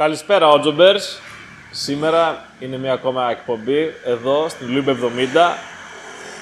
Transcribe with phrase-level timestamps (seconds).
[0.00, 1.20] Καλησπέρα, Ότζομπερς.
[1.70, 4.92] Σήμερα είναι μια ακόμα εκπομπή εδώ στην Λίμπ 70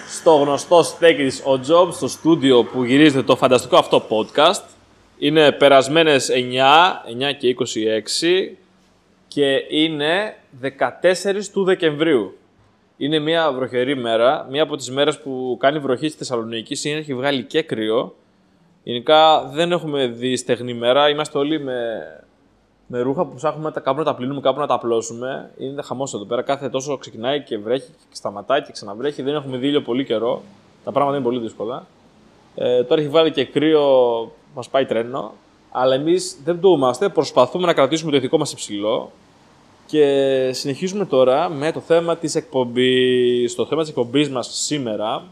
[0.08, 4.62] στο γνωστό στέκι της Ότζομπ, στο στούντιο που γυρίζεται το φανταστικό αυτό podcast.
[5.18, 8.56] Είναι περασμένες 9, 9 και 26
[9.28, 12.38] και είναι 14 του Δεκεμβρίου.
[12.96, 17.14] Είναι μια βροχερή μέρα, μια από τις μέρες που κάνει βροχή στη Θεσσαλονίκη, είναι έχει
[17.14, 18.14] βγάλει και κρύο.
[18.82, 21.74] Γενικά δεν έχουμε δει στεγνή μέρα, είμαστε όλοι με
[22.90, 25.50] με ρούχα που ψάχνουμε κάπου να τα πλύνουμε, κάπου να τα απλώσουμε.
[25.58, 26.42] Είναι χαμός εδώ πέρα.
[26.42, 29.22] Κάθε τόσο ξεκινάει και βρέχει και σταματάει και ξαναβρέχει.
[29.22, 30.42] Δεν έχουμε δίλιο πολύ καιρό.
[30.84, 31.86] Τα πράγματα είναι πολύ δύσκολα.
[32.54, 33.84] Ε, τώρα έχει βάλει και κρύο,
[34.54, 35.32] μας πάει τρένο.
[35.70, 37.08] Αλλά εμείς δεν το είμαστε.
[37.08, 39.10] Προσπαθούμε να κρατήσουμε το ηθικό μας υψηλό.
[39.86, 43.52] Και συνεχίζουμε τώρα με το θέμα της εκπομπής.
[43.52, 45.24] Στο θέμα της εκπομπής μας σήμερα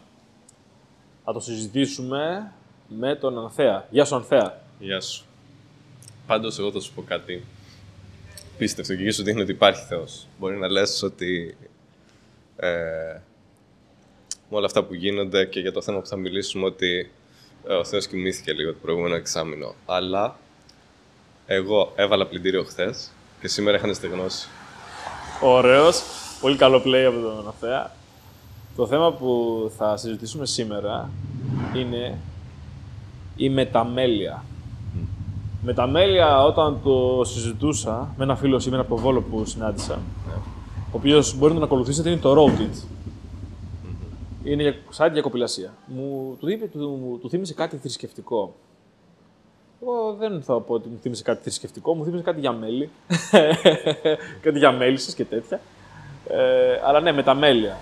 [1.25, 2.52] θα το συζητήσουμε
[2.88, 3.87] με τον Ανθέα.
[3.91, 4.61] Γεια σου, Ανθέα.
[4.79, 5.25] Γεια σου.
[6.27, 7.45] Πάντως, εγώ θα σου πω κάτι
[8.59, 10.27] πίστευτο και σου δείχνει ότι υπάρχει Θεός.
[10.38, 11.56] Μπορεί να λες ότι
[12.57, 12.68] ε,
[14.51, 17.10] με όλα αυτά που γίνονται και για το θέμα που θα μιλήσουμε ότι
[17.68, 19.74] ε, ο Θεός κοιμήθηκε λίγο το προηγούμενο εξάμεινο.
[19.87, 20.38] Αλλά
[21.46, 24.48] εγώ έβαλα πλυντήριο χθες και σήμερα είχαν στεγνώσει.
[25.41, 26.02] Ωραίος.
[26.41, 27.95] Πολύ καλό play από τον Αναθέα.
[28.76, 31.10] Το θέμα που θα συζητήσουμε σήμερα
[31.74, 32.18] είναι
[33.37, 34.45] η μεταμέλεια.
[35.69, 39.95] Με τα μέλια, όταν το συζητούσα με ένα φίλο σήμερα από το Βόλο που συνάντησα,
[39.95, 40.33] ναι.
[40.77, 42.87] ο οποίος μπορεί να τον ακολουθήσετε, είναι το Road It.
[44.45, 45.75] Είναι σαν διακοπηλασία.
[45.87, 48.55] Μου του, είπε, του, του θύμισε κάτι θρησκευτικό.
[49.83, 52.91] Εγώ δεν θα πω ότι μου θύμισε κάτι θρησκευτικό, μου θύμισε κάτι για μέλη.
[54.45, 55.61] κάτι για μέλισσες και τέτοια.
[56.29, 57.77] Ε, αλλά ναι, με τα μέλια.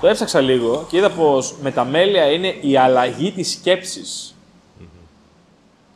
[0.00, 4.34] Το έψαξα λίγο και είδα πως με τα μέλια είναι η αλλαγή της σκέψης.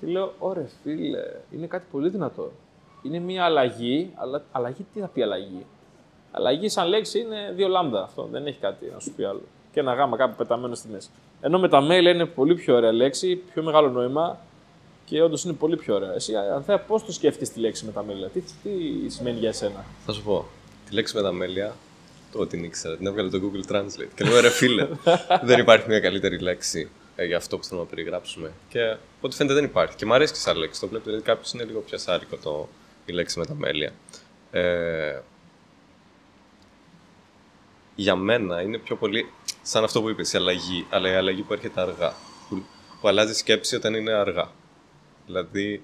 [0.06, 2.52] Και λέω, ωραία φίλε, είναι κάτι πολύ δυνατό.
[3.02, 5.66] Είναι μια αλλαγή, αλλά αλλαγή τι θα πει αλλαγή;
[6.30, 9.42] Αλλαγή σαν λέξη είναι δύο λάμδα αυτό, δεν έχει κάτι να σου πει άλλο.
[9.72, 11.08] Και ένα γάμα κάπου πεταμένο στη μέση.
[11.40, 14.38] Ενώ με τα mail είναι πολύ πιο ωραία λέξη, πιο μεγάλο νόημα
[15.04, 16.14] και όντως είναι πολύ πιο ωραία.
[16.14, 19.84] Εσύ, Ανθέα, πώς το σκέφτεσαι τη λέξη με τα mail, τι, τι σημαίνει για εσένα;
[20.06, 20.44] Θα σου πω.
[20.88, 21.74] Τη λέξη με τα μέλια,
[22.32, 24.10] το την ήξερα, την έβγαλε το Google Translate.
[24.14, 24.88] Και λέω, ρε φίλε,
[25.42, 28.52] δεν υπάρχει μια καλύτερη λέξη ε, για αυτό που θέλουμε να περιγράψουμε.
[28.68, 29.96] Και από ό,τι φαίνεται δεν υπάρχει.
[29.96, 30.80] Και μου αρέσει και σαν λέξη.
[30.80, 32.68] Το βλέπω, δηλαδή κάποιος είναι λίγο πιο σάρικο το,
[33.06, 33.92] η λέξη με τα μέλια.
[34.50, 35.20] Ε,
[37.94, 39.30] για μένα είναι πιο πολύ
[39.62, 42.14] σαν αυτό που είπες, η αλλαγή, αλλά η αλλαγή που έρχεται αργά.
[42.48, 42.62] Που,
[43.00, 44.50] που αλλάζει σκέψη όταν είναι αργά.
[45.26, 45.82] Δηλαδή,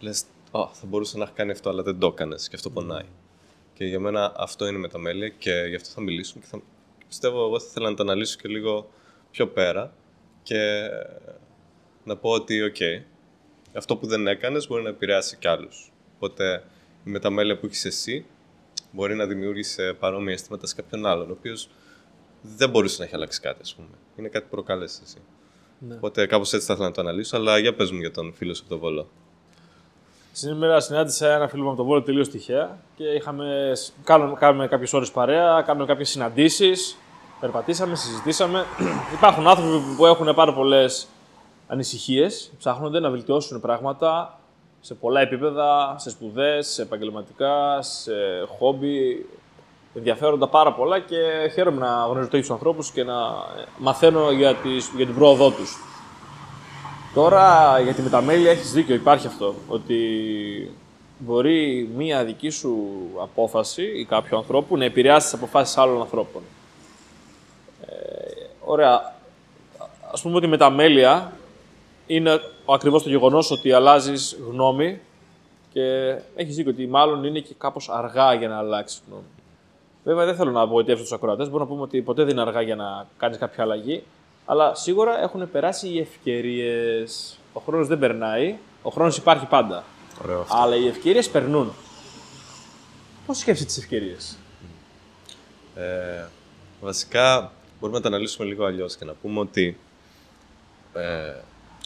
[0.00, 3.06] λες, oh, θα μπορούσα να έχει κάνει αυτό, αλλά δεν το έκανες και αυτό πονάει.
[3.74, 6.62] Και για μένα αυτό είναι μεταμέλεια και γι' αυτό θα μιλήσουμε και θα,
[7.08, 8.90] πιστεύω εγώ θα ήθελα να το αναλύσω και λίγο
[9.30, 9.92] πιο πέρα
[10.44, 10.88] και
[12.04, 12.76] να πω ότι, οκ,
[13.76, 15.92] αυτό που δεν έκανες μπορεί να επηρεάσει κι άλλους.
[16.14, 16.62] Οπότε,
[17.04, 18.26] η μεταμέλεια που έχεις εσύ
[18.92, 21.68] μπορεί να δημιούργησε παρόμοια αισθήματα σε κάποιον άλλον, ο οποίος
[22.42, 23.88] δεν μπορούσε να έχει αλλάξει κάτι, ας πούμε.
[24.16, 25.18] Είναι κάτι που προκάλεσες εσύ.
[25.78, 25.94] Ναι.
[25.94, 28.54] Οπότε, κάπως έτσι θα ήθελα να το αναλύσω, αλλά για πες μου για τον φίλο
[28.54, 29.08] σου από το Βόλο.
[30.32, 33.72] Σήμερα συνάντησα ένα φίλο μου από το Βόλο τελείως τυχαία και είχαμε,
[34.04, 36.96] κάνουμε, κάνουμε κάποιες ώρες παρέα, κάνουμε κάποιες συναντήσεις
[37.40, 38.64] Περπατήσαμε, συζητήσαμε.
[39.16, 41.06] Υπάρχουν άνθρωποι που έχουν πάρα πολλές
[41.66, 44.38] ανησυχίες, ψάχνονται να βελτιώσουν πράγματα
[44.80, 48.12] σε πολλά επίπεδα, σε σπουδές, σε επαγγελματικά, σε
[48.58, 49.26] χόμπι.
[49.96, 53.14] Ενδιαφέροντα πάρα πολλά και χαίρομαι να γνωρίζω τέτοιους ανθρώπους και να
[53.78, 55.76] μαθαίνω για, τις, για την πρόοδό τους.
[57.14, 59.54] Τώρα για τη μεταμέλεια έχεις δίκιο, υπάρχει αυτό.
[59.68, 59.98] Ότι
[61.18, 62.88] μπορεί μία δική σου
[63.22, 66.42] απόφαση ή κάποιου ανθρώπου να επηρεάσει τις αποφάσεις άλλων ανθρώπων.
[68.64, 69.14] Ωραία.
[70.12, 71.32] Ας πούμε ότι με τα μέλια
[72.06, 75.00] είναι ακριβώς το γεγονός ότι αλλάζεις γνώμη
[75.72, 79.24] και έχεις δίκιο ότι μάλλον είναι και κάπως αργά για να αλλάξεις γνώμη.
[80.04, 81.50] Βέβαια δεν θέλω να απογοητεύσω τους ακροατές.
[81.50, 84.02] Μπορώ να πούμε ότι ποτέ δεν είναι αργά για να κάνεις κάποια αλλαγή.
[84.46, 87.38] Αλλά σίγουρα έχουν περάσει οι ευκαιρίες.
[87.52, 88.56] Ο χρόνος δεν περνάει.
[88.82, 89.84] Ο χρόνος υπάρχει πάντα.
[90.22, 91.72] Ωραίο Αλλά οι ευκαιρίες περνούν.
[93.26, 94.38] Πώς σκέφτεσαι τις ευκαιρίες,
[95.74, 96.24] ε,
[96.80, 97.52] Βασικά
[97.84, 99.76] μπορούμε να τα αναλύσουμε λίγο αλλιώς και να πούμε ότι
[100.94, 101.34] ε,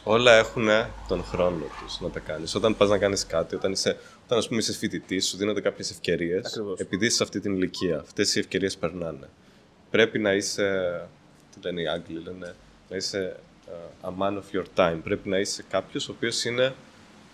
[0.03, 0.69] όλα έχουν
[1.09, 2.55] τον χρόνο τους να τα κάνεις.
[2.55, 5.91] Όταν πας να κάνεις κάτι, όταν, είσαι, όταν ας πούμε, είσαι φοιτητής, σου δίνονται κάποιες
[5.91, 6.63] ευκαιρίες.
[6.77, 9.29] Επειδή είσαι σε αυτή την ηλικία, αυτές οι ευκαιρίες περνάνε.
[9.91, 11.09] Πρέπει να είσαι.
[11.55, 12.55] Τι λένε οι Άγγλοι, λένε.
[12.89, 13.37] Να είσαι
[14.03, 14.99] uh, a man of your time.
[15.03, 16.75] Πρέπει να είσαι κάποιος ο οποίος είναι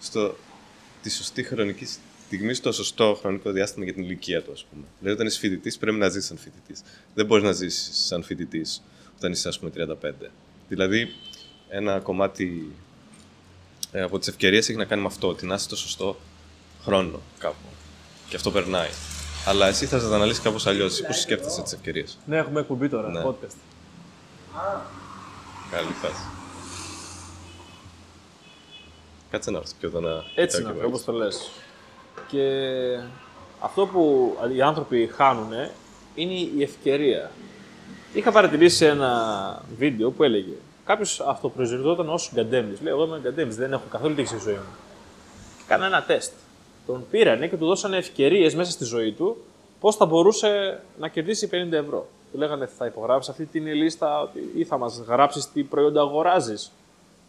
[0.01, 0.35] στο,
[1.03, 1.87] τη σωστή χρονική
[2.27, 4.83] στιγμή στο σωστό χρονικό διάστημα για την ηλικία του, ας πούμε.
[4.99, 6.83] Δηλαδή, όταν είσαι φοιτητής, πρέπει να ζήσει σαν φοιτητής.
[7.15, 8.83] Δεν μπορείς να ζήσει σαν φοιτητής
[9.17, 10.31] όταν είσαι, ας πούμε, 35.
[10.69, 11.09] Δηλαδή,
[11.69, 12.73] ένα κομμάτι
[13.93, 16.17] ε, από τις ευκαιρίες έχει να κάνει με αυτό, ότι να είσαι στο σωστό
[16.83, 17.57] χρόνο κάπου.
[18.29, 18.89] Και αυτό περνάει.
[19.47, 21.01] Αλλά εσύ θα τα αναλύσεις κάπως αλλιώς.
[21.07, 23.23] Πώς σκέφτεσαι τις ευκαιρίες; Ναι, έχουμε εκπομπή τώρα, Ναι.
[23.25, 23.55] podcast.
[25.71, 26.23] Καλή φάση.
[29.31, 30.25] Κάτσε να έρθει πιο εδώ να.
[30.35, 30.89] Έτσι κοιτάω είναι, κι εγώ.
[30.89, 31.51] όπως το λες.
[32.35, 32.99] Και
[33.61, 35.53] αυτό που οι άνθρωποι χάνουν
[36.15, 37.31] είναι η ευκαιρία.
[38.13, 40.53] Είχα παρατηρήσει σε ένα βίντεο που έλεγε
[40.85, 42.77] κάποιος αυτοπροσδιοριζόταν ως γκαντέμι.
[42.83, 44.75] Λέει: Εγώ είμαι γκαντέμι, δεν έχω καθόλου τύχη στη ζωή μου.
[45.57, 46.33] Και κάνα ένα τεστ.
[46.87, 49.37] Τον πήρανε και του δώσανε ευκαιρίες μέσα στη ζωή του
[49.81, 52.07] πώς θα μπορούσε να κερδίσει 50 ευρώ.
[52.33, 56.73] Του λέγανε: Θα υπογράψεις αυτή την λίστα ότι- ή θα μας γράψεις τι προϊόντα αγοράζεις.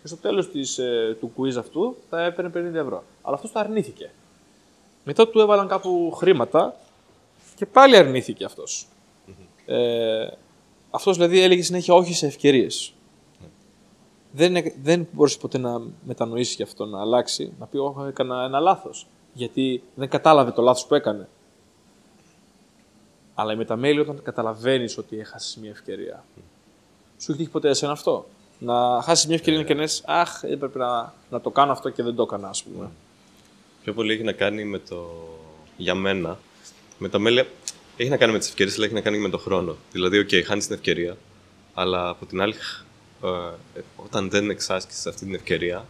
[0.02, 0.48] Και στο τέλος
[0.78, 3.04] ε, του quiz αυτού θα έπαιρνε 50 ευρώ.
[3.22, 4.10] Αλλά αυτός το αρνήθηκε.
[5.08, 6.76] Μετά του έβαλαν κάπου χρήματα
[7.56, 8.88] και πάλι αρνήθηκε αυτός.
[9.66, 10.28] Ε,
[10.90, 12.94] αυτός δηλαδή έλεγε συνέχεια όχι σε ευκαιρίες.
[14.32, 18.44] Δεν, έ- δεν μπορούσε ποτέ να μετανοήσεις γι' αυτό, να αλλάξει, να πει: Όχι, έκανα
[18.44, 19.08] ένα λάθος.
[19.34, 21.28] Γιατί δεν κατάλαβε το λάθος που έκανε.
[23.36, 26.24] Αλλά η μεταμέλεια όταν καταλαβαίνεις ότι έχασες μια ευκαιρία.
[27.18, 28.26] Σου έχει τύχει ποτέ εσένα αυτό;
[28.60, 32.04] Να χάσεις μια ευκαιρία και να λες, Αχ, έπρεπε να, να το κάνω αυτό και
[32.04, 32.90] δεν το έκανα, ας πούμε.
[33.86, 35.28] Πιο πολύ έχει να κάνει με το.
[35.78, 36.40] Για μένα,
[36.98, 37.44] μεταμέλεια.
[37.98, 39.76] Έχει να κάνει με τις ευκαιρίες, αλλά έχει να κάνει και με το χρόνο.
[39.92, 41.18] Δηλαδή, οκ, χάνεις την ευκαιρία,
[41.74, 42.54] αλλά από την άλλη,
[43.24, 45.86] ε, όταν δεν εξάσκησες αυτή την ευκαιρία,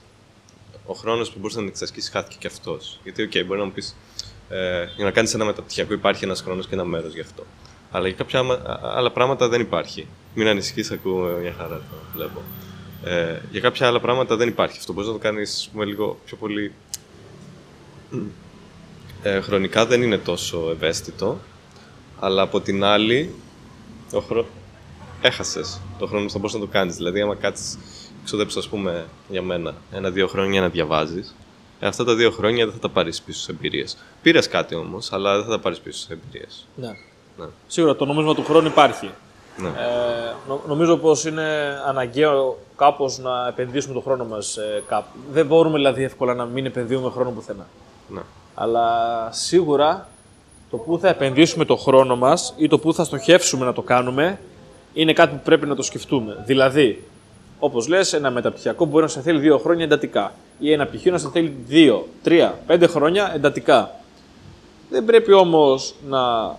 [0.85, 2.99] ο χρόνος που μπορούσες να την εξασκήσεις χάθηκε και αυτός.
[3.03, 3.95] Γιατί, οκ, μπορεί να μου πεις,
[4.49, 7.45] ε, για να κάνεις ένα μεταπτυχιακό υπάρχει ένας χρόνος και ένα μέρος γι' αυτό.
[7.91, 10.07] Αλλά για κάποια άμα- α- άλλα πράγματα δεν υπάρχει.
[10.33, 12.41] Μην ανησυχείς, ακούω μια χαρά το βλέπω.
[13.03, 14.93] Ε, για κάποια άλλα πράγματα δεν υπάρχει αυτό.
[14.93, 16.71] Μπορείς να το κάνεις λίγο πιο πολύ
[19.23, 21.37] ε, χρονικά δεν είναι τόσο ευαίσθητο,
[22.19, 23.35] αλλά από την άλλη,
[24.11, 24.45] το χρο...
[25.21, 26.95] έχασες το χρόνο που θα μπορούσε να το κάνεις.
[26.95, 27.77] Δηλαδή, άμα κάτσεις,
[28.23, 31.35] ξοδέψεις, ας πούμε, για μένα, ένα-δύο χρόνια να διαβάζεις,
[31.79, 33.97] ε, αυτά τα δύο χρόνια δεν θα τα πάρεις πίσω σε εμπειρίες.
[34.21, 36.67] Πήρες κάτι όμως, αλλά δεν θα τα πάρεις πίσω σε εμπειρίες.
[36.75, 36.97] Ναι.
[37.37, 37.45] Ναι.
[37.67, 39.09] Σίγουρα το νόμισμα του χρόνου υπάρχει.
[39.57, 39.67] Ναι.
[39.67, 45.17] Ε, νο- νομίζω πως είναι αναγκαίο κάπως να επενδύσουμε τον χρόνο μας ε, κάπου.
[45.31, 47.67] Δεν μπορούμε δηλαδή εύκολα να μην επενδύουμε χρόνο πουθενά.
[48.07, 48.21] Ναι.
[48.55, 48.87] Αλλά
[49.31, 50.09] σίγουρα
[50.69, 54.39] το που θα επενδύσουμε το χρόνο μας ή το που θα στοχεύσουμε να το κάνουμε
[54.93, 56.43] είναι κάτι που πρέπει να το σκεφτούμε.
[56.45, 57.03] Δηλαδή,
[57.59, 61.17] όπως λες, ένα μεταπτυχιακό μπορεί να σε θέλει δύο χρόνια εντατικά ή ένα πτυχίο να
[61.17, 63.91] σε θέλει δύο, τρία, πέντε χρόνια εντατικά.
[64.89, 66.55] Δεν πρέπει όμως να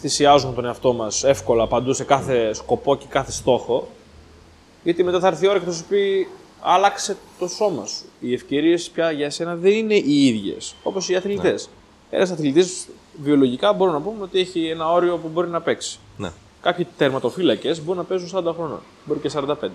[0.00, 3.88] θυσιάζουμε τον εαυτό μας εύκολα παντού σε κάθε σκοπό και κάθε στόχο,
[4.82, 6.28] γιατί μετά θα έρθει η ώρα και θα σου πει
[6.62, 8.04] άλλαξε το σώμα σου.
[8.20, 10.74] Οι ευκαιρίες πια για σένα δεν είναι οι ίδιες.
[10.82, 11.68] Όπως οι αθλητές.
[12.10, 12.88] Ένας αθλητής
[13.22, 15.98] βιολογικά μπορούμε να πούμε ότι έχει ένα όριο που μπορεί να παίξει.
[16.16, 16.30] ναι.
[16.62, 18.78] Κάποιοι τερματοφύλακες μπορούν να παίζουν 40 χρονών.
[19.04, 19.70] Μπορεί και 45.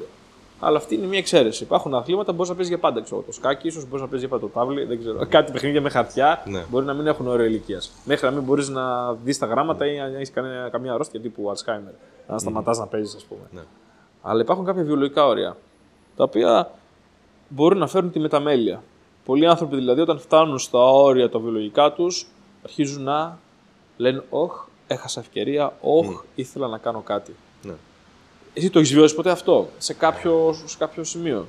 [0.60, 1.64] Αλλά αυτή είναι μια εξαίρεση.
[1.64, 3.02] Υπάρχουν αθλήματα που μπορείς να παίζεις για πάντα.
[3.02, 5.26] Ξέρω, το σκάκι, ίσως μπορείς να παίζεις για πάντα το τάβλι, δεν ξέρω.
[5.30, 6.64] Κάτι παιχνίδια με χαρτιά Ναι.
[6.70, 7.92] μπορεί να μην έχουν όριο ηλικίας.
[8.06, 10.32] Μέχρι να μην μπορείς να δεις τα γράμματα ή αν έχεις
[10.72, 11.94] καμία αρρώστια τύπου Alzheimer.
[12.28, 13.42] Να σταματάς να παίζεις, ας πούμε.
[13.52, 13.62] Ναι.
[14.22, 15.58] Αλλά υπάρχουν κάποια βιολογικά όρια
[16.18, 16.72] τα οποία
[17.48, 18.84] μπορούν να φέρουν τη μεταμέλεια.
[19.26, 22.28] Πολλοί άνθρωποι δηλαδή όταν φτάνουν στα όρια τα βιολογικά τους
[22.64, 23.38] αρχίζουν να
[23.98, 27.36] λένε Ωχ, έχασα ευκαιρία, Ωχ, ήθελα να κάνω κάτι.
[27.62, 27.74] ναι.
[28.54, 31.48] Εσύ το έχεις βιώσει ποτέ αυτό, σε κάποιο, σε κάποιο σημείο;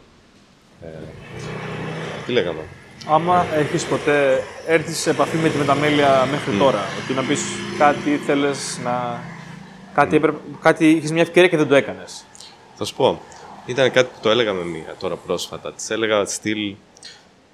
[2.27, 2.61] Τι λέγαμε;
[3.09, 7.43] Άμα έχεις ποτέ έρθει σε επαφή με τη μεταμέλεια μέχρι τώρα, ότι να πεις
[7.79, 8.51] κάτι ήθελε
[8.85, 9.21] να.
[9.95, 10.39] Κάτι, έπρεπε...
[10.61, 12.25] κάτι είχες μια ευκαιρία και δεν το έκανες.
[12.75, 13.21] Θα σου πω,
[13.67, 15.73] ήταν κάτι που το έλεγα με μία τώρα πρόσφατα.
[15.73, 16.75] Της έλεγα στυλ.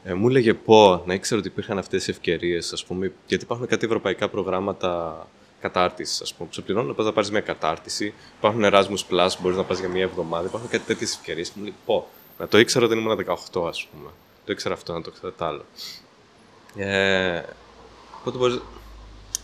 [0.04, 3.66] Ε, μου έλεγε πω να ήξερα ότι υπήρχαν αυτές οι ευκαιρίες, ας πούμε, γιατί υπάρχουν
[3.66, 5.26] κάτι ευρωπαϊκά προγράμματα
[5.60, 8.14] κατάρτισης, ας πούμε, που σε πληρώνουν να πα να πάρεις μια κατάρτιση.
[8.38, 10.46] Υπάρχουν Erasmus Plus, μπορείς να πας για μια εβδομάδα.
[10.46, 11.52] Υπάρχουν κάτι τέτοιες ευκαιρίες.
[11.52, 13.16] Μου λέει πω, να το ήξερα όταν ήμουν
[13.52, 14.10] 18, ας πούμε.
[14.44, 15.64] Το ήξερα αυτό, να το ήξερα το άλλο.
[16.76, 17.42] Ε,
[18.18, 18.60] οπότε μπορείς...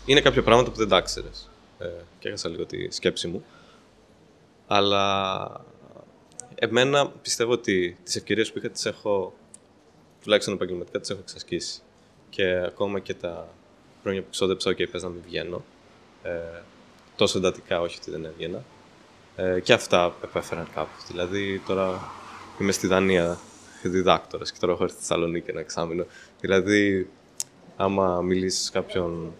[0.05, 1.51] Είναι κάποια πράγματα που δεν τα ήξερες.
[1.79, 1.87] Ε,
[2.19, 3.45] και έχασα λίγο τη σκέψη μου.
[4.67, 5.65] Αλλά
[6.59, 9.35] εμένα πιστεύω ότι τις ευκαιρίες που είχα τις έχω,
[10.23, 11.81] τουλάχιστον επαγγελματικά, τις έχω εξασκήσει.
[12.31, 13.49] Και ακόμα και τα
[14.03, 15.65] χρόνια που ξόδεψα, ok, πες να μην βγαίνω.
[16.23, 16.31] Ε,
[17.17, 18.65] τόσο εντατικά, όχι ότι δεν έβγαινα.
[19.37, 21.03] Ε, και αυτά επέφεραν κάπου.
[21.09, 22.11] Δηλαδή, τώρα
[22.61, 23.39] είμαι στη Δανία
[23.83, 26.07] διδάκτορας και τώρα έχω έρθει στη Θεσσαλονίκη ένα εξάμεινο.
[26.41, 27.11] Δηλαδή,
[27.77, 29.33] άμα μιλήσεις σε κάποιον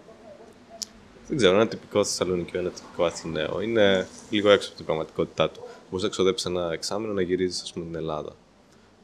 [1.29, 3.61] δεν ξέρω, ένα τυπικό Θεσσαλονικιό, ένα τυπικό Αθηναίο.
[3.61, 5.65] Είναι λίγο έξω από την πραγματικότητά του.
[5.91, 8.33] Μπορεί να ξοδέψει ένα εξάμεινο να γυρίζεις, ας πούμε, την Ελλάδα.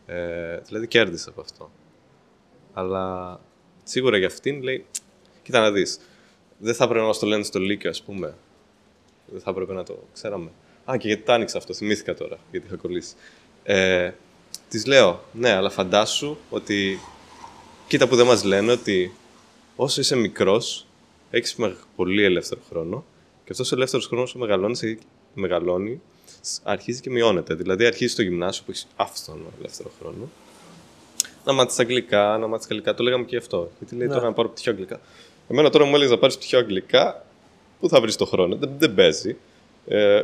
[0.06, 1.70] Ε, δηλαδή κέρδισε από αυτό.
[2.72, 3.40] Αλλά
[3.82, 4.86] σίγουρα για αυτήν λέει:
[5.42, 5.98] Κοίτα να δεις.
[6.58, 8.34] Δεν θα έπρεπε να μας το λένε στο Λύκειο, ας πούμε.
[9.26, 10.50] Δεν θα έπρεπε να το ξέραμε.
[10.90, 13.14] Α, και γιατί το άνοιξα αυτό, θυμήθηκα τώρα, γιατί είχα κολλήσει.
[13.62, 14.10] Ε,
[14.68, 16.98] της λέω: Ναι, αλλά φαντάσου ότι.
[17.88, 19.12] Κοίτα που δεν μας λένε ότι
[19.76, 20.86] όσο είσαι μικρός,
[21.30, 21.56] έχεις
[21.96, 23.04] πολύ ελεύθερο χρόνο
[23.44, 24.98] και αυτός ο ελεύθερος χρόνος που μεγαλώνεις,
[25.34, 26.00] μεγαλώνει,
[26.62, 27.54] αρχίζει και μειώνεται.
[27.54, 30.28] Δηλαδή, αρχίζει το γυμνάσιο που έχεις αυτόν ελεύθερο χρόνο.
[31.44, 32.94] Να μάθεις αγγλικά, να μάθεις αγγλικά.
[32.94, 33.70] Το λέγαμε και αυτό.
[33.78, 34.14] Γιατί λέει Ναι.
[34.14, 35.00] τώρα να πάρω πτυχίο αγγλικά.
[35.48, 37.24] Εμένα τώρα μου έλεγες να πάρεις πτυχίο αγγλικά,
[37.80, 39.36] πού θα βρεις το χρόνο; Δεν, δεν παίζει.
[39.86, 40.22] Ε,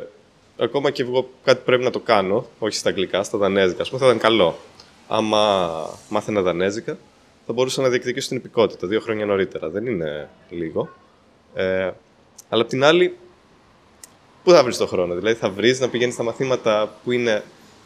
[0.59, 4.01] ακόμα και εγώ κάτι πρέπει να το κάνω, όχι στα αγγλικά, στα δανέζικα, ας πούμε,
[4.01, 4.57] θα ήταν καλό.
[5.09, 6.99] Άμα μάθαινα δανέζικα,
[7.47, 9.69] θα μπορούσα να διεκδικήσω την υπηκότητα δύο χρόνια νωρίτερα.
[9.69, 10.89] Δεν είναι λίγο.
[11.55, 11.91] Ε,
[12.49, 13.17] αλλά απ' την άλλη,
[14.45, 15.15] πού θα βρεις το χρόνο.
[15.15, 17.43] Δηλαδή, θα βρεις να πηγαίνεις στα μαθήματα που είναι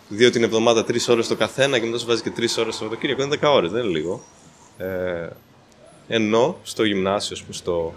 [0.08, 2.78] δύο την εβδομάδα, τρεις ώρες το καθένα και μετά σου βάζει και τρεις ώρες το
[2.78, 3.23] Σαββατοκύριακο.
[3.23, 4.23] Είναι 10 ώρες, δεν είναι λίγο.
[4.78, 5.28] Ε,
[6.08, 7.94] ενώ στο γυμνάσιο, ας πούμε, στο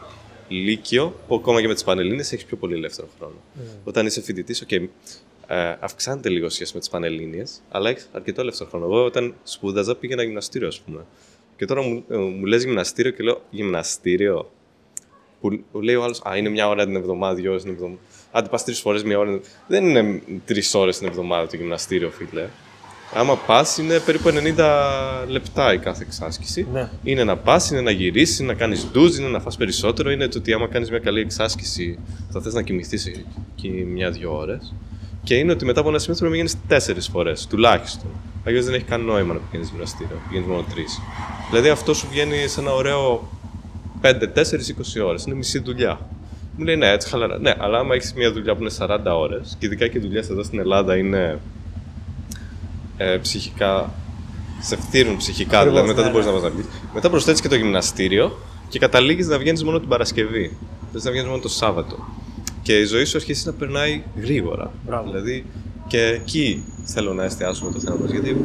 [0.47, 3.35] Λύκειο, που ακόμα και με τις Πανελλήνιες έχεις πιο πολύ ελεύθερο χρόνο.
[3.83, 8.69] Όταν είσαι φοιτητής, οκ, ε, αυξάνεται λίγο σχέση με τις Πανελλήνιες, αλλά έχεις αρκετό ελεύθερο
[8.69, 8.85] χρόνο.
[8.85, 11.05] Εγώ όταν σπούδαζα πήγαινα γυμναστήριο, ας πούμε.
[11.57, 14.51] Και τώρα μου, ε, μου λες γυμναστήριο και λέω γυμναστήριο.
[15.41, 17.99] Που, που λέει ο άλλος, Α, είναι μια ώρα την εβδομάδα, δύο ώρες την εβδομάδα.
[18.31, 19.39] Άντε πας τρεις φορές μια ώρα.
[19.67, 22.47] Δεν είναι τρεις ώρες την εβδομάδα το γυμναστήριο, φίλε.
[23.13, 26.67] Άμα πας, είναι περίπου 90 λεπτά η κάθε εξάσκηση.
[26.73, 26.89] Ναι.
[27.03, 30.11] Είναι να πας, είναι να γυρίσεις, να κάνεις ντουζ, είναι να φας περισσότερο.
[30.11, 34.73] Είναι το ότι άμα κάνεις μια καλή εξάσκηση, θα θες να κοιμηθείς εκεί μια-δυο ώρες.
[35.23, 38.09] Και είναι ότι μετά από ένα σημείο πρέπει να γίνεις τέσσερις φορές τουλάχιστον.
[38.45, 40.21] Αλλιώς δεν έχει καν νόημα να πηγαίνεις γυμναστήριο.
[40.27, 40.99] Πηγαίνεις μόνο τρεις.
[41.49, 43.29] Δηλαδή αυτό σου βγαίνει σε ένα ωραίο
[44.01, 45.23] 5, 4, 20 ώρες.
[45.23, 45.99] Είναι μισή δουλειά.
[46.57, 47.39] Μου λέει ναι, έτσι χαλαρά.
[47.39, 50.29] Ναι, αλλά άμα έχεις μια δουλειά που είναι 40 ώρες, και ειδικά και οι δουλειές
[50.29, 51.39] εδώ στην Ελλάδα είναι
[52.97, 53.93] ε, ψυχικά.
[54.61, 56.33] Σε φτύρουν ψυχικά, Ακριβώς, δηλαδή μετά ναι, δεν μπορείς ναι.
[56.33, 56.67] να πας να βγει.
[56.93, 58.37] Μετά προσθέτεις και το γυμναστήριο
[58.69, 60.57] και καταλήγεις να βγαίνεις μόνο την Παρασκευή.
[60.91, 61.95] Θες να βγαίνεις μόνο το Σάββατο.
[62.61, 64.71] Και η ζωή σου αρχίζει να περνάει γρήγορα.
[64.85, 65.11] Μπράβο.
[65.11, 65.45] Δηλαδή
[65.87, 68.37] και εκεί θέλω να εστιάσουμε το θέμα μας, γιατί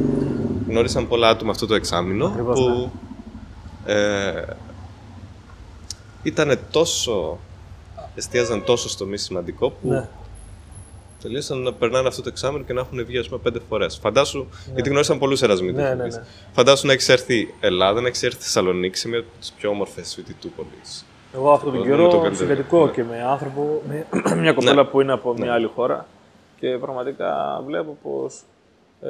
[0.67, 2.91] γνώρισαν πολλά άτομα αυτό το εξάμεινο Ακριβώς, που
[3.85, 4.43] ε,
[6.23, 7.39] ήταν τόσο,
[8.15, 10.07] εστίαζαν τόσο στο μη σημαντικό που Ναι.
[11.21, 13.97] τελείωσαν να περνάνε αυτό το εξάμεινο και να έχουν βγει ας πούμε πέντε φορές.
[13.97, 15.83] Φαντάσου, γιατί γνώρισαν πολλούς ερασμίτες.
[15.83, 16.23] Ναι, ναι, ναι.
[16.53, 20.13] Φαντάσου να έχει έρθει Ελλάδα, να έχει έρθει Θεσσαλονίκη σε μια από τις πιο όμορφες
[20.13, 21.05] φοιτητούπολεις.
[21.35, 22.35] Εγώ αυτόν τον Το δούμε το καιρό καλύτερο.
[22.49, 22.91] συγκατοικώ Ναι.
[22.91, 24.05] και με άνθρωπο, με
[24.41, 24.83] μια κοπέλα Ναι.
[24.83, 25.51] που είναι από μια Ναι.
[25.51, 26.05] άλλη χώρα
[26.59, 28.41] και πραγματικά βλέπω πως
[29.01, 29.09] ε,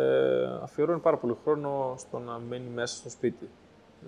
[0.63, 3.49] αφιερώνει πάρα πολύ χρόνο στο να μένει μέσα στο σπίτι.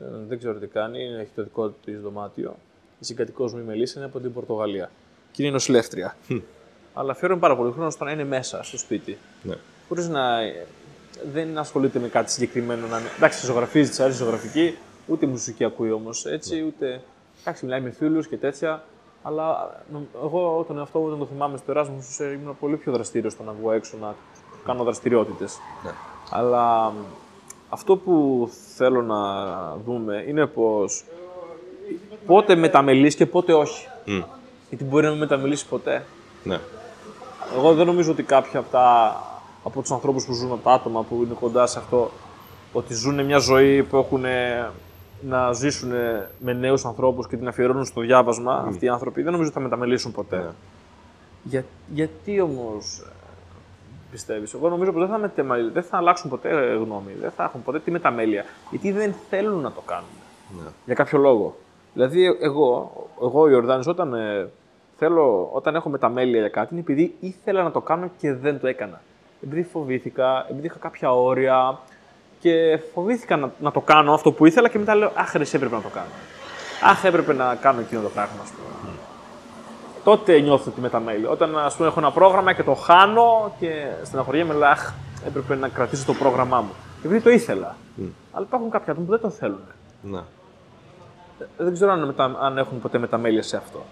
[0.01, 2.55] Ε, δεν ξέρω τι κάνει, έχει το δικό της δωμάτιο.
[2.99, 4.89] Η συγκατοικός μου η Μελίσσα είναι από την Πορτογαλία
[5.31, 6.15] και είναι νοσηλεύτρια.
[6.93, 9.17] Αλλά αφιερώνει πάρα πολύ χρόνο στο να είναι μέσα στο σπίτι.
[9.43, 9.55] Ναι.
[9.87, 10.29] Χωρίς να.
[11.33, 12.87] δεν ασχολείται με κάτι συγκεκριμένο.
[12.87, 13.01] Να...
[13.17, 17.01] Εντάξει, ζωγραφίζει, της αρέσει η ζωγραφική, ούτε μουσική ακούει όμως έτσι, ούτε.
[17.41, 18.83] Εντάξει, μιλάει με φίλους και τέτοια.
[19.23, 22.91] Αλλά νο- εγώ τον εαυτό μου όταν το θυμάμαι στο Erasmus ε, ήμουν πολύ πιο
[22.91, 24.15] δραστήριος στο να βγω έξω να
[24.65, 25.57] κάνω δραστηριότητες.
[25.83, 25.91] Ναι.
[26.31, 26.95] Αλλά μ,
[27.69, 29.19] αυτό που θέλω να
[29.85, 31.05] δούμε είναι πως
[32.25, 33.87] πότε μεταμελείς και πότε όχι.
[34.05, 34.21] Μμ.
[34.69, 36.05] Γιατί μπορεί να μην μεταμελήσεις ποτέ.
[36.43, 36.59] Ναι.
[37.55, 39.15] Εγώ δεν νομίζω ότι κάποιοι από, τα,
[39.63, 42.11] από τους ανθρώπους που ζουν, από τα άτομα που είναι κοντά σε αυτό,
[42.73, 44.23] ότι ζουν μια ζωή που έχουν
[45.21, 45.91] να ζήσουν
[46.39, 49.63] με νέους ανθρώπους και την αφιερώνουν στο διάβασμα, αυτοί οι άνθρωποι, δεν νομίζω ότι θα
[49.63, 50.37] μεταμελήσουν ποτέ.
[50.37, 50.49] Ναι.
[51.43, 53.09] Για, γιατί όμως ε,
[54.11, 57.63] πιστεύεις, εγώ νομίζω πως δεν θα, μετεμελ- δεν θα αλλάξουν ποτέ γνώμη, δεν θα έχουν
[57.63, 60.09] ποτέ τη μεταμέλεια, γιατί δεν θέλουν να το κάνουν.
[60.63, 60.69] Ναι.
[60.85, 61.55] Για κάποιο λόγο.
[61.95, 64.49] Δηλαδή, εγώ, εγώ ο Ιορδάνης, όταν, ε,
[64.97, 68.67] θέλω, όταν έχω μεταμέλεια για κάτι, είναι επειδή ήθελα να το κάνω και δεν το
[68.67, 69.01] έκανα.
[69.43, 71.79] Επειδή φοβήθηκα, επειδή είχα κάποια όρια
[72.39, 75.55] και φοβήθηκα να, να το κάνω αυτό που ήθελα και μετά λέω Αχ, ρε, εσύ
[75.55, 76.07] έπρεπε να το κάνω.
[76.83, 78.93] Αχ, έπρεπε να κάνω εκείνο το πράγμα, ας πούμε.
[80.03, 81.29] Τότε νιώθω τη μεταμέλεια.
[81.29, 84.93] Όταν ας πούμε, έχω ένα πρόγραμμα και το χάνω και στεναχωριέμαι, λέω Αχ,
[85.27, 86.71] έπρεπε να κρατήσω το πρόγραμμά μου.
[87.03, 87.75] Επειδή το ήθελα.
[88.31, 89.63] Αλλά υπάρχουν κάποια άτομα που δεν το θέλουν.
[90.01, 90.19] Ναι.
[91.57, 92.37] Δεν ξέρω αν, μετα...
[92.39, 93.85] αν έχουν ποτέ μεταμέλεια σε αυτό.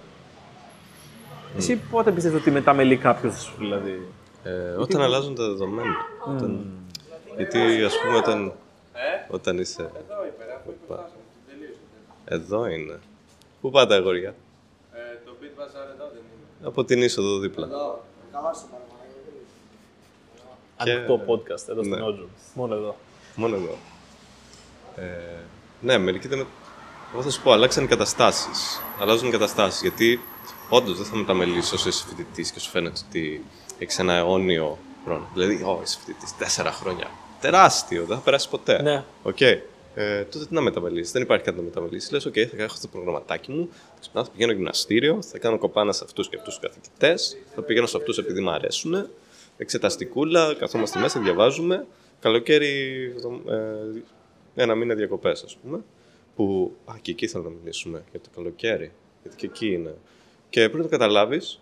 [1.57, 4.07] Εσύ πότε πιστεύεις ότι μεταμελεί κάποιος, δηλαδή;
[4.43, 5.95] Ε, όταν αλλάζουν τα δεδομένα.
[6.27, 6.71] Όταν...
[7.38, 8.53] Γιατί ας πούμε όταν,
[9.29, 9.89] όταν είσαι...
[10.88, 11.09] Οπα.
[12.25, 13.00] Εδώ είναι.
[13.62, 14.35] Πού πάτε αγόρια;
[15.25, 16.67] το Beat Bazaar εδώ δεν είναι.
[16.67, 17.67] Από την είσοδο δίπλα.
[20.77, 22.01] Ανοιχτό podcast εδώ στην Ναι.
[22.03, 22.27] Ότζο.
[22.53, 22.95] Μόνο εδώ.
[23.35, 23.77] Μόνο εδώ.
[24.95, 25.39] Ε,
[25.81, 26.45] ναι, μερικοί δεν...
[27.13, 28.82] Εγώ θα σου πω, αλλάξαν οι καταστάσεις.
[29.00, 29.82] Αλλάζουν οι καταστάσεις.
[29.82, 30.20] Γιατί
[30.70, 33.46] όντως δεν θα μεταμελήσει όσο είσαι φοιτητή και σου φαίνεται ότι
[33.77, 35.29] έχεις ένα αιώνιο χρόνο.
[35.34, 37.10] Δηλαδή, Ω, είσαι φοιτητή τέσσερα χρόνια.
[37.41, 38.82] Τεράστιο, δεν θα περάσει ποτέ.
[38.82, 39.03] Ναι.
[39.24, 39.41] Οκ.
[39.41, 41.12] Ε, τότε τι να μεταμελήσεις.
[41.12, 42.12] Δεν υπάρχει κάτι να μεταμελήσεις.
[42.12, 43.70] Λες, οκ, θα έχω το προγραμματάκι μου.
[43.72, 47.38] Θα ξυπνάω, θα πηγαίνω γυμναστήριο, θα κάνω κοπάνα σε αυτούς και αυτούς τους καθηγητές.
[47.55, 49.08] Θα πηγαίνω σε αυτούς επειδή μου αρέσουν.
[49.58, 51.86] Εξεταστικούλα, καθόμαστε μέσα, διαβάζουμε.
[52.20, 52.67] Καλοκαίρι,
[54.55, 55.79] ε, ένα μήνα διακοπές, ας πούμε.
[56.35, 56.75] Που.
[56.85, 58.91] Α, και εκεί θέλω να μιλήσουμε για το καλοκαίρι.
[59.21, 59.95] Γιατί και εκεί είναι.
[60.49, 61.59] Και πρέπει να το καταλάβεις,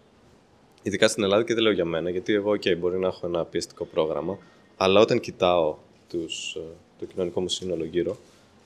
[0.81, 3.45] ειδικά στην Ελλάδα, και δεν λέω για μένα, γιατί εγώ, OK, μπορεί να έχω ένα
[3.45, 4.37] πιεστικό πρόγραμμα,
[4.77, 5.77] αλλά όταν κοιτάω
[6.09, 6.59] τους, ε,
[6.99, 8.17] το κοινωνικό μου σύνολο γύρω,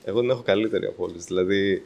[0.04, 1.18] εγώ δεν έχω καλύτερη από όλου.
[1.18, 1.82] Δηλαδή,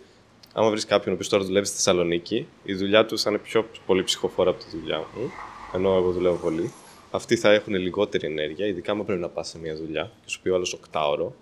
[0.53, 4.03] άμα βρεις κάποιον που τώρα δουλεύει στη Θεσσαλονίκη, η δουλειά του θα είναι πιο πολύ
[4.03, 5.31] ψυχοφόρα από τη δουλειά μου,
[5.75, 6.73] ενώ εγώ δουλεύω πολύ.
[7.11, 10.41] Αυτοί θα έχουν λιγότερη ενέργεια, ειδικά άμα πρέπει να πας σε μια δουλειά και σου
[10.41, 11.35] πει ο άλλος 8 ώρο.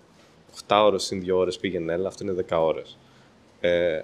[0.67, 2.97] 8 ώρες συν 2 ώρες πήγαινε έλα, αυτό είναι 10 ώρες.
[3.59, 4.01] Ε,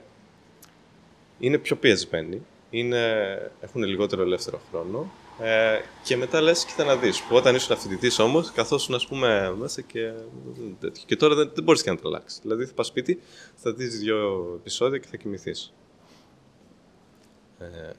[1.40, 5.12] είναι πιο πιεσμένοι, είναι, έχουν λιγότερο ελεύθερο χρόνο
[5.42, 7.22] ε, και μετά λες, κοίτα να δεις.
[7.22, 10.12] Που όταν ήσουν φοιτητή όμως, καθόσουν ας πούμε μέσα και.
[10.80, 11.04] Τέτοιο.
[11.06, 12.40] Και τώρα δεν, δεν μπορείς και να το αλλάξεις.
[12.42, 13.22] Δηλαδή θα πας σπίτι,
[13.56, 15.74] θα δεις δύο επεισόδια και θα κοιμηθείς.
[17.60, 17.92] Ε,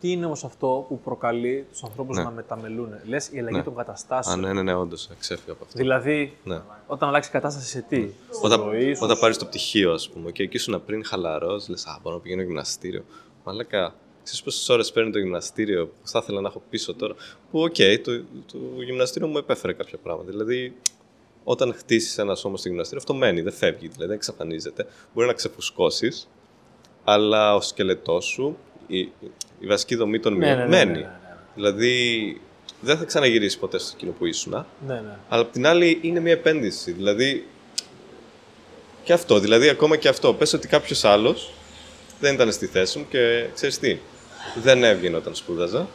[0.00, 2.22] τι είναι όμως αυτό που προκαλεί τους ανθρώπους Ναι.
[2.22, 2.88] να μεταμελούν.
[3.08, 3.62] Λες η αλλαγή Ναι.
[3.62, 4.40] των Α, καταστάσεων.
[4.40, 5.78] ναι, ναι, ναι, όντως, ξέφυγα από αυτό.
[5.78, 6.60] Δηλαδή, Ναι.
[6.86, 7.96] όταν αλλάξει η κατάσταση σε τι;
[8.30, 11.68] Στη Όταν, ζωή σου, όταν πάρεις το πτυχίο, ας πούμε, και εκεί ήσουν πριν χαλαρός,
[11.68, 13.04] λες: Α, μπορώ να πηγαίνω γυμναστήριο.
[13.44, 17.14] Μαλάκα, ξέρεις πόσες ώρες παίρνει το γυμναστήριο που θα ήθελα να έχω πίσω τώρα;
[17.50, 18.12] Που, οκ, το,
[18.52, 20.30] το γυμναστήριο μου επέφερε κάποια πράγματα.
[20.30, 20.76] Δηλαδή,
[21.44, 24.86] όταν χτίσεις ένα σώμα στο γυμναστήριο, αυτό μένει, δεν φεύγει, δηλαδή δεν εξαφανίζεται.
[25.14, 26.28] Μπορεί να ξεφουσκώσεις,
[27.04, 28.56] αλλά ο σκελετός σου,
[28.88, 28.98] η,
[29.60, 30.90] η βασική δομή των Ναι, μυών ναι, ναι, μένει.
[30.92, 31.36] ναι, ναι, ναι.
[31.54, 32.40] Δηλαδή,
[32.80, 34.52] δεν θα ξαναγυρίσει ποτέ στο εκείνο που ήσουν.
[34.86, 35.16] Ναι, ναι.
[35.28, 36.92] Αλλά απ' την άλλη είναι μια επένδυση.
[36.92, 37.46] Δηλαδή.
[39.04, 39.38] Και αυτό.
[39.38, 40.34] Δηλαδή, ακόμα και αυτό.
[40.34, 41.50] Πες ότι κάποιος άλλος
[42.20, 43.98] δεν ήταν στη θέση μου και ξέρεις τι.
[44.62, 45.88] Δεν έβγαινε όταν σπούδαζα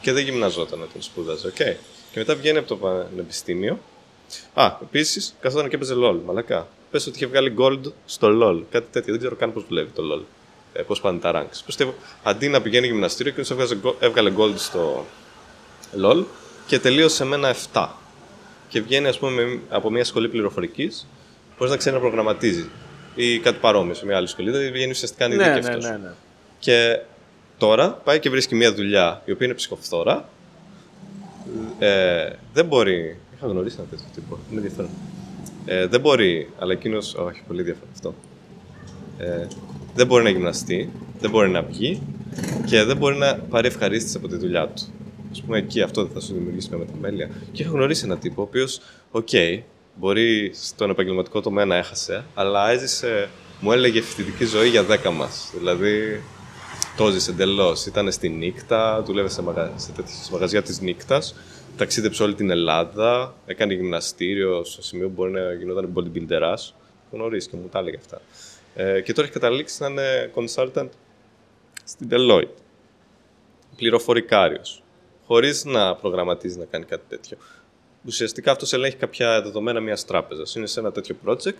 [0.00, 1.48] και δεν γυμναζόταν όταν σπούδαζα.
[1.48, 1.54] οκ.
[1.54, 3.78] Και μετά βγαίνει από το πανεπιστήμιο.
[4.54, 6.16] Α, επίσης καθόταν και έπαιζε LOL.
[6.26, 6.68] Μαλακά.
[6.90, 8.62] Πες ότι είχε βγάλει gold στο LOL.
[8.70, 9.10] Κάτι τέτοιο.
[9.12, 10.22] Δεν ξέρω καν πώς δουλεύει το LOL.
[10.76, 11.60] Ε, πώς πάνε τα ranks.
[11.66, 15.04] Πιστεύω αντί να πηγαίνει γυμναστήριο και έβγαζε go- έβγαλε gold στο
[16.02, 16.24] LOL
[16.66, 17.88] και τελείωσε με ένα 7
[18.68, 21.06] και βγαίνει ας πούμε, με- από μια σχολή πληροφορικής,
[21.58, 22.68] μπορεί να ξέρει να προγραμματίζει.
[23.14, 24.50] Ή κάτι παρόμοιο σε μια άλλη σχολή.
[24.50, 25.84] Δηλαδή βγαίνει ουσιαστικά Ναι, ναι, ανειδίκευτος.
[25.84, 26.12] ναι, ναι.
[26.58, 27.00] Και
[27.58, 30.28] τώρα πάει και βρίσκει μια δουλειά η οποία είναι ψυχοφθόρα.
[31.78, 33.18] Ε, δεν μπορεί.
[33.36, 34.38] Είχα γνωρίσει ένα τέτοιο τύπο.
[34.50, 34.90] Είναι ενδιαφέρον.
[35.64, 36.96] Ε, δεν μπορεί, αλλά εκείνο.
[36.96, 38.14] Όχι, πολύ ενδιαφέρον αυτό.
[39.18, 39.46] Ε,
[39.94, 42.02] δεν μπορεί να γυμναστεί, δεν μπορεί να βγει
[42.66, 44.82] και δεν μπορεί να πάρει ευχαρίστηση από τη δουλειά του.
[45.38, 47.30] Α πούμε, εκεί αυτό δεν θα σου δημιουργήσει μια μεταμέλεια.
[47.52, 48.80] Και είχα γνωρίσει έναν τύπο, ο οποίος,
[49.10, 49.28] οκ,
[49.94, 53.28] μπορεί στον επαγγελματικό τομέα να έχασε, αλλά έζησε,
[53.60, 55.50] μου έλεγε φοιτητική ζωή για 10 μας.
[55.58, 56.22] Δηλαδή,
[56.96, 57.86] το έζησε εντελώς.
[57.86, 59.72] Ήταν στη νύχτα, δούλευε σε, μαγα...
[59.76, 61.34] σε τέτοια σε μαγαζιά της νύχτας,
[61.76, 66.54] ταξίδεψε όλη την Ελλάδα, έκανε γυμναστήριο σε σημείο που μπορεί να γινόταν bodybuilder.
[67.10, 68.20] Γνωρίζει και μου τα έλεγε αυτά.
[68.74, 70.88] Ε, και τώρα έχει καταλήξει να είναι consultant
[71.84, 72.48] στην Deloitte.
[73.76, 74.82] Πληροφορικάριος.
[75.26, 77.36] Χωρίς να προγραμματίζει να κάνει κάτι τέτοιο.
[78.06, 80.54] Ουσιαστικά αυτός ελέγχει κάποια δεδομένα μιας τράπεζας.
[80.54, 81.54] Είναι σε ένα τέτοιο project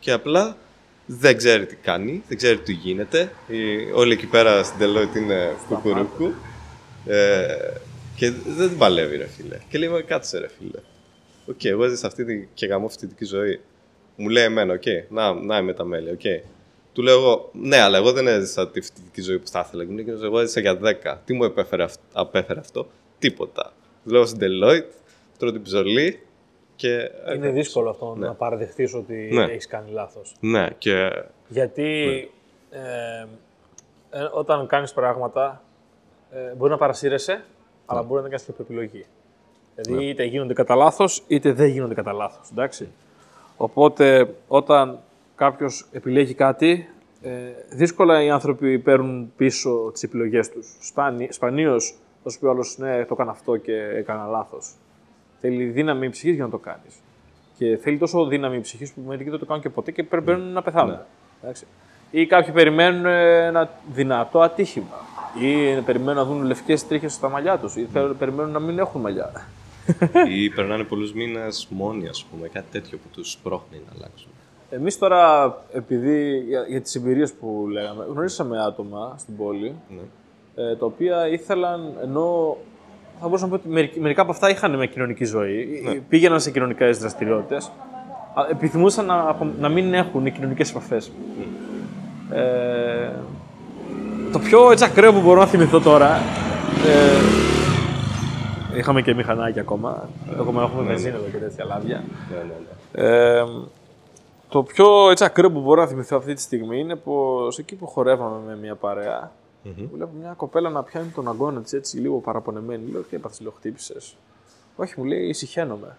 [0.00, 0.56] και απλά
[1.06, 3.32] δεν ξέρει τι κάνει, δεν ξέρει τι γίνεται.
[3.48, 6.32] Οι- Όλοι εκεί πέρα στην Deloitte είναι κουκουρούκου.
[7.06, 7.46] Ε,
[8.16, 9.58] και δεν την παλεύει, ρε φίλε.
[9.68, 10.78] Και λέει, «Μα κάτσε, ρε φίλε.
[11.46, 13.60] Οκ, εγώ έζησα αυτή τη και γαμώ φοιτητική ζωή.
[14.20, 16.20] Μου λέει εμένα, οκ, να, να, η μεταμέλεια, οκ.
[16.92, 19.82] Του λέω εγώ, ναι, αλλά εγώ δεν έζησα τη φοιτητική ζωή που θα ήθελα.
[19.84, 21.16] Και μου λέει, «Εκείνος, εγώ έζησα για 10.
[21.24, 22.86] Τι μου επέφερε αυ- απέφερε αυτό,
[23.18, 23.72] τίποτα.
[24.04, 24.92] Δουλεύω στην Deloitte,
[25.38, 26.20] τρώω την ψωλή
[26.76, 27.10] και.
[27.34, 28.26] Είναι δύσκολο αυτό Ναι.
[28.26, 29.42] να παραδεχτείς ότι Ναι.
[29.44, 30.34] έχεις κάνει λάθος.
[30.40, 31.10] Ναι, και.
[31.48, 32.04] Γιατί
[32.70, 33.26] ε,
[34.10, 35.62] ε, όταν κάνεις πράγματα,
[36.32, 37.44] ε, μπορεί να παρασύρεσαι,
[37.86, 39.04] αλλά μπορεί να κάνεις και από επιλογή.
[39.76, 42.48] Δηλαδή, είτε γίνονται κατά λάθος, είτε δεν γίνονται κατά λάθος.
[42.52, 42.88] Εντάξει.
[43.60, 44.98] Οπότε, όταν
[45.34, 46.88] κάποιος επιλέγει κάτι,
[47.22, 47.30] ε,
[47.70, 50.76] δύσκολα οι άνθρωποι παίρνουν πίσω τις επιλογές τους.
[51.30, 54.74] Σπανίως θα σου πει ο άλλος, ναι, το έκανα αυτό και έκανα λάθος.
[55.40, 56.94] Θέλει δύναμη ψυχής για να το κάνεις.
[57.58, 60.62] Και θέλει τόσο δύναμη ψυχής που μερικοί δεν το κάνουν και ποτέ και περιμένουν να
[60.62, 60.90] πεθάνουν.
[60.94, 61.00] Ναι.
[61.42, 61.66] Εντάξει.
[62.10, 64.96] Ή κάποιοι περιμένουν ε, ένα δυνατό ατύχημα.
[65.40, 67.76] Ή περιμένουν να δουν λευκές τρίχες στα μαλλιά τους.
[67.76, 69.46] Ή θέλουν- περιμένουν να μην έχουν μαλλιά.
[70.28, 74.30] Ή περνάνε πολλούς μήνες μόνοι, ας πούμε, κάτι τέτοιο που τους πρόχνει να αλλάξουν.
[74.70, 80.00] Εμείς τώρα, επειδή για, για τις εμπειρίες που λέγαμε, γνωρίσαμε άτομα στην πόλη Ναι.
[80.64, 82.56] ε, τα οποία ήθελαν, ενώ
[83.20, 85.94] θα μπορούσα να πω ότι μερικ- μερικά από αυτά είχαν μια κοινωνική ζωή, Ναι.
[85.94, 87.70] πήγαιναν σε κοινωνικές δραστηριότητες,
[88.50, 91.12] επιθυμούσαν να, απο- να μην έχουν οι κοινωνικές επαφές.
[92.32, 93.10] Ε,
[94.32, 96.16] το πιο έτσι ακραίο που μπορώ να θυμηθώ τώρα.
[96.86, 97.18] Ε,
[98.74, 100.08] είχαμε και μηχανάκια ακόμα.
[100.40, 102.04] Ακόμα έχουμε βενζίνη εδώ και τέτοια λάδια.
[102.30, 103.38] Ναι, ναι, ναι.
[103.38, 103.44] Ε,
[104.48, 107.86] το πιο έτσι ακραίο που μπορώ να θυμηθώ αυτή τη στιγμή είναι πως εκεί που
[107.86, 109.32] χορεύαμε με μια παρέα,
[109.92, 112.90] βλέπω μια κοπέλα να πιάνει τον αγκώνα της έτσι λίγο παραπονεμένη.
[112.90, 114.16] Λέω, τι έπαθες, λέω, χτύπησες.
[114.76, 115.96] Όχι, μου λέει, ησυχαίνομαι.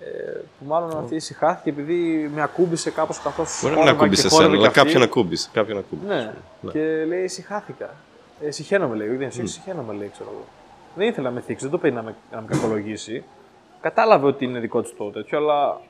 [0.00, 3.60] Ε, που μάλλον αυτή ησυχάθηκε επειδή με ακούμπησε κάπως καθώς.
[3.62, 5.48] Μπορεί να μην ακούμπησες εσένα, αλλά κάποιον ακούμπησε.
[5.52, 6.14] Κάποιον ακούμπησε.
[6.14, 6.32] Ναι.
[6.60, 6.70] Ναι.
[6.70, 7.90] Και λέει ησυχάθηκα.
[8.40, 9.08] Ε, συχαίνομαι λέει.
[9.08, 9.40] Δεν mm.
[9.44, 10.44] συχαίνομαι λέει, ξέρω εγώ.
[10.96, 13.24] Δεν ήθελα να με θίξει, δεν το παίρνει να με, να με κακολογήσει.
[13.80, 15.80] Κατάλαβε ότι είναι δικό της το τέτοιο, αλλά.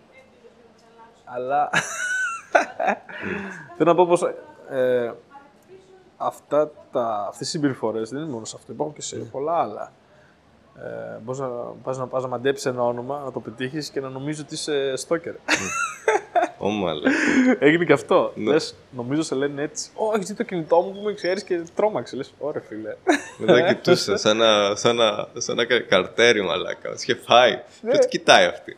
[1.25, 1.71] Αλλά.
[3.77, 4.23] Θέλω να πω πως.
[4.71, 5.13] Ε,
[6.17, 9.93] αυτά τα, αυτές οι συμπεριφορές δεν είναι μόνο σε αυτό, υπάρχουν και σε πολλά άλλα.
[10.77, 11.49] Ε, Μπορείς να
[11.83, 14.97] πας να, πας να μαντέψεις ένα όνομα, να το πετύχεις και να νομίζεις ότι είσαι
[14.97, 15.35] στόκερ.
[16.67, 17.11] Όμα, αλλά.
[17.59, 18.33] Έγινε και αυτό.
[18.35, 18.53] Ναι.
[18.53, 19.91] Λες, νομίζω σε λένε έτσι.
[19.95, 22.17] Ω, έχει δει το κινητό μου που με ξέρεις και τρόμαξε.
[22.17, 22.95] Λες, ωραία φίλε.
[23.39, 26.91] Μετά κοιτούσε σαν ένα, σαν ένα, σαν ένα κα- καρτέρι, μαλάκα.
[26.91, 27.61] Μας είχε φάει.
[27.91, 28.77] Και τι κοιτάει αυτή.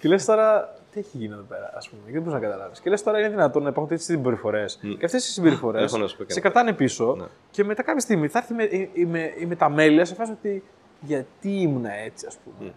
[0.00, 2.80] και λες τώρα, τι έχει γίνει εδώ πέρα, ας πούμε, και δεν μπορείς να καταλάβεις.
[2.80, 4.78] Και λες τώρα είναι δυνατόν να υπάρχουν τέτοιες συμπεριφορές.
[4.98, 7.24] Και αυτές οι συμπεριφορές Έχω να σου πω και σε ένα κρατάνε πίσω Ναι.
[7.50, 10.62] και μετά κάποια στιγμή θα έρθει με, η, η, με- η μεταμέλεια σε φάση ότι
[11.00, 12.72] γιατί ήμουν έτσι, ας πούμε.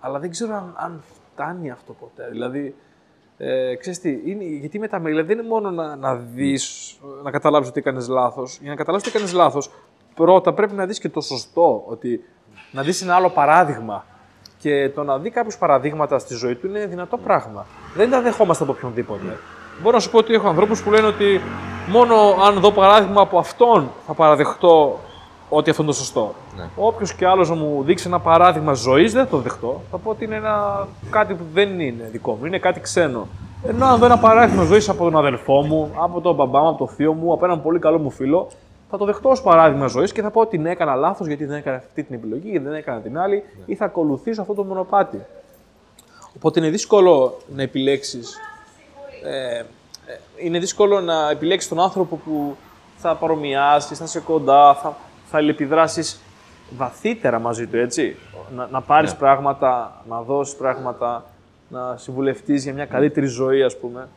[0.00, 2.28] Αλλά δεν ξέρω αν, αν φτάνει αυτό ποτέ.
[2.30, 2.74] Δηλαδή,
[3.44, 7.68] ε, ξέρεις τι, είναι, γιατί η μεταμέλεια δεν είναι μόνο να, να δεις, να καταλάβεις
[7.68, 8.58] ότι έκανες λάθος.
[8.60, 9.70] Για να καταλάβεις ότι έκανες λάθος,
[10.14, 12.24] πρώτα πρέπει να δεις και το σωστό, ότι
[12.70, 14.04] να δεις ένα άλλο παράδειγμα.
[14.58, 17.66] Και το να δει κάποιους παραδείγματα στη ζωή του είναι δυνατό πράγμα.
[17.94, 19.38] Δεν τα δεχόμαστε από οποιονδήποτε.
[19.82, 21.40] Μπορώ να σου πω ότι έχω ανθρώπους που λένε ότι
[21.88, 22.14] μόνο
[22.46, 25.00] αν δω παράδειγμα από αυτόν θα παραδεχτώ
[25.54, 26.34] ότι αυτό είναι το σωστό.
[26.56, 26.68] Ναι.
[26.76, 29.80] Όποιος και άλλος να μου δείξει ένα παράδειγμα ζωής δεν θα το δεχτώ.
[29.90, 33.28] Θα πω ότι είναι ένα, κάτι που δεν είναι δικό μου, είναι κάτι ξένο.
[33.66, 36.78] Ενώ αν δω ένα παράδειγμα ζωής από τον αδελφό μου, από τον μπαμπά μου, από
[36.78, 38.48] τον θείο μου, από έναν πολύ καλό μου φίλο,
[38.90, 41.56] θα το δεχτώ ως παράδειγμα ζωής και θα πω ότι ναι, έκανα λάθος γιατί δεν
[41.56, 45.20] έκανα αυτή την επιλογή, γιατί δεν έκανα την άλλη, ή θα ακολουθήσω αυτό το μονοπάτι.
[46.36, 48.36] Οπότε είναι δύσκολο να επιλέξεις.
[49.24, 49.64] Ε, ε,
[50.36, 52.56] είναι δύσκολο να επιλέξεις τον άνθρωπο που
[52.96, 54.96] θα παρομοιάσεις, θα είσαι κοντά, θα,
[55.32, 56.16] θα αλληλεπιδράσει
[56.76, 58.16] βαθύτερα μαζί του, έτσι;
[58.56, 61.24] Να, να πάρεις πράγματα, να δώσεις πράγματα,
[61.68, 64.08] να συμβουλευτείς για μια καλύτερη ζωή, ας πούμε.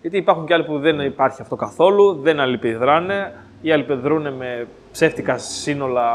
[0.00, 5.38] Γιατί υπάρχουν και άλλοι που δεν υπάρχει αυτό καθόλου, δεν αλληλεπιδράνε ή αλληλεπιδρούν με ψεύτικα
[5.38, 6.10] σύνολα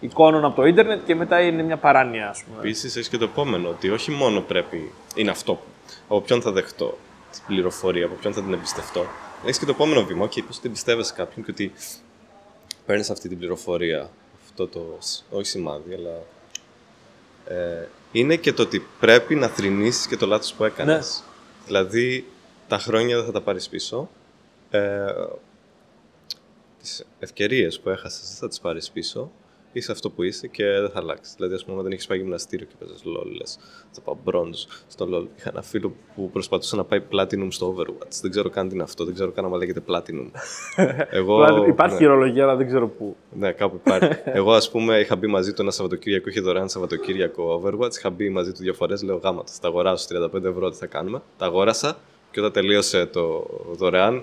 [0.00, 2.58] εικόνων από το ίντερνετ και μετά είναι μια παράνοια, ας πούμε.
[2.58, 4.92] Επίσης έχεις και το επόμενο, ότι όχι μόνο πρέπει.
[5.14, 5.52] είναι αυτό.
[5.54, 5.62] που-
[6.08, 6.98] Από ποιον θα δεχτώ
[7.32, 9.04] την πληροφορία, από ποιον θα την εμπιστευτώ.
[9.44, 11.72] Έχεις και το επόμενο βήμα, και πώς ότι εμπιστεύεσαι κάποιον και ότι
[12.90, 14.10] παίρνεις αυτή την πληροφορία.
[14.44, 14.96] Αυτό το.
[15.00, 16.22] σ- όχι σημάδι, αλλά.
[17.44, 21.22] Ε, είναι και το ότι πρέπει να θρυνήσεις και το λάθος που έκανες.
[21.66, 22.26] Δηλαδή,
[22.68, 24.10] τα χρόνια δεν θα τα πάρεις πίσω.
[24.70, 25.04] Ε,
[26.80, 29.30] τις ευκαιρίες που έχασες δεν θα τις πάρεις πίσω.
[29.72, 31.34] Είσαι αυτό που είσαι και δεν θα αλλάξεις.
[31.34, 33.58] Δηλαδή, ας πούμε, δεν έχεις πάει γυμναστήριο και παίζεις LOL, λες.
[33.90, 35.26] Θα πάω bronze στο LOL.
[35.36, 38.20] Είχα ένα φίλο που προσπαθούσε να πάει platinum στο Overwatch.
[38.22, 39.04] Δεν ξέρω καν τι είναι αυτό.
[39.04, 40.30] Δεν ξέρω καν αν λέγεται platinum.
[41.20, 41.46] Εγώ.
[41.46, 42.00] Δηλαδή, υπάρχει ναι.
[42.00, 43.16] χειρολογία, αλλά δεν ξέρω πού.
[43.38, 44.20] Ναι, κάπου υπάρχει.
[44.40, 47.96] Εγώ, ας πούμε, είχα μπει μαζί του ένα Σαββατοκύριακο, είχε δωρεάν Σαββατοκύριακο Overwatch.
[47.96, 51.22] Είχα μπει μαζί του δύο φορές, λέω γάμα, τα αγοράσω 35 ευρώ, τι θα κάνουμε.
[51.38, 51.98] Τα αγόρασα
[52.30, 54.22] και όταν τελείωσε το δωρεάν,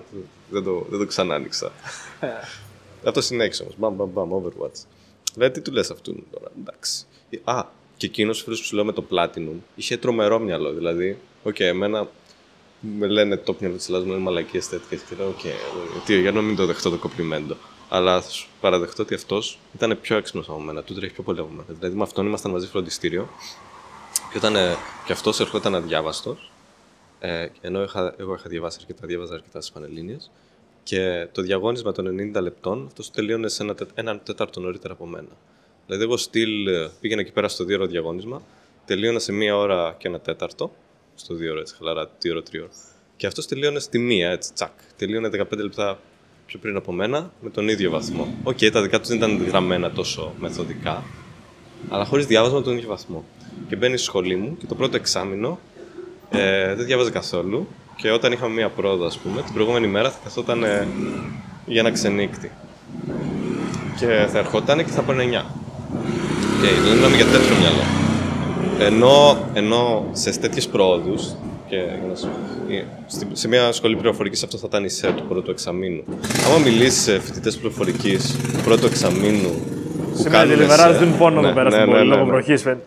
[0.50, 1.72] δεν το, δεν το ξανά άνοιξα.
[3.04, 3.74] Αυτό συνέχισε όμως.
[3.78, 4.97] Μπαμ, μπαμ, μπαμ, Overwatch.
[5.38, 7.04] Δηλαδή, τι του λες αυτού τώρα, εντάξει.
[7.44, 7.64] Α,
[7.96, 10.72] και εκείνος ο φίλος που σου λέω με το Platinum είχε τρομερό μυαλό.
[10.72, 12.08] Δηλαδή, οκ, εμένα
[12.80, 15.00] με λένε το μυαλό της Ελλάδας μου είναι μαλακίες τέτοιες.
[15.02, 15.40] Και λέω, οκ,
[16.04, 17.56] τι, για να μην το δεχτώ το κομπλιμέντο.
[17.88, 21.40] Αλλά θα σου παραδεχτώ ότι αυτός ήταν πιο έξυπνο από μένα, του τρέχει πιο πολύ
[21.40, 21.64] από μένα.
[21.68, 23.28] Δηλαδή, με αυτόν ήμασταν μαζί φροντιστήριο.
[24.32, 26.50] Και, όταν, ε, και αυτός ερχόταν αδιάβαστος.
[27.20, 30.30] Ε, ενώ είχα, εγώ είχα διαβάσει αρκετά, διάβαζα αρκετά στις Πανελλήνιες.
[30.88, 35.06] Και το διαγώνισμα των 90 λεπτών, αυτός τελείωνε σε ένα, τε- έναν τέταρτο νωρίτερα από
[35.06, 35.28] μένα.
[35.86, 38.42] Δηλαδή, εγώ στυλ ε, πήγαινα εκεί πέρα στο δύο ώρο διαγώνισμα,
[38.84, 40.72] τελείωνα σε μία ώρα και ένα τέταρτο.
[41.14, 42.70] Στο δύο ώρο, έτσι χαλαρά, δύο ώρο, τρία ώρο.
[43.16, 44.70] Και αυτός τελείωνε στη μία, έτσι, τσακ.
[44.96, 45.98] Τελείωνε 15 λεπτά
[46.46, 48.34] πιο πριν από μένα, με τον ίδιο βαθμό.
[48.42, 51.04] Οκ, τα δικά τους δεν ήταν γραμμένα τόσο μεθοδικά,
[51.88, 53.24] αλλά χωρίς διάβασμα τον ίδιο βαθμό.
[53.68, 55.58] Και μπαίνει στη σχολή μου και το πρώτο εξάμεινο
[56.30, 57.68] ε, δεν διάβαζε καθόλου.
[58.00, 60.86] Και όταν είχαμε μία πρόοδο, ας πούμε, την προηγούμενη μέρα θα καθόταν ε,
[61.66, 62.50] για ένα ξενύκτη.
[63.98, 65.44] Και θα ερχόταν και θα παίρνει 9.
[66.60, 67.82] Και okay, μιλάμε για τέτοιο μυαλό.
[68.78, 71.14] Ενώ, ενώ σε τέτοιες προόδου,
[71.68, 72.28] και για να σου,
[72.70, 76.04] ε, στη- σε μια σχολή πληροφορικής αυτό θα ήταν η ΣΕ του πρώτου εξαμήνου.
[76.46, 79.50] Άμα μιλήσεις σε φοιτητές πληροφορικής του πρώτου εξαμήνου.
[80.12, 82.08] που Σε μένα κάνουν τηλεβεράζει ΣΕ- δεν πόνο Ναι, εδώ πέρα ναι, στην ναι, πόλη
[82.08, 82.30] ναι, λόγω ναι.
[82.32, 82.62] βροχής.
[82.62, 82.84] φαίνεται.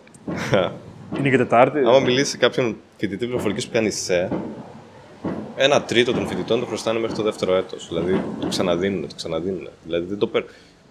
[1.19, 1.79] Είναι και Τετάρτη.
[1.79, 4.29] Άμα μιλήσεις σε κάποιον φοιτητή πληροφορικής που κάνει ΣΕ,
[5.63, 7.87] ένα τρίτο των φοιτητών το χρωστάνε μέχρι το δεύτερο έτος.
[7.87, 9.69] Δηλαδή το ξαναδίνουν, το ξαναδίνουν.
[9.83, 10.43] Δηλαδή δεν το περ...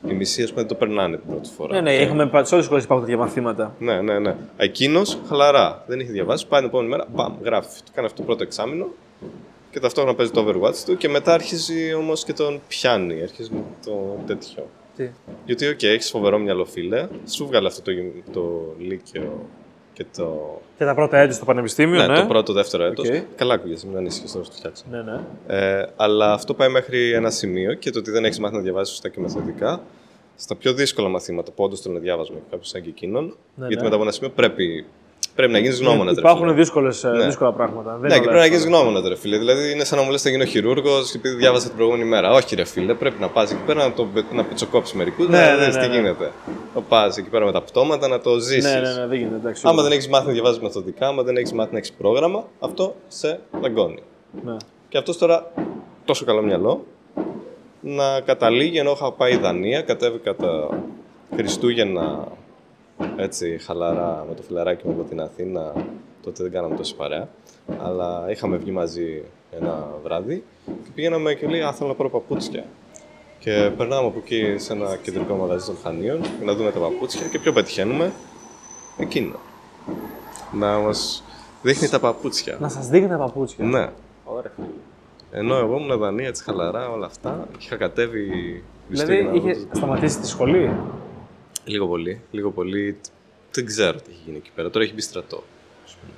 [0.08, 1.74] οι μισοί ας πούμε, δεν το περνάνε την πρώτη φορά.
[1.74, 3.74] Ναι, ναι, Και- έχουμε πα- σε όλες τις σχολέ υπάρχουν τέτοια μαθήματα.
[3.78, 4.36] Ναι, ναι, ναι.
[4.56, 5.84] Εκείνος χαλαρά.
[5.86, 6.46] Δεν είχε διαβάσει.
[6.46, 7.80] Πάει την επόμενη μέρα, μπαμ, γράφει.
[7.84, 8.86] Το κάνει αυτό το πρώτο εξάμεινο
[9.70, 13.22] και ταυτόχρονα παίζει το Overwatch του και μετά αρχίζει όμως και τον πιάνει.
[13.22, 14.68] Αρχίζει με το τέτοιο.
[14.96, 15.08] Τι;
[15.44, 17.08] Γιατί, οκ, έχεις φοβερό μυαλό, φίλε.
[17.30, 19.46] Σου 'βγαλε αυτό το, γυμ- το λύκειο
[20.00, 20.60] και το.
[20.78, 22.20] Και τα πρώτα έτη στο πανεπιστήμιο, Ναι, ναι.
[22.20, 23.08] το πρώτο, δεύτερο έτος.
[23.08, 23.14] Οκ.
[23.36, 24.84] Καλά ακούγεσαι, μην ανησυχείς τώρα στο φτιάξω.
[24.90, 25.20] Ναι, ναι.
[25.46, 28.90] Ε, αλλά αυτό πάει μέχρι ένα σημείο και το ότι δεν έχεις μάθει να διαβάζεις
[28.90, 29.82] σωστά και μεθοδικά.
[30.36, 33.24] Στα πιο δύσκολα μαθήματα που όντως θέλουν διάβασμα και κάποιο σαν και εκείνον.
[33.24, 33.82] Ναι, γιατί ναι.
[33.82, 34.86] μετά από ένα σημείο πρέπει,
[35.40, 36.16] πρέπει να γίνεις γνώμονας.
[36.16, 37.24] Υπάρχουν δύσκολες, ε, Ναι.
[37.24, 37.90] δύσκολα πράγματα.
[37.90, 38.82] Δεν Ναι, είναι και όλα πρέπει να γίνεις εύκολα.
[38.82, 39.38] γνώμονας, ρε φίλε.
[39.38, 42.32] Δηλαδή είναι σαν να μου λες: Θα γίνω χειρουργός επειδή διάβασα την προηγούμενη μέρα.
[42.32, 45.56] Όχι, ρε φίλε, πρέπει να πας εκεί πέρα να, το, να πιτσοκόψεις μερικούς, Ναι, να
[45.56, 45.94] ναι, δεις ναι, τι ναι.
[45.94, 46.30] γίνεται.
[46.74, 48.64] Να πας εκεί πέρα με τα πτώματα να το ζήσεις.
[48.72, 49.36] Ναι, ναι, ναι, δεν γίνεται.
[49.36, 49.82] Εντάξει, Άμα σίγουρα.
[49.82, 53.40] δεν έχεις μάθει να διαβάζεις μεθοδικά, άμα δεν έχεις μάθει να έχεις πρόγραμμα, αυτό σε
[53.60, 54.02] δαγκώνει.
[54.44, 54.56] Ναι.
[54.88, 55.52] Και αυτός τώρα
[56.04, 56.84] τόσο καλό μυαλό
[57.80, 60.68] να καταλήγει ενώ είχα πάει Δανία, κατέβηκα τα
[61.36, 62.28] Χριστούγεννα
[63.16, 65.72] έτσι χαλαρά με το φιλαράκι μου από την Αθήνα.
[66.22, 67.28] Τότε δεν κάναμε τόση παρέα.
[67.82, 72.64] Αλλά είχαμε βγει μαζί ένα βράδυ και πήγαμε και λέει: Α, θέλω να πάρω παπούτσια.
[73.38, 77.26] Και περνάμε από εκεί σε ένα κεντρικό μαγαζί των Χανίων για να δούμε τα παπούτσια
[77.26, 78.12] και ποιο πετυχαίνουμε.
[78.98, 79.36] Εκείνο.
[80.52, 81.22] Να μας
[81.62, 82.56] δείχνει τα παπούτσια.
[82.60, 83.64] Να σας δείχνει τα παπούτσια.
[83.64, 83.88] Ναι.
[84.24, 84.52] Ωραία.
[85.32, 87.48] Ενώ εγώ ήμουν Δανία έτσι χαλαρά όλα αυτά.
[87.58, 88.22] Είχα κατέβει.
[88.88, 90.70] Δηλαδή Χριστούγεννα, είχε οπότε- σταματήσει τη σχολή;
[91.70, 92.20] Λίγο πολύ.
[92.30, 93.00] Λίγο πολύ.
[93.52, 94.70] Δεν ξέρω τι έχει γίνει εκεί πέρα.
[94.70, 95.42] Τώρα έχει μπει στρατό.
[95.84, 96.12] ας πούμε.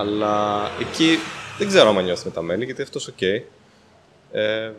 [0.00, 1.18] Αλλά εκεί
[1.58, 3.22] δεν ξέρω αν νιώθει μεταμέλεια γιατί αυτός οκ.
[4.32, 4.72] Ε,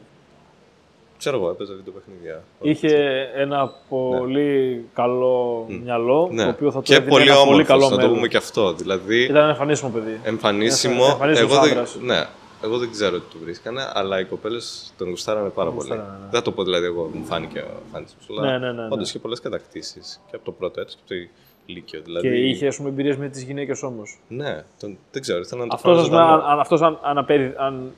[1.17, 2.43] ξέρω εγώ, έπαιζα βίντεο παιχνίδια.
[2.62, 2.95] Είχε
[3.36, 6.43] ένα πολύ καλό μυαλό, Ναι.
[6.43, 8.13] το οποίο θα του και έδινε πολύ ένα πολύ όμορφος, καλό να το μέλλον.
[8.13, 8.73] πούμε και αυτό.
[8.73, 10.19] Δηλαδή, Ήταν εμφανίσιμο παιδί.
[10.23, 11.06] εμφανίσιμο.
[11.12, 11.97] εμφανίσιμος εγώ, δεν, άντρας.
[12.01, 12.25] ναι,
[12.65, 15.80] εγώ δεν ξέρω τι του βρίσκανε, αλλά οι κοπέλες τον γουστάρανε πάρα πολύ.
[15.88, 16.23] γουστάρανε, ναι.
[16.23, 18.21] Δεν θα το πω δηλαδή εγώ, μου φάνηκε εμφανίσιμο.
[18.30, 18.88] Αλλά Ναι, ναι, ναι, ναι.
[18.93, 21.30] όντως είχε πολλές κατακτήσεις και από το πρώτο έτος και από το
[21.65, 22.01] Λύκειο.
[22.01, 24.19] Δηλαδή, Και είχε ας πούμε, εμπειρίες με τις γυναίκες όμως.
[24.28, 26.43] Ναι, τον, δεν ξέρω, ήθελα να το Αυτός, φάω ας πούμε, ζωντανό.
[26.43, 27.91] αν, αν, αυτός αν, αν, απέδι- αν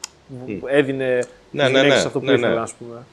[0.65, 2.60] έδινε Ναι, τις ναι, γυναίκες ναι, αυτό που ναι, ήθελε, ναι.
[2.62, 3.03] ας πούμε.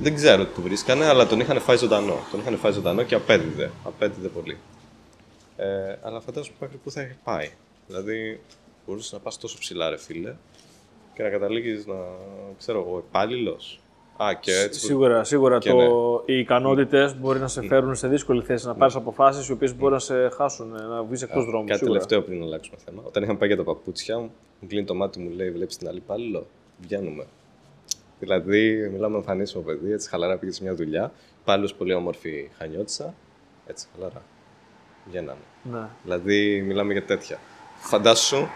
[0.00, 2.16] Δεν ξέρω τι του βρίσκανε, αλλά τον είχαν φάει ζωντανό.
[2.30, 3.70] Τον είχαν φάει ζωντανό και απέδιδε.
[3.84, 4.56] Απέδιδε πολύ.
[5.56, 5.66] Ε,
[6.02, 7.50] αλλά φαντάζομαι μέχρι πού θα έχει πάει.
[7.86, 8.40] Δηλαδή,
[8.86, 10.34] μπορούσες να πας τόσο ψηλά, ρε φίλε,
[11.14, 11.94] και να καταλήγεις να
[12.58, 13.80] ξέρω εγώ, υπάλληλος.
[14.16, 14.80] Α, και έτσι.
[14.80, 15.76] που- Σίγουρα, σίγουρα και το,
[16.26, 16.34] ναι.
[16.34, 19.92] οι ικανότητες μπορεί να σε φέρουν σε δύσκολη θέση, να πάρεις αποφάσεις οι οποίες μπορεί
[19.92, 21.64] να σε χάσουν, να βγεις εκτός δρόμου.
[21.66, 21.98] Κάτι σίγουρα.
[21.98, 23.02] τελευταίο πριν αλλάξουμε θέμα.
[23.06, 25.88] Όταν είχαμε πάει για τα παπούτσια μου, μου κλείνει το μάτι μου, λέει: Βλέπεις την
[25.88, 26.46] άλλη υπάλληλο;
[26.80, 27.26] Βγαίνουμε.
[28.18, 31.12] Δηλαδή, μιλάμε εμφανίσιμο παιδί, έτσι χαλαρά πήγε σε μια δουλειά.
[31.42, 33.14] Υπάλληλος πολύ όμορφη χανιώτησα.
[33.66, 34.22] Έτσι χαλαρά.
[35.08, 35.40] Βγαίναμε.
[35.72, 35.88] Ναι.
[36.02, 37.38] Δηλαδή, μιλάμε για τέτοια.
[37.76, 38.46] Φαντάσου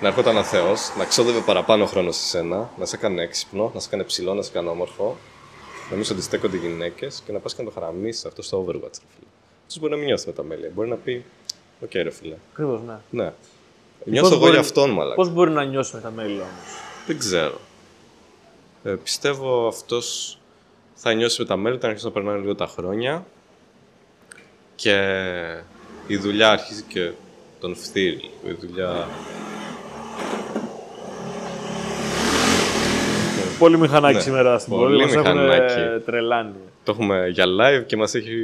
[0.00, 3.80] να έρχονταν ένα Θεός, να ξόδευε παραπάνω χρόνο σε σένα, να σε έκανε έξυπνο, να
[3.80, 5.16] σε έκανε ψηλό, να σε έκανε όμορφο,
[5.90, 8.60] να μην σου αντιστέκονται οι γυναίκες και να πας και να το χαραμίσεις αυτό στο
[8.64, 9.26] Overwatch, ρε φίλε.
[9.60, 10.70] Αυτός μπορεί να μην νιώθει μεταμέλεια.
[10.74, 11.24] Μπορεί να πει:
[11.82, 12.34] Οκ, ρε φίλε.
[12.52, 12.98] Ακριβώς, ναι.
[13.10, 13.32] Ναι.
[14.04, 15.14] Νιώθω εγώ μπορεί- για αυτόν, μαλάκα.
[15.14, 16.76] Πώς μπορεί να νιώσει μεταμέλεια όμως;
[17.06, 17.60] Δεν ξέρω.
[18.84, 20.38] Ε, πιστεύω αυτός
[20.94, 23.24] θα νιώσει μεταμέλεια όταν αρχίσουν να περνάνε λίγο τα χρόνια
[24.74, 24.96] και
[26.06, 27.12] η δουλειά αρχίζει και
[27.60, 28.16] τον φθείρει.
[28.42, 28.56] λίγο.
[28.62, 29.08] Η δουλειά...
[33.58, 35.02] Πολύ μηχανάκι Ναι, σήμερα στην πολύ πόλη.
[35.02, 35.80] Μας έχουν μηχανάκι.
[35.80, 36.52] ε, τρελάνει.
[36.84, 38.34] Το έχουμε για live και μας έχει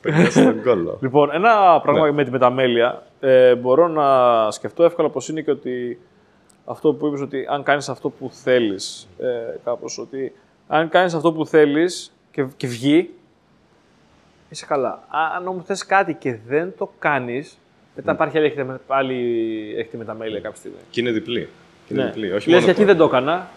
[0.00, 0.98] περάσει τον κόλλο.
[1.02, 2.12] Λοιπόν, ένα πράγμα Ναι.
[2.12, 3.02] με τη μεταμέλεια.
[3.20, 5.98] Ε, μπορώ να σκεφτώ εύκολα πως είναι και ότι
[6.64, 9.26] αυτό που είπες ότι αν κάνεις αυτό που θέλεις, ε,
[9.64, 10.32] κάπως ότι
[10.68, 13.10] αν κάνεις αυτό που θέλεις και, και βγει,
[14.48, 14.88] είσαι καλά.
[14.88, 17.58] Α- Αν όμως θες κάτι και δεν το κάνεις,
[17.96, 20.76] μετά υπάρχει άλλη, έχετε με- άλλη έχετε μεταμέλεια κάποια στιγμή.
[20.90, 21.48] και είναι διπλή.
[21.86, 22.10] Και είναι Ναι.
[22.10, 22.32] διπλή.
[22.32, 23.48] Όχι Λες μόνο γιατί το- δεν το έκανα,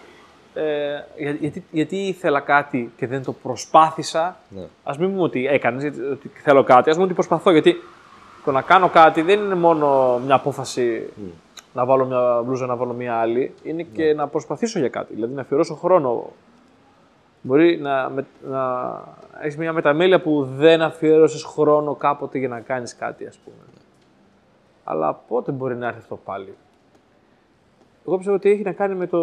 [0.62, 4.36] ε, για- γιατί, γιατί ήθελα κάτι και δεν το προσπάθησα.
[4.48, 4.62] Ναι.
[4.62, 7.50] Α μην πούμε ότι έκανες, ότι θέλω κάτι, ας πούμε ότι προσπαθώ.
[7.50, 7.76] Γιατί
[8.44, 11.08] το να κάνω κάτι δεν είναι μόνο μια απόφαση
[11.72, 13.54] να βάλω μια μπλούζα, να βάλω μια άλλη.
[13.62, 15.14] Είναι και να προσπαθήσω για κάτι.
[15.14, 16.30] Δηλαδή να αφιερώσω χρόνο.
[17.42, 18.92] Μπορεί να, με, να
[19.40, 23.56] έχεις μια μεταμέλεια που δεν αφιέρωσες χρόνο κάποτε για να κάνεις κάτι, ας πούμε.
[24.84, 26.54] Αλλά πότε μπορεί να έρθει αυτό πάλι;
[28.06, 29.18] Εγώ πιστεύω ότι έχει να κάνει με το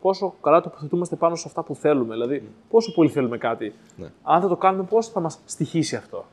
[0.00, 2.14] πόσο καλά τοποθετούμαστε πάνω σε αυτά που θέλουμε.
[2.14, 3.72] Δηλαδή, πόσο πολύ θέλουμε κάτι.
[3.96, 4.06] Ναι.
[4.22, 6.24] Αν δεν το κάνουμε, πώς θα μας στοιχήσει αυτό;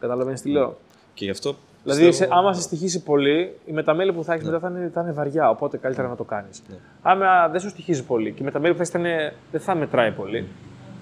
[0.00, 0.76] Καταλαβαίνει τι λέω;
[1.14, 4.44] Και γι' αυτό Δηλαδή, πιστεύω- σε, άμα σε στοιχήσει πολύ, η μεταμέλεια που θα έχεις
[4.46, 5.50] μετά θα είναι, θα είναι βαριά.
[5.50, 6.62] Οπότε καλύτερα να το κάνεις.
[7.02, 10.48] Άμα δεν σου στοιχίζει πολύ και η μεταμέλεια που θα έχεις δεν θα μετράει πολύ,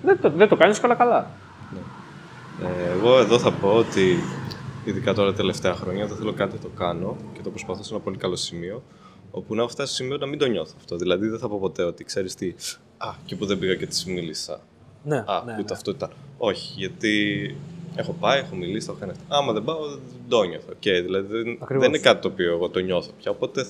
[0.03, 1.27] δεν το, δεν το κάνεις καλά καλά.
[2.63, 4.17] Ε, εγώ εδώ θα πω ότι
[4.85, 7.95] ειδικά τώρα τα τελευταία χρόνια όταν θέλω κάτι να το κάνω και το προσπαθώ σε
[7.95, 8.83] ένα πολύ καλό σημείο
[9.35, 10.97] όπου να έχω φτάσει στο σημείο να μην το νιώθω αυτό.
[10.97, 12.55] Δηλαδή δεν θα πω ποτέ ότι ξέρεις τι,
[12.97, 14.61] Α, και που δεν πήγα και της μίλησα.
[15.05, 15.65] Ναι, Α, ναι, ούτε ναι.
[15.71, 16.11] αυτό ήταν.
[16.39, 17.57] Όχι, γιατί
[17.97, 19.35] έχω πάει, έχω μιλήσει, το έχω κάνει αυτό.
[19.35, 20.73] Άμα δεν πάω, δεν το νιώθω.
[20.73, 21.83] Okay, δηλαδή δεν, Ακριβώς.
[21.85, 23.31] δεν είναι κάτι το οποίο εγώ το νιώθω πια.
[23.31, 23.67] Οπότε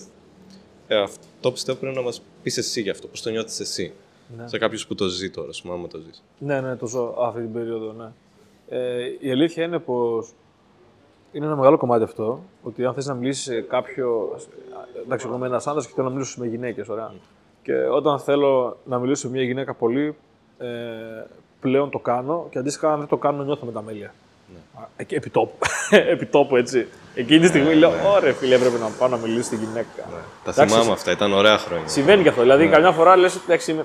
[0.87, 3.93] ε, αυτό πιστεύω πρέπει να μας πεις εσύ γι' αυτό, πώς το νιώθεις εσύ.
[4.37, 4.49] Ναι.
[4.49, 6.23] Σε κάποιο που το ζει τώρα, ας πούμε, άμα το ζεις.
[6.39, 8.13] Ναι, ναι, το ζω αυτή την περίοδο, ναι.
[8.69, 10.33] Ε, η αλήθεια είναι πως
[11.35, 12.41] είναι ένα μεγάλο κομμάτι αυτό.
[12.63, 14.39] Ότι αν θες να μιλήσεις σε κάποιο.
[15.05, 17.13] Εντάξει, εγώ είμαι ένας άντρα και θέλω να μιλήσω με γυναίκες, ωραία.
[17.63, 20.17] Και όταν θέλω να μιλήσω με μια γυναίκα πολύ,
[20.59, 20.67] ε,
[21.61, 24.15] πλέον το κάνω και αντίστοιχα αν δεν το κάνω νιώθω με τα μέλια.
[24.53, 24.85] Ναι.
[24.97, 25.57] Εκεί, επί τόπου.
[26.13, 26.87] επί τόπου, έτσι.
[27.15, 29.89] Εκείνη τη στιγμή λέω: Ωραία, φίλε, έπρεπε να πάω να μιλήσω στη γυναίκα.
[29.97, 30.53] Ναι.
[30.53, 31.89] Τα θυμάμαι αυτά, ήταν ωραία χρόνια.
[31.89, 32.41] Συμβαίνει και αυτό.
[32.41, 33.85] Δηλαδή, καμιά φορά λες: Εντάξει,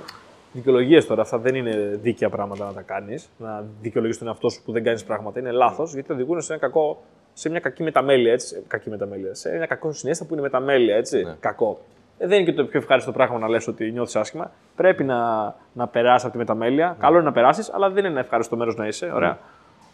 [0.52, 1.22] δικαιολογίες τώρα.
[1.22, 3.30] Αυτά δεν είναι δίκαια πράγματα να τα κάνεις.
[3.38, 5.40] Να δικαιολογήσει τον εαυτό σου που δεν κάνεις πράγματα.
[5.40, 7.02] Είναι λάθος γιατί οδηγούν σε, ένα κακό,
[7.39, 8.32] σε μια κακή μεταμέλεια.
[8.32, 8.63] Έτσι.
[8.67, 9.34] Κακή μεταμέλεια.
[9.34, 10.95] Σε ένα κακό συνέστημα που είναι μεταμέλεια.
[10.95, 11.23] Έτσι.
[11.23, 11.36] Ναι.
[11.39, 11.80] Κακό.
[12.17, 14.52] Ε, δεν είναι και το πιο ευχάριστο πράγμα να λες ότι νιώθεις άσχημα.
[14.75, 15.19] Πρέπει να,
[15.73, 16.95] να περάσεις από τη μεταμέλεια.
[16.99, 19.12] Καλό είναι να περάσεις, αλλά δεν είναι ένα ευχάριστο μέρος να είσαι.
[19.13, 19.38] Ωραία.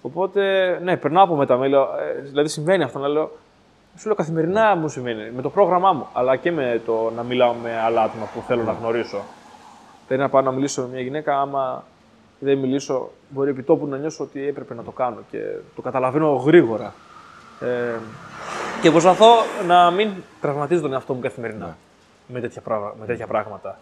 [0.02, 0.42] Οπότε,
[0.84, 1.80] ναι, περνάω από μεταμέλεια.
[1.80, 3.32] Ε, δηλαδή συμβαίνει αυτό να λέω.
[3.98, 7.54] Σου λέω καθημερινά μου συμβαίνει με το πρόγραμμά μου, αλλά και με το να μιλάω
[7.54, 9.22] με άλλα άτομα που θέλω να γνωρίσω.
[10.08, 11.84] Δεν να πάω να μιλήσω με μια γυναίκα, άμα
[12.40, 15.40] δεν μιλήσω, μπορεί επί τόπου να νιώσω ότι έπρεπε να το κάνω και
[15.76, 16.94] το καταλαβαίνω γρήγορα.
[17.60, 18.00] Ε,
[18.82, 19.26] και προσπαθώ
[19.68, 20.10] να μην
[20.42, 21.78] τραυματίζω τον εαυτό μου καθημερινά
[22.28, 23.80] με, τέτοια πράγμα, με τέτοια πράγματα.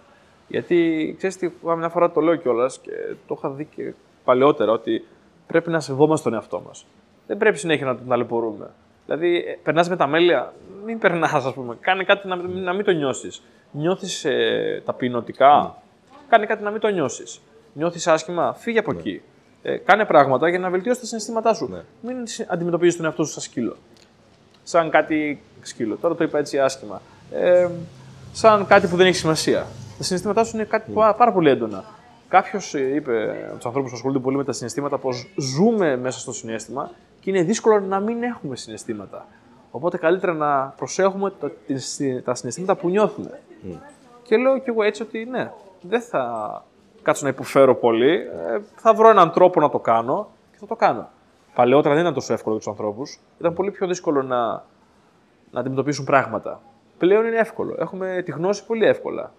[0.47, 2.91] Γιατί ξέρεις τι, μια φορά το λέω κιόλας και
[3.27, 5.05] το είχα δει και παλαιότερα ότι
[5.47, 6.85] πρέπει να σεβόμαστε τον εαυτό μας.
[7.27, 8.69] Δεν πρέπει συνέχεια να τον ταλαιπωρούμε.
[9.05, 10.53] Δηλαδή, περνάς με τα μέλια,
[10.85, 11.77] μην περνάς, ας πούμε.
[11.79, 13.43] Κάνε κάτι να, να μην το νιώσεις.
[13.71, 15.81] Νιώθεις ε, ταπεινωτικά,
[16.29, 17.41] κάνε κάτι να μην το νιώσεις.
[17.73, 19.21] Νιώθεις άσχημα, φύγε από εκεί.
[19.65, 21.83] Ε, κάνε πράγματα για να βελτιώσεις τα συναισθήματά σου.
[22.01, 23.75] Μην αντιμετωπίζεις τον εαυτό σου σαν σκύλο.
[24.63, 25.95] Σαν κάτι σκύλο.
[25.95, 27.01] Τώρα το είπα έτσι άσχημα.
[27.31, 27.67] Ε,
[28.31, 29.67] σαν κάτι που δεν έχει σημασία.
[29.97, 31.83] Τα συναισθήματά σου είναι κάτι πάρα, πάρα πολύ έντονα.
[32.27, 36.33] Κάποιος είπε από τους ανθρώπους που ασχολούνται πολύ με τα συναισθήματα πως ζούμε μέσα στο
[36.33, 39.25] συνέστημα και είναι δύσκολο να μην έχουμε συναισθήματα.
[39.71, 41.51] Οπότε καλύτερα να προσέχουμε τα,
[42.23, 43.39] τα συναισθήματα που νιώθουμε.
[44.23, 46.63] Και λέω κι εγώ έτσι ότι ναι, δεν θα
[47.03, 48.13] κάτσω να υποφέρω πολύ.
[48.13, 51.09] Ε, θα βρω έναν τρόπο να το κάνω και θα το κάνω.
[51.53, 53.19] Παλαιότερα δεν ήταν τόσο εύκολο για τους ανθρώπους.
[53.39, 54.63] Ήταν πολύ πιο δύσκολο να,
[55.51, 56.61] να αντιμετωπίσουν πράγματα.
[56.97, 57.75] Πλέον είναι εύκολο.
[57.79, 59.31] Έχουμε τη γνώση πολύ εύκολα.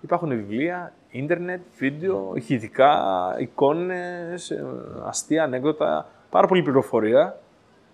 [0.00, 3.00] Υπάρχουν βιβλία, ίντερνετ, βίντεο, ηχητικά,
[3.38, 4.66] εικόνες, ε,
[5.04, 7.38] αστεία, ανέκδοτα, πάρα πολλή πληροφορία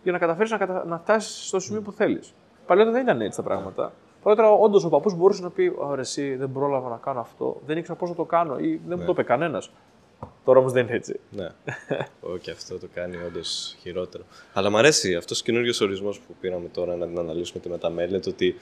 [0.03, 0.85] για να καταφέρεις να, κατα...
[0.87, 2.35] να φτάσεις στο σημείο που θέλεις.
[2.67, 3.93] Παλιότερα δεν ήταν έτσι τα πράγματα.
[4.23, 7.77] Παλιότερα, όντως, ο παππούς μπορούσε να πει: Ωραία, εσύ δεν πρόλαβα να κάνω αυτό, δεν
[7.77, 9.71] ήξερα πώς να το κάνω ή δεν μου το είπε κανένας.
[10.45, 11.21] Τώρα όμως δεν είναι έτσι.
[11.31, 11.49] Ναι.
[12.35, 14.25] Όχι, αυτό το κάνει όντως χειρότερο.
[14.53, 18.21] Αλλά μου αρέσει αυτός ο καινούριο ορισμός που πήραμε τώρα να την αναλύσουμε τη μεταμέλεια,
[18.21, 18.59] το ότι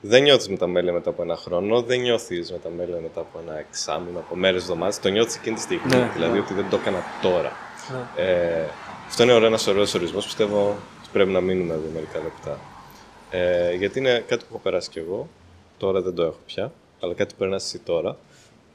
[0.00, 4.36] δεν νιώθεις μεταμέλεια μετά από ένα χρόνο, δεν νιώθεις μεταμέλεια μετά από ένα εξάμεινο, από
[4.36, 5.00] μέρες, εβδομάδες.
[5.00, 5.96] Το νιώθεις εκείνη τη στιγμή.
[5.96, 6.38] Ναι, δηλαδή ναι.
[6.38, 7.52] ότι δεν το έκανα τώρα.
[7.92, 8.24] Ναι.
[8.24, 8.64] Ε,
[9.06, 10.24] αυτό είναι ωραίο, ένας ωραίος ορισμός.
[10.24, 12.58] Πιστεύω ότι πρέπει να μείνουμε εδώ μερικά λεπτά.
[13.38, 15.28] Ε, γιατί είναι κάτι που έχω περάσει κι εγώ.
[15.78, 16.72] Τώρα δεν το έχω πια.
[17.00, 18.16] Αλλά κάτι που περνά εσύ τώρα.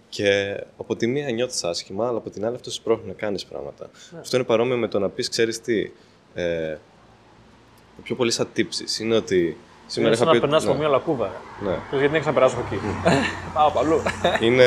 [0.09, 3.45] Και από τη μία νιώθεις άσχημα, αλλά από την άλλη αυτό σου πρόχνει να κάνεις
[3.45, 3.89] πράγματα.
[4.19, 5.91] Αυτό είναι παρόμοιο με το να πεις, ξέρεις τι.
[6.33, 6.77] Ε,
[8.03, 8.99] πιο πολύ σαν τύψεις.
[8.99, 10.79] Είναι ότι Σήμερα είχα να πει- περνάς από ναι.
[10.79, 11.25] μια λακκούβα.
[11.63, 11.69] Ναι.
[11.69, 12.81] Ξέρεις, γιατί δεν έχεις να περάσω από εκεί.
[13.53, 14.01] Πάω από αλλού.
[14.41, 14.65] είναι,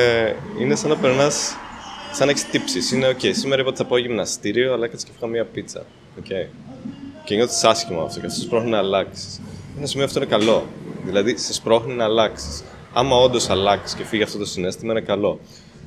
[0.58, 1.54] είναι σαν να περνάς.
[2.12, 2.92] σαν να έχεις τύψεις.
[2.92, 5.84] Είναι, OK, σήμερα είπα ότι θα πάω γυμναστήριο, αλλά έκατσα και φάγα μία πίτσα.
[6.22, 6.46] Okay.
[7.24, 9.40] Και νιώθεις άσχημα αυτό και αυτό σε σπρώχνει να αλλάξεις.
[9.78, 10.62] Ένα σημείο αυτό είναι καλό.
[11.04, 12.64] Δηλαδή, σε σπρώχνει να αλλάξεις.
[12.92, 15.38] Άμα όντως αλλάξεις και φύγει αυτό το συνέστημα, είναι καλό.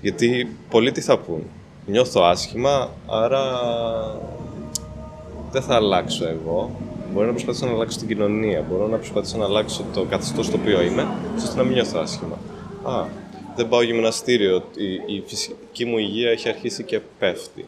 [0.02, 1.43] Γιατί πολλοί τι θα πούν;
[1.86, 3.41] Νιώθω άσχημα, άρα
[5.52, 6.71] δεν θα αλλάξω εγώ.
[7.13, 8.65] Μπορώ να προσπαθήσω να αλλάξω την κοινωνία.
[8.69, 12.38] Μπορώ να προσπαθήσω να αλλάξω το καθεστώς στο οποίο είμαι, ώστε να μην νιώθω άσχημα.
[12.84, 13.06] Α,
[13.56, 14.63] δεν πάω γυμναστήριο.
[14.76, 17.65] Η, η φυσική μου υγεία έχει αρχίσει και πέφτει.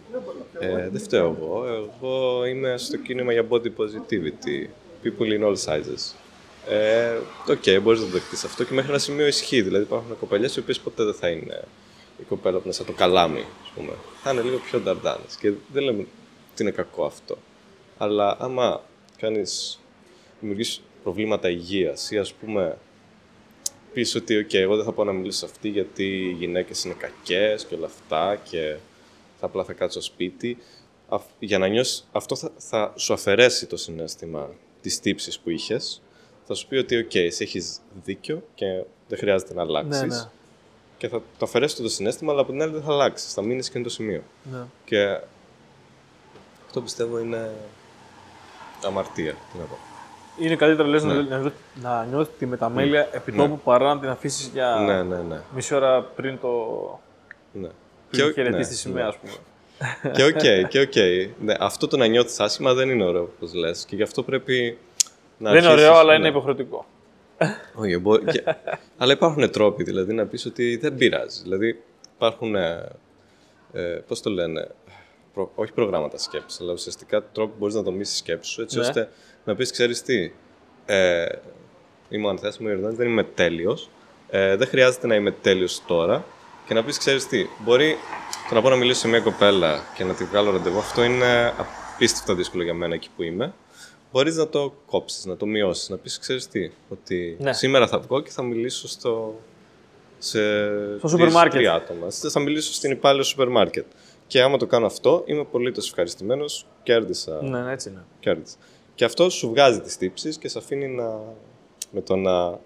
[0.59, 1.63] Ε, δεν φταίω εγώ.
[1.67, 4.67] Εγώ είμαι στο κίνημα για body positivity.
[5.03, 6.13] People in all sizes.
[6.67, 7.17] Ε,
[7.49, 9.61] OK, okay, μπορείς να το δεχτείς αυτό και μέχρι ένα σημείο ισχύει.
[9.61, 11.63] Δηλαδή υπάρχουν κοπελιές οι οποίες ποτέ δεν θα είναι
[12.19, 13.91] η κοπέλα που είναι σαν το καλάμι, ας πούμε.
[14.23, 15.35] Θα είναι λίγο πιο νταρντάνες.
[15.39, 15.99] Και δεν λέμε
[16.51, 17.37] ότι είναι κακό αυτό.
[17.97, 18.81] Αλλά άμα
[19.17, 19.79] κάνεις
[20.39, 22.77] δημιουργήσει προβλήματα υγείας ή ας πούμε
[23.93, 26.93] πεις ότι, OK, εγώ δεν θα πάω να μιλήσω σε αυτή γιατί οι γυναίκες είναι
[26.97, 28.75] κακές και όλα αυτά και
[29.39, 30.57] θα απλά θα κάτσω σπίτι.
[31.09, 34.49] Αυ- Για να νιώσεις, αυτό θα, θα σου αφαιρέσει το συνέστημα
[34.81, 36.01] τη τύψη που είχες.
[36.47, 38.65] Θα σου πει ότι, OK, εσύ έχεις δίκιο και
[39.07, 40.01] δεν χρειάζεται να αλλάξεις.
[40.01, 40.23] ναι, ναι.
[40.97, 43.33] Και θα το αφαιρέσει το συναίσθημα, αλλά από την άλλη δεν θα αλλάξεις.
[43.33, 44.21] Θα μείνεις και είναι το σημείο.
[44.51, 44.59] ναι.
[44.85, 45.19] Και
[46.65, 47.51] αυτό πιστεύω είναι
[48.85, 49.31] αμαρτία.
[49.31, 49.77] Τι να πω.
[50.39, 51.13] Είναι καλύτερα λες, Ναι.
[51.13, 51.51] να, να,
[51.81, 55.41] να νιώθεις τη μεταμέλεια επί τόπου παρά να την αφήσεις για Ναι, ναι, ναι.
[55.55, 56.49] μισή ώρα πριν το.
[57.53, 57.67] ναι.
[58.09, 59.33] πριν ο- χαιρετήσει ναι, τη σημαία, ας πούμε.
[60.13, 60.95] Και οκ, και οκ.
[61.41, 63.85] Ναι, αυτό το να νιώθεις άσχημα δεν είναι ωραίο, όπως λες.
[63.85, 64.77] Και γι' αυτό πρέπει
[65.37, 65.51] να.
[65.51, 66.17] Δεν είναι αρχίσεις- ωραίο, αλλά ναι.
[66.19, 66.85] είναι υποχρεωτικό.
[67.75, 68.43] Όχι, μπο- και-
[68.97, 71.41] αλλά υπάρχουν τρόποι δηλαδή να πεις ότι δεν πειράζει.
[71.43, 71.81] Δηλαδή
[72.15, 72.55] υπάρχουν.
[72.55, 72.89] Ε,
[73.73, 74.67] ε, Πώς το λένε.
[75.33, 78.81] προ- όχι προγράμματα σκέψης, αλλά ουσιαστικά τρόπο που μπορείς να δομήσεις σκέψη σου έτσι Ναι.
[78.85, 79.09] ώστε
[79.43, 80.31] να πεις: Ξέρεις τι,
[80.85, 81.25] ε,
[82.09, 83.89] είμαι ο Ανθέας, είμαι ο Ιορδάνης, δεν είμαι τέλειος.
[84.29, 86.25] Ε, δεν χρειάζεται να είμαι τέλειος τώρα.
[86.69, 87.95] Και να πεις: Ξέρεις τι, μπορεί
[88.49, 91.53] το να πάω να μιλήσω σε μια κοπέλα και να τη βγάλω ραντεβού, αυτό είναι
[91.57, 93.53] απίστευτα δύσκολο για μένα εκεί που είμαι.
[94.11, 97.53] Μπορείς να το κόψεις, να το μειώσεις, να πεις: Ξέρεις τι, ότι Ναι.
[97.53, 99.39] σήμερα θα βγω και θα μιλήσω στο,
[100.17, 100.39] σε
[100.97, 101.53] Στο σούπερ μάρκετ.
[101.59, 102.07] τρία άτομα.
[102.09, 103.85] Θα μιλήσω στην υπάλληλο σούπερ μάρκετ.
[104.27, 106.65] Και άμα το κάνω αυτό, είμαι πολύ ευχαριστημένος.
[106.83, 107.39] Κέρδισα.
[107.43, 108.05] Ναι, ναι, έτσι είναι.
[108.19, 108.55] κέρδισα.
[108.95, 111.19] Και αυτό σου βγάζει τις τύψεις και σε αφήνει να.
[111.91, 112.59] με το να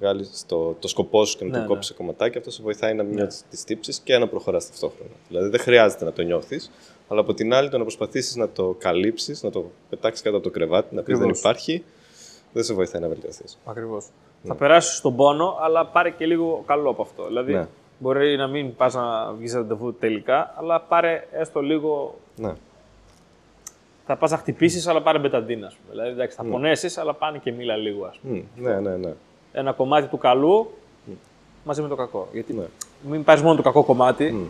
[0.00, 1.66] βγάλει το, το σκοπό σου και να Ναι, το ναι.
[1.68, 5.10] κόψεις σε κομματάκια, αυτό σε βοηθάει να μειώσεις τις τύψεις και να προχωράς ταυτόχρονα.
[5.28, 6.70] Δηλαδή δεν χρειάζεται να το νιώθεις,
[7.08, 10.44] αλλά από την άλλη το να προσπαθήσεις να το καλύψεις, να το πετάξεις κάτω από
[10.44, 11.38] το κρεβάτι, να πεις δεν Ακριβώς.
[11.38, 11.84] υπάρχει,
[12.52, 13.58] δεν σε βοηθάει να βελτιωθείς.
[13.64, 14.06] Ακριβώς.
[14.44, 17.26] Θα περάσεις στον πόνο, αλλά πάρε και λίγο καλό από αυτό.
[17.26, 17.66] Δηλαδή, Ναι.
[17.98, 22.18] μπορεί να μην πας να βγεις ραντεβού τελικά, αλλά πάρε έστω λίγο.
[22.36, 22.52] Ναι.
[24.06, 25.66] Θα πας να χτυπήσεις, αλλά πάρε μπεταντίνα.
[25.66, 25.90] ας πούμε.
[25.90, 26.50] Δηλαδή, εντάξει, θα Ναι.
[26.50, 28.04] πονέσεις, αλλά πάνε και μίλα λίγο.
[28.04, 28.44] Ας πούμε.
[28.56, 29.12] Μμ, ναι, ναι, ναι.
[29.52, 30.70] Ένα κομμάτι του καλού
[31.64, 32.28] μαζί με το κακό.
[32.32, 32.64] Γιατί Ναι.
[33.10, 34.42] μην πάρεις μόνο το κακό κομμάτι, Μμ.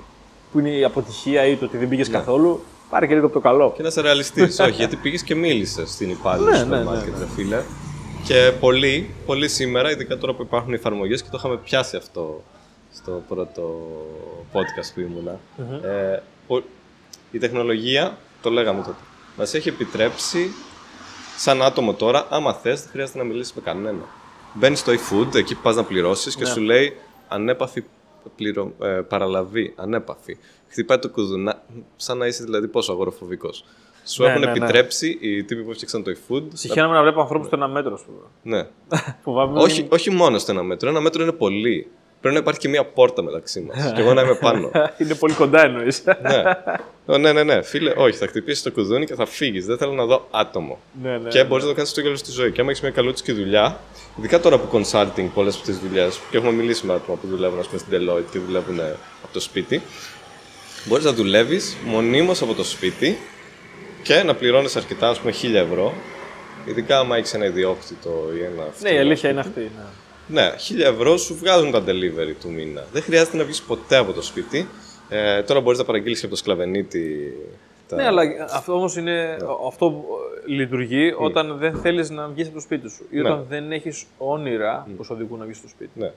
[0.52, 2.60] που είναι η αποτυχία ή το ότι δεν πήγες καθόλου.
[2.90, 3.72] Πάρε και λίγο από το καλό.
[3.76, 4.58] Και να είσαι ρεαλιστής.
[4.60, 7.18] Όχι, γιατί πήγες και μίλησες στην υπάλληλο Ναι, στο ναι, σούπερ ναι, μάρκετ, ναι.
[7.18, 7.62] ρε φίλε.
[8.24, 12.42] Και πολλοί, πολλοί σήμερα, ειδικά τώρα που υπάρχουν εφαρμογές και το είχαμε πιάσει αυτό
[12.94, 13.80] στο πρώτο
[14.52, 15.38] podcast που ήμουνα.
[15.88, 16.62] Ε, πο-
[17.32, 18.96] η τεχνολογία, το λέγαμε τότε,
[19.36, 20.50] μας έχει επιτρέψει
[21.36, 24.02] σαν άτομο τώρα, άμα θες, δεν χρειάζεται να μιλήσεις με κανένα.
[24.54, 26.48] Μπαίνεις στο eFood, εκεί που πας να πληρώσεις και Ναι.
[26.50, 26.96] σου λέει
[27.28, 27.84] ανέπαφη
[28.36, 28.72] πληρο...
[28.82, 30.36] ε, παραλαβή, ανέπαφη.
[30.68, 31.62] Χτυπάει το κουδουνά,
[31.96, 33.64] σαν να είσαι δηλαδή πόσο αγοροφοβικός.
[34.04, 34.52] Σου Ναι, έχουν ναι, ναι.
[34.52, 36.42] επιτρέψει οι τύποι που έφτιαξαν το eFood.
[36.52, 38.18] Συχαίνομαι να βλέπω ανθρώπους στο ένα μέτρο, ας πούμε.
[38.42, 38.66] Ναι.
[39.24, 39.60] Φοβάμαι.
[39.62, 40.88] όχι, όχι μόνο στο ένα μέτρο.
[40.88, 41.90] Ένα μέτρο είναι πολύ.
[42.20, 43.76] Πρέπει να υπάρχει και μία πόρτα μεταξύ μας.
[43.94, 44.70] και εγώ να είμαι πάνω.
[44.98, 46.04] είναι πολύ κοντά εννοείς.
[46.04, 46.42] ναι.
[47.06, 47.62] Ω, ναι, ναι, ναι.
[47.62, 49.66] Φίλε, όχι, θα χτυπήσεις το κουδούνι και θα φύγεις.
[49.66, 50.78] Δεν θέλω να δω άτομο.
[51.02, 51.28] ναι, ναι.
[51.28, 52.52] και μπορείς να το κάνεις στο τέλο της ζωής.
[52.52, 53.80] Και άμα έχεις μια καλούτσικη δουλειά,
[54.18, 57.58] ειδικά τώρα που consulting πολλές από τις δουλειές, και έχουμε μιλήσει με άτομα που δουλεύουν
[57.58, 59.82] ας πούμε, στην Deloitte και δουλεύουν ε, από το σπίτι,
[60.84, 63.18] μπορείς να δουλεύεις μονίμως από το σπίτι
[64.02, 65.92] και να πληρώνεις αρκετά, ας πούμε, 1000 ευρώ.
[66.64, 68.66] Ειδικά άμα έχεις ένα ιδιόκτητο ή ένα.
[68.80, 69.60] Ναι, η αλήθεια είναι αυτή.
[69.60, 69.84] Ναι.
[70.30, 72.84] Ναι, 1000 ευρώ σου βγάζουν τα delivery του μήνα.
[72.92, 74.68] Δεν χρειάζεται να βγεις ποτέ από το σπίτι.
[75.08, 77.32] Ε, τώρα μπορείς να παραγγείλεις από το σκλαβενίτη.
[77.88, 77.96] Τα...
[77.96, 78.22] Ναι, αλλά
[78.52, 79.36] αυτό όμως είναι.
[79.66, 80.04] Αυτό που
[80.46, 83.28] λειτουργεί όταν δεν θέλεις να βγεις από το σπίτι σου ή Ναι.
[83.30, 85.90] όταν δεν έχεις όνειρα που σε οδηγούν να βγεις στο σπίτι.
[85.94, 86.10] Ναι.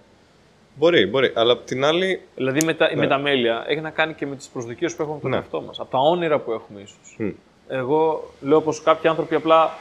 [0.75, 1.31] Μπορεί, μπορεί.
[1.35, 2.21] Αλλά απ' την άλλη.
[2.35, 5.21] Δηλαδή με τα, η μεταμέλεια έχει να κάνει και με τις προσδοκίες που έχουμε από
[5.23, 5.37] τον Ναι.
[5.37, 5.79] εαυτό μας.
[5.79, 7.15] Από τα όνειρα που έχουμε ίσως.
[7.17, 7.29] Μ.
[7.67, 9.71] Εγώ λέω πως κάποιοι άνθρωποι απλά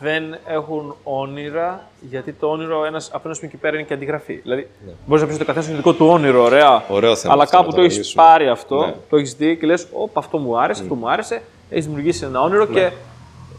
[0.00, 4.34] δεν έχουν όνειρα γιατί το όνειρο ένας, από ένας σημείο και πέρα είναι και αντιγραφή.
[4.34, 4.68] Δηλαδή
[5.06, 6.70] μπορείς να πεις ότι ο καθένας είναι δικό του όνειρο, ωραία.
[6.70, 6.82] Ναι.
[6.88, 8.24] Ωραίο θέμα αλλά αυτό, κάπου να το το έχεις αναλύσουμε.
[8.24, 8.94] πάρει αυτό, Ναι.
[9.10, 11.42] το έχεις δει και λες: Ωπ, αυτό μου άρεσε, αυτό μου άρεσε.
[11.70, 12.90] Έχεις δημιουργήσει ένα όνειρο και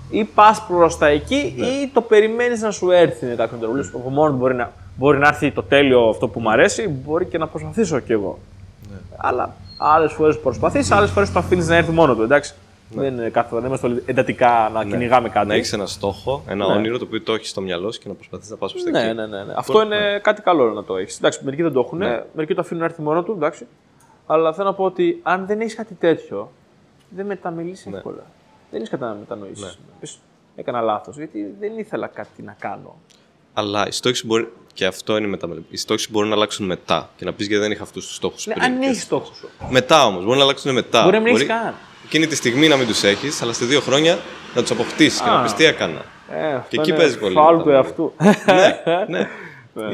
[0.09, 1.65] ή πας προς τα εκεί Ναι.
[1.65, 5.17] ή το περιμένεις να σου έρθει μετά από τον Από μόνο του μπορεί να, μπορεί
[5.17, 8.39] να έρθει το τέλειο αυτό που μου αρέσει, μπορεί και να προσπαθήσω κι εγώ.
[8.91, 8.97] Ναι.
[9.17, 12.21] Αλλά άλλες φορές προσπαθείς, άλλες φορές το αφήνεις να έρθει μόνο του.
[12.21, 12.53] Εντάξει.
[12.89, 15.45] Δεν, είναι κάθε, δεν είμαστε εντατικά να κυνηγάμε κάτι.
[15.45, 15.51] Ναι.
[15.51, 18.13] Να έχεις ένα στόχο, ένα όνειρο το οποίο το έχεις στο μυαλό σου και να
[18.13, 19.13] προσπαθείς να πας προς τα Ναι, εκεί.
[19.13, 19.53] ναι, ναι, ναι.
[19.55, 21.17] Αυτό είναι κάτι καλό να το έχεις.
[21.17, 21.97] Εντάξει, μερικοί δεν το έχουν,
[22.33, 23.67] μερικοί το αφήνουν να έρθει μόνο του, εντάξει.
[24.25, 26.51] Αλλά θέλω να πω ότι αν δεν έχεις κάτι τέτοιο,
[27.09, 28.23] δεν μεταμιλήσεις εύκολα.
[28.71, 29.61] Δεν έχεις κάτι να μετανοήσεις.
[29.63, 30.19] Να πεις,
[30.55, 32.95] έκανα λάθος, γιατί δεν ήθελα κάτι να κάνω.
[33.53, 34.51] Αλλά οι στόχοι σου μπορεί.
[34.75, 35.47] Και αυτό είναι μετά.
[35.69, 37.09] Οι στόχοι σου μπορούν να αλλάξουν μετά.
[37.17, 38.65] Και να πεις γιατί δεν είχα αυτούς τους στόχους Ναι, πριν.
[38.65, 39.49] αν Και- έχεις στόχο σου.
[39.69, 41.03] Μετά όμως, μπορεί να αλλάξουν μετά.
[41.03, 41.73] Μπορεί να μην έχεις καν.
[42.05, 44.17] Εκείνη τη στιγμή να μην τους έχεις, αλλά σε δύο χρόνια
[44.55, 45.43] να τους αποκτήσεις και να Α.
[45.43, 46.01] πεις τι έκανα.
[46.31, 48.13] Ε, αυτό Και εκεί είναι παίζει πολύ Φάουλ η του εαυτού.
[49.07, 49.29] ναι, ναι.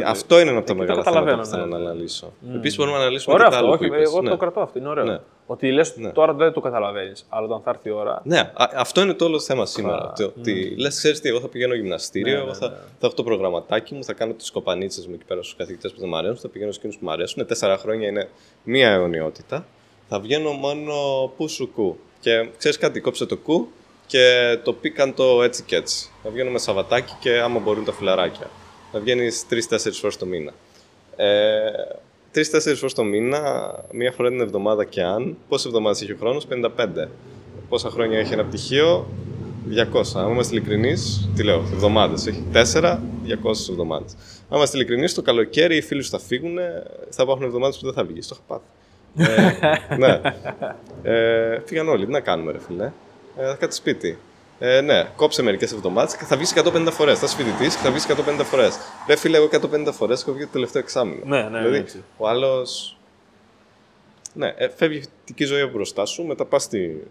[0.05, 2.33] Αυτό είναι ένα από τα Εκεί το μεγάλα θέματα καταλαβαίνω, που θέλω ναι, να αναλύσω.
[2.55, 3.95] Επίσης, μπορούμε να αναλύσουμε Ωραίο και τα αυτό, άλλα που όχι.
[3.95, 4.09] είπες.
[4.11, 4.29] Εγώ Ναι.
[4.29, 4.79] το κρατώ αυτό.
[4.79, 5.03] Είναι ωραίο.
[5.05, 5.19] Ναι.
[5.51, 8.21] Ότι λες τώρα δεν το καταλαβαίνεις, αλλά όταν θα έρθει η ώρα.
[8.23, 10.13] Ναι, α- αυτό είναι το όλο θέμα σήμερα.
[10.15, 13.93] Το Ότι λες, ξέρεις τι, εγώ θα πηγαίνω γυμναστήριο, εγώ θα, θα έχω το προγραμματάκι
[13.93, 16.47] μου, θα κάνω τις κοπανίτσες μου εκεί πέρα στους καθηγητές που δεν μου αρέσουν, θα
[16.47, 17.45] πηγαίνω στου που μου αρέσουν.
[17.45, 18.29] Τέσσερα χρόνια είναι
[18.63, 19.65] μία αιωνιότητα.
[20.09, 20.93] Θα βγαίνω μόνο
[21.37, 21.97] που σου κου.
[22.19, 23.67] Και ξέρεις κάτι, κόψε το κου
[24.07, 26.09] και το πήκαν το έτσι και έτσι.
[26.23, 28.49] Θα βγαίνω με σαβατάκι και άμα μπορούν τα φιλαράκια.
[28.93, 30.51] Να βγαίνεις τρει-τέσσερι φορές το μήνα.
[31.15, 31.71] Ε,
[32.31, 35.37] Τρει-τέσσερι φορές το μήνα, μία φορά την εβδομάδα και αν.
[35.49, 37.07] Πόσες εβδομάδες έχει ο χρόνος, 55.
[37.69, 39.07] Πόσα χρόνια έχει ένα πτυχίο,
[39.69, 40.01] 200.
[40.15, 42.27] Αν είμαστε ειλικρινείς, τι λέω, εβδομάδες.
[42.27, 44.13] Έχει 4, 200 εβδομάδες.
[44.49, 46.57] Αν είμαστε ειλικρινείς, το καλοκαίρι οι φίλοι σου θα φύγουν,
[47.09, 48.27] θα υπάρχουν εβδομάδες που δεν θα βγεις.
[48.27, 48.65] Το είχα πάθει.
[49.15, 50.21] ε, ναι.
[51.03, 52.05] Ε, φύγαν όλοι.
[52.05, 52.91] Τι να κάνουμε, ρε φίλε;
[53.37, 54.17] Ε, θα κάτσει σπίτι.
[54.63, 57.19] Ε, ναι, κόψε μερικές εβδομάδες και θα βγεις 150 φορές.
[57.19, 58.77] Θα είσαι φοιτητής και θα βγεις 150 φορές.
[59.07, 61.21] Ρε φίλε, εγώ 150 φορές έχω βγει το τελευταίο εξάμεινο.
[61.25, 62.03] Ναι, ναι, δηλαδή, έτσι.
[62.17, 62.67] ο άλλο.
[64.33, 67.07] Ναι, ε, φεύγει η φοιτητική ζωή από μπροστά σου, μετά πας, στη...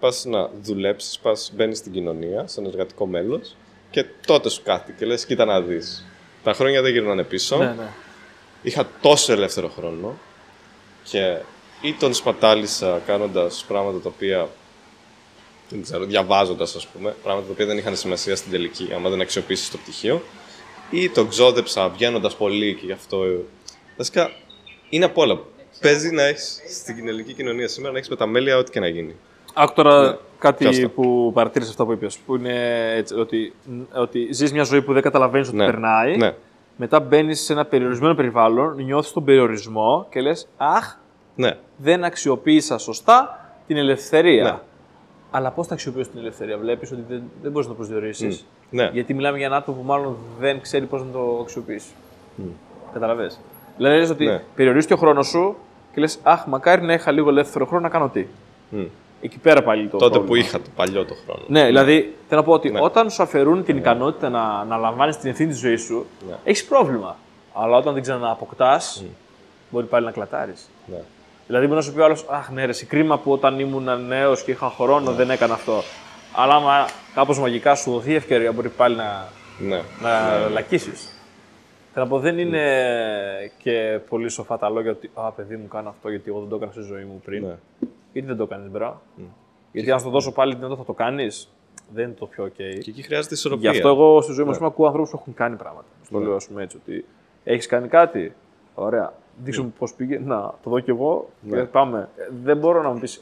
[0.00, 3.56] πας να δουλέψεις, πας, μπαίνεις στην κοινωνία, σαν εργατικό μέλος
[3.90, 6.06] και τότε σου κάτι και λες, κοίτα να δεις.
[6.42, 7.56] Τα χρόνια δεν γυρνάνε πίσω.
[7.56, 7.88] Ναι, ναι.
[8.62, 10.18] Είχα τόσο ελεύθερο χρόνο
[11.02, 11.36] και
[11.80, 14.48] ή τον σπατάλησα κάνοντας πράγματα τα οποία
[15.70, 19.20] δεν ξέρω, διαβάζοντας, ας πούμε, πράγματα τα οποία δεν είχαν σημασία στην τελική, άμα δεν
[19.20, 20.22] αξιοποιήσεις το πτυχίο,
[20.90, 23.24] ή τον ξόδεψα βγαίνοντας πολύ και γι' αυτό.
[23.24, 23.36] ε,
[23.96, 24.30] Βασικά
[24.88, 25.38] είναι απ' όλα.
[25.80, 28.88] Παίζει να έχεις στην ελληνική κοινωνία σήμερα να έχεις με τα μέλια ό,τι και να
[28.88, 29.14] γίνει.
[29.54, 30.16] Άκου τώρα Ναι.
[30.38, 30.88] κάτι Πιάστα.
[30.88, 32.54] που παρατήρησε αυτό που είπες, που είναι
[32.96, 33.52] έτσι, ότι,
[33.94, 35.64] ότι ζεις μια ζωή που δεν καταλαβαίνεις ότι Ναι.
[35.64, 36.16] περνάει.
[36.16, 36.34] Ναι.
[36.76, 40.96] Μετά μπαίνεις σε ένα περιορισμένο περιβάλλον, νιώθεις τον περιορισμό και λες: Αχ,
[41.34, 41.56] Ναι.
[41.76, 44.64] δεν αξιοποίησα σωστά την ελευθερία.
[45.32, 45.38] Ναι.
[45.38, 48.44] Αλλά πώς θα αξιοποιήσει την ελευθερία, βλέπεις ότι δεν, δεν μπορείς να το προσδιορίσεις.
[48.70, 48.90] Ναι.
[48.92, 51.90] Γιατί μιλάμε για ένα άτομο που μάλλον δεν ξέρει πώς να το αξιοποιήσει.
[52.92, 53.40] Καταλαβες.
[53.76, 54.42] Δηλαδή λες ότι Ναι.
[54.54, 55.56] περιορίζεις το χρόνο σου
[55.94, 58.26] και λες: Αχ, μακάρι να είχα λίγο ελεύθερο χρόνο να κάνω τι.
[58.70, 58.82] Μμ.
[59.22, 59.96] Εκεί πέρα πάλι το.
[59.96, 60.46] Τότε που πρόβλημα.
[60.46, 61.42] είχα το παλιό το χρόνο.
[61.46, 62.80] Ναι, δηλαδή θέλω να πω ότι Ναι.
[62.82, 66.34] όταν σου αφαιρούν την ικανότητα να, να λαμβάνεις την ευθύνη της ζωής σου, Ναι.
[66.44, 67.16] έχεις πρόβλημα.
[67.54, 69.04] Αλλά όταν την ξανααποκτάς,
[69.70, 70.68] μπορεί πάλι να κλατάρεις.
[70.86, 71.00] Ναι.
[71.50, 74.06] Δηλαδή, μπορεί να σου πει ο άλλος: Αχ, ναι, ρε, σε κρίμα που όταν ήμουν
[74.06, 75.82] νέος και είχα χρόνο δεν έκανα αυτό.
[76.34, 79.28] Αλλά άμα κάπως μαγικά σου δοθεί η ευκαιρία, μπορεί πάλι να,
[79.58, 79.80] Ναι.
[80.02, 80.90] να λακίσει.
[81.92, 82.62] Θέλω να πω, δεν είναι
[83.58, 86.56] και πολύ σοφά τα λόγια ότι Α, παιδί μου, κάνω αυτό γιατί εγώ δεν το
[86.56, 87.44] έκανα στη ζωή μου πριν.
[87.44, 87.56] Ναι.
[88.12, 89.00] Γιατί δεν το έκανε, μπρά.
[89.72, 91.48] Γιατί αν σου το δώσω πάλι δυνατό θα το κάνεις,
[91.94, 92.52] δεν είναι το πιο OK.
[92.56, 93.70] Και εκεί χρειάζεται Γι' ισορροπία.
[93.70, 94.50] αυτό εγώ στη ζωή μου Ναι.
[94.50, 95.86] ας πούμε, ακούω ανθρώπους που έχουν κάνει πράγματα.
[96.04, 96.24] Στο Ναι.
[96.24, 97.04] λέω ας πούμε έτσι ότι
[97.44, 98.34] έχεις κάνει κάτι.
[98.74, 99.12] Ωραία.
[99.44, 100.18] Δείξου μου πώς πήγε.
[100.24, 101.28] Να το δω κι εγώ.
[101.40, 101.56] Ναι.
[101.56, 102.08] Και πάμε.
[102.16, 103.18] Ε, Δεν μπορώ να μου πεις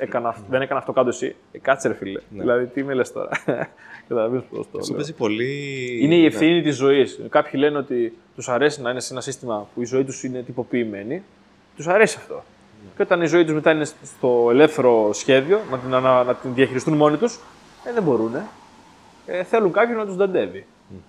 [0.49, 1.37] δεν έκανα αυτό κάτω εσύ.
[1.53, 2.21] Ε, κάτσε ρε φίλε.
[2.31, 3.29] Δηλαδή τι με λες τώρα.
[4.09, 4.95] Καταλαβαίνεις πώς το Αυτό λέω.
[4.97, 5.99] παίζει πολύ.
[6.03, 6.27] Είναι η Ναι.
[6.27, 7.21] ευθύνη της ζωής.
[7.29, 10.43] Κάποιοι λένε ότι τους αρέσει να είναι σε ένα σύστημα που η ζωή τους είναι
[10.43, 11.23] τυποποιημένη.
[11.77, 12.43] Τους αρέσει αυτό.
[12.97, 16.55] Και όταν η ζωή τους μετά είναι στο ελεύθερο σχέδιο, να την, ανα- να την
[16.55, 17.39] διαχειριστούν μόνοι τους,
[17.85, 18.33] ε, δεν μπορούν.
[19.27, 20.67] Ε, θέλουν κάποιον να τους δαντεύει.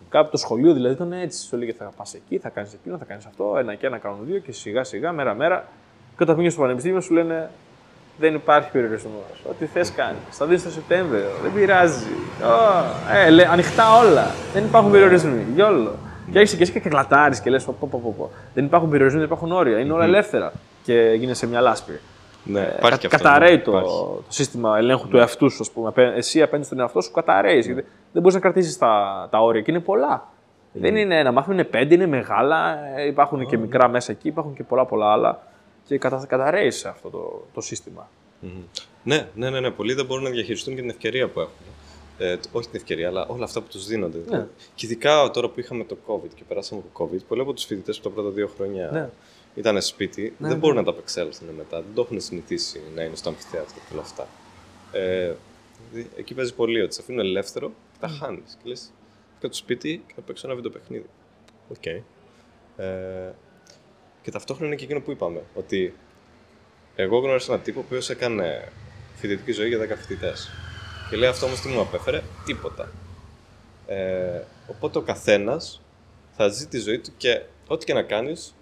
[0.10, 1.46] Κάποιο το σχολείο δηλαδή ήταν έτσι.
[1.46, 4.20] Σου έλεγε θα πας εκεί, θα κάνεις εκείνο, θα κάνεις αυτό, ένα και ένα κάνουν
[4.26, 5.68] δύο και σιγά σιγά, μέρα μέρα.
[6.18, 7.50] Και όταν πήγες στο πανεπιστήμιο σου λένε
[8.20, 9.44] δεν υπάρχει περιορισμός.
[9.50, 10.20] Ό,τι θες κάνεις.
[10.30, 11.30] Θα δεις το Σεπτέμβριο.
[11.42, 12.08] Δεν πειράζει.
[12.44, 14.28] Ω, ε, λέ, ανοιχτά όλα.
[14.54, 15.46] Δεν υπάρχουν περιορισμοί.
[15.56, 15.96] Γιόλο.
[16.32, 18.32] Και έχει και εσύ και κλατάρεις και λες: πω, πω, πω, πω.
[18.54, 19.80] Δεν υπάρχουν περιορισμοί, δεν υπάρχουν όρια.
[19.80, 20.52] Είναι όλα ελεύθερα.
[20.84, 22.00] Και γίνεσαι μια λάσπη.
[22.44, 23.18] Ναι, Ε, υπάρχει κα- και αυτό.
[23.18, 23.90] καταραίει ναι, το, υπάρχει.
[23.96, 25.88] το σύστημα ελέγχου του εαυτούς σου, ας πούμε.
[25.88, 27.66] Απέ- Εσύ απέναντι στον εαυτό σου καταραίεις.
[27.66, 27.82] γιατί
[28.12, 30.28] Δεν μπορείς να κρατήσεις τα, τα όρια και είναι πολλά.
[30.74, 32.78] Δεν είναι ένα μάθημα, είναι πέντε, είναι μεγάλα.
[32.98, 35.48] ε, Υπάρχουν και μικρά μέσα εκεί, υπάρχουν και πολλά πολλά άλλα.
[35.88, 38.08] Και κατα, καταραίεις σε αυτό το, το σύστημα.
[38.40, 38.52] Μμμ.
[39.04, 39.70] Ναι, ναι, ναι, ναι.
[39.72, 41.52] Πολλοί δεν μπορούν να διαχειριστούν και την ευκαιρία που έχουν.
[42.18, 44.18] Ε, τ- όχι την ευκαιρία, αλλά όλα αυτά που τους δίνονται.
[44.30, 44.46] Ναι.
[44.76, 47.98] Και ειδικά τώρα που είχαμε το COVID και περάσαμε από COVID, πολλοί από τους φοιτητές
[48.00, 49.10] που τα πρώτα δύο χρόνια Ναι.
[49.56, 51.78] Ήταν σπίτι, δεν μπορούν να ανταπεξέλθουν μετά.
[51.82, 54.28] Δεν το έχουν συνηθίσει να είναι στο αμφιθέατρο και όλα αυτά.
[54.92, 55.34] Ε,
[55.92, 58.58] δηλαδή, εκεί παίζει πολύ ότι σε αφήνουν ελεύθερο και τα χάνεις.
[58.64, 58.92] Και λες,
[59.40, 61.10] και το σπίτι και να παίξω ένα βιντεοπαιχνίδι.
[61.70, 61.86] Οκ.
[61.86, 63.34] Ε,
[64.22, 65.94] και ταυτόχρονα είναι και εκείνο που είπαμε, ότι
[66.96, 68.72] εγώ γνώρισα έναν τύπο που έκανε
[69.16, 70.50] φοιτητική ζωή για 10 φοιτητές.
[71.10, 72.92] Και λέει αυτό όμως τι μου απέφερε, τίποτα.
[73.88, 75.82] Ε, οπότε ο καθένας
[76.36, 78.56] θα ζει τη ζωή του και ό,τι και να κάνεις,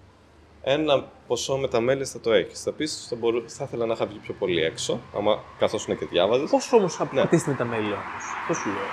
[0.70, 2.62] ένα ποσό με τα μέλη θα το έχεις.
[2.62, 5.96] Θα πεις, θα, μπορού- θα ήθελα να είχα βγει πιο πολύ έξω, άμα καθώ είναι
[5.98, 6.50] και διάβαζες.
[6.50, 7.22] Πόσο όμως θα Ναι.
[7.22, 8.88] πατήσει με τα μέλη όμως; Πώ σου λέω.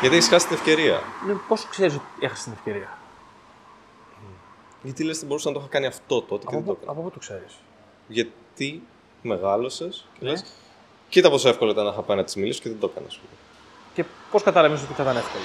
[0.00, 1.00] Γιατί έχεις χάσει την ευκαιρία.
[1.26, 2.98] Ναι, πόσο ξέρεις ότι έχασες την ευκαιρία;
[4.82, 6.78] Γιατί λες, δεν μπορούσα να το είχα κάνει αυτό τότε και Από δεν το πού-
[6.82, 6.92] έκανα.
[6.98, 7.54] από πού το ξέρεις;
[8.08, 8.82] Γιατί
[9.22, 10.30] μεγάλωσες και Ναι.
[10.30, 10.44] λες,
[11.08, 13.06] κοίτα πόσο εύκολο ήταν να είχα πάει να τη μιλήσω και δεν το έκανα.
[13.06, 13.30] ας πούμε.
[13.94, 15.44] Και πώς κατάλαβες ότι θα ήταν εύκολο;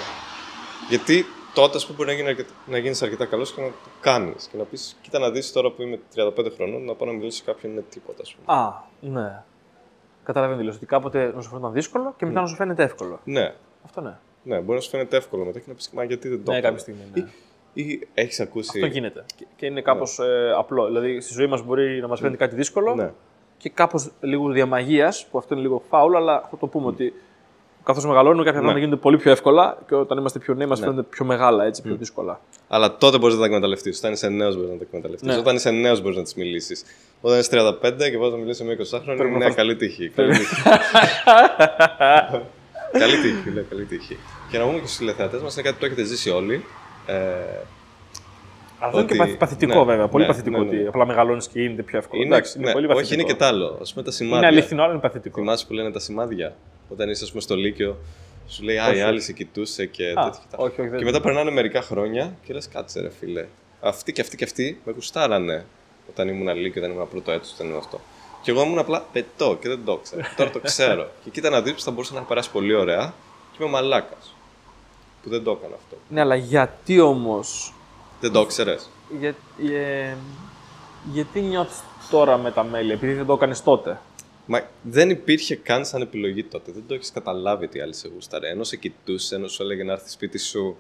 [0.89, 1.25] Γιατί
[1.55, 4.47] τότε, α πούμε, μπορεί να, γίνει αρκετά, να γίνεις αρκετά καλός και να το κάνεις.
[4.51, 7.37] Και να πεις: Κοίτα, να δεις τώρα που είμαι 35 χρονών, να πάω να μιλήσω
[7.37, 8.57] σε κάποιον είναι τίποτα, ας πούμε.
[8.59, 9.43] Α, ναι.
[10.23, 13.19] Καταλαβαίνω δηλαδή ότι κάποτε να σου φαίνονταν δύσκολο και μετά να σου φαίνεται εύκολο.
[13.23, 13.53] Ναι,
[13.85, 14.17] Αυτό ναι.
[14.43, 16.57] ναι, μπορεί να σου φαίνεται εύκολο μετά και να πεις: Μα γιατί δεν το Ναι,
[16.57, 16.75] έκανα».
[16.75, 17.11] κάποια στιγμή.
[17.13, 17.29] Ναι.
[17.73, 18.69] Ή, ή έχεις ακούσει.
[18.73, 19.25] Αυτό γίνεται.
[19.35, 20.19] Και, και είναι κάπως
[20.57, 20.85] απλό.
[20.85, 23.11] Δηλαδή στη ζωή μας μπορεί να μας φαίνεται κάτι δύσκολο Ναι.
[23.57, 27.13] και κάπως λίγο διαμαγείας, που αυτό είναι λίγο φάουλ, αλλά θα το πούμε ότι
[27.85, 31.01] καθώς μεγαλώνουμε κάποια πράγματα γίνονται πολύ πιο εύκολα και όταν είμαστε πιο νέοι μας φαίνονται
[31.03, 32.39] πιο μεγάλα, έτσι, πιο δύσκολα.
[32.67, 33.97] Αλλά τότε μπορείς να τα εκμεταλλευτείς.
[33.97, 35.27] Όταν είσαι νέος, μπορείς να τα εκμεταλλευτείς.
[35.27, 35.37] Ναι.
[35.37, 36.83] Όταν είσαι νέος, μπορείς να τις μιλήσεις.
[37.21, 39.55] Όταν είσαι 35 και πα να μιλήσεις με 20 χρόνια, Πρέπει είναι να μια φας-
[39.55, 40.09] καλή τύχη.
[40.09, 40.55] Καλή τύχη.
[42.99, 44.17] καλή τύχη, λέει, καλή τύχη.
[44.51, 46.63] Και να πούμε και στους τηλεθεατές μας είναι κάτι που το έχετε ζήσει όλοι.
[47.05, 47.27] Ε, Αλλά
[48.79, 50.07] αυτό είναι και Ότι- παθ- παθητικό ναι, βέβαια.
[50.07, 50.77] Πολύ ναι, παθητικό ναι, ναι.
[50.77, 52.21] ότι απλά μεγαλώνεις και γίνεται πιο εύκολο.
[52.21, 53.21] είναι, Εντάξει, είναι ναι, πολύ όχι, παθητικό.
[53.21, 53.65] είναι και τ' άλλο.
[53.65, 54.37] Α πούμε τα σημάδια.
[54.37, 55.39] Είναι αληθινό, αλλά είναι παθητικό.
[55.39, 56.55] Θυμάσαι που λένε τα σημάδια;
[56.89, 57.97] Όταν είσαι ας πούμε, στο Λύκειο,
[58.47, 58.97] σου λέει Α, Όχι.
[58.97, 60.41] η άλλη σε κοιτούσε και Α, τέτοια.
[60.55, 63.45] όχι, όχι, δεν- και μετά περνάνε μερικά χρόνια και λες, κάτσε ρε φίλε.
[63.81, 65.65] Αυτοί και αυτοί και αυτοί με γουστάρανε
[66.09, 67.99] όταν ήμουν Λύκειο, όταν ήμουν πρώτο έτος, όταν ήμουν αυτό.
[68.41, 70.33] Και εγώ ήμουν απλά πετώ και δεν το ήξερα.
[70.37, 71.09] Τώρα το ξέρω.
[71.23, 73.13] και κοίτα να δεις που θα μπορούσε να περάσει πολύ ωραία
[73.51, 74.35] και είμαι μαλάκας.
[75.23, 75.97] Που δεν το έκανα αυτό.
[76.09, 77.73] Ναι, αλλά γιατί όμως;
[78.21, 79.35] Δεν το ήξερες; Για,
[79.77, 80.15] ε,
[81.11, 83.99] γιατί νιώθεις τώρα με τα μέλη, επειδή δεν το έκανες τότε;
[84.45, 86.71] Μα δεν υπήρχε καν σαν επιλογή τότε.
[86.71, 88.49] Δεν το έχεις καταλάβει τι άλλη σε γούσταρε.
[88.49, 90.77] Ενώ σε κοιτούσε, ενώ σου έλεγε να έρθει σπίτι σου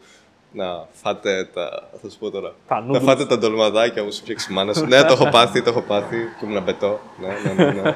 [0.51, 1.89] να φάτε τα.
[2.01, 2.53] Θα σου πω τώρα.
[2.67, 4.85] Τα να φάτε τα ντολμαδάκια που σου φτιάξει η μάνα σου.
[4.85, 6.99] ναι, το έχω πάθει, το έχω πάθει και ήμουν πετώ.
[7.19, 7.81] Ναι, ναι, ναι.
[7.81, 7.95] ναι.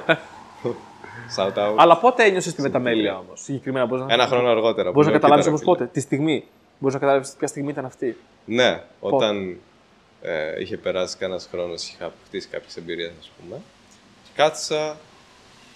[1.38, 1.76] Shout out.
[1.76, 4.13] Αλλά πότε ένιωσες τη μεταμέλεια όμως, συγκεκριμένα μπορείς να.
[4.13, 4.91] Ένα χρόνο αργότερα.
[4.91, 6.43] Μπορείς να Λέω, καταλάβεις «Κοίτα, όμως ρε, πότε, τη στιγμή.
[6.80, 8.17] Μπορείς να καταλάβεις ποια στιγμή ήταν αυτή.
[8.45, 8.63] φίλε».
[8.63, 9.57] Ναι, όταν
[10.22, 13.61] ε, είχε περάσει κανένας χρόνος, είχα αποκτήσει κάποιες εμπειρίες, ας πούμε.
[14.24, 14.97] Και κάθισα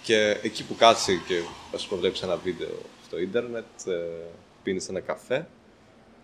[0.04, 1.34] και εκεί που κάτσε και
[1.74, 2.68] ας πούμε βλέπεις ένα βίντεο
[3.06, 3.92] στο ίντερνετ, ε,
[4.62, 5.46] πίνεις ένα καφέ.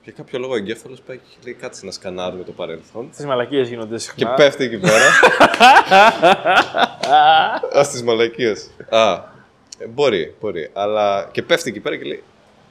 [0.05, 3.11] Για κάποιο λόγο ο εγκέφαλος πάει και λέει κάτσε να σκανάρουμε το παρελθόν.
[3.17, 4.35] Τι μαλακίες γίνονται Και συχνά.
[4.35, 5.05] πέφτει εκεί πέρα.
[7.79, 8.71] Α τις μαλακίες.
[8.89, 9.13] Α,
[9.79, 10.71] ε, μπορεί, μπορεί.
[10.73, 12.23] Αλλά και πέφτει εκεί πέρα και λέει.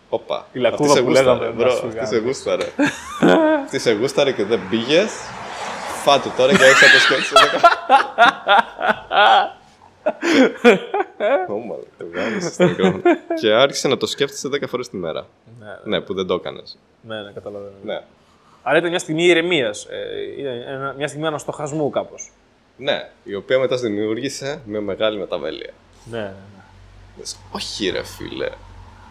[0.10, 0.46] Όπα.
[0.52, 2.08] Η λακκούβα αυτή σε που γούσταρε, λέγαμε, μπρο, να σου Αυτή γάμει.
[2.08, 2.66] σε γούσταρε.
[3.64, 5.12] Αυτή σε γούσταρε και δεν πήγες.
[6.04, 7.60] Φάτου τώρα και έχει να το σκέφτεσαι.
[11.50, 13.02] Ω, μαλάκα, το γάμισες στο μικρόφωνο.
[13.40, 15.26] Και άρχισε να το σκέφτεσαι 10 φορές τη μέρα.
[15.60, 16.78] Ναι, ναι, Ναι, που δεν το έκανες.
[17.02, 17.74] ναι, ναι, καταλαβαίνω.
[17.84, 18.02] Ναι.
[18.64, 19.86] Αλλά ήταν μια στιγμή ηρεμίας.
[19.86, 22.32] Ε, ήταν ένα- μια στιγμή αναστοχασμού κάπως.
[22.78, 25.70] ναι, η οποία μετά δημιούργησε με μεγάλη μεταβέλεια.
[26.12, 26.34] Ναι, ναι, ναι.
[27.18, 28.50] Λες, Όχι, ρε φίλε.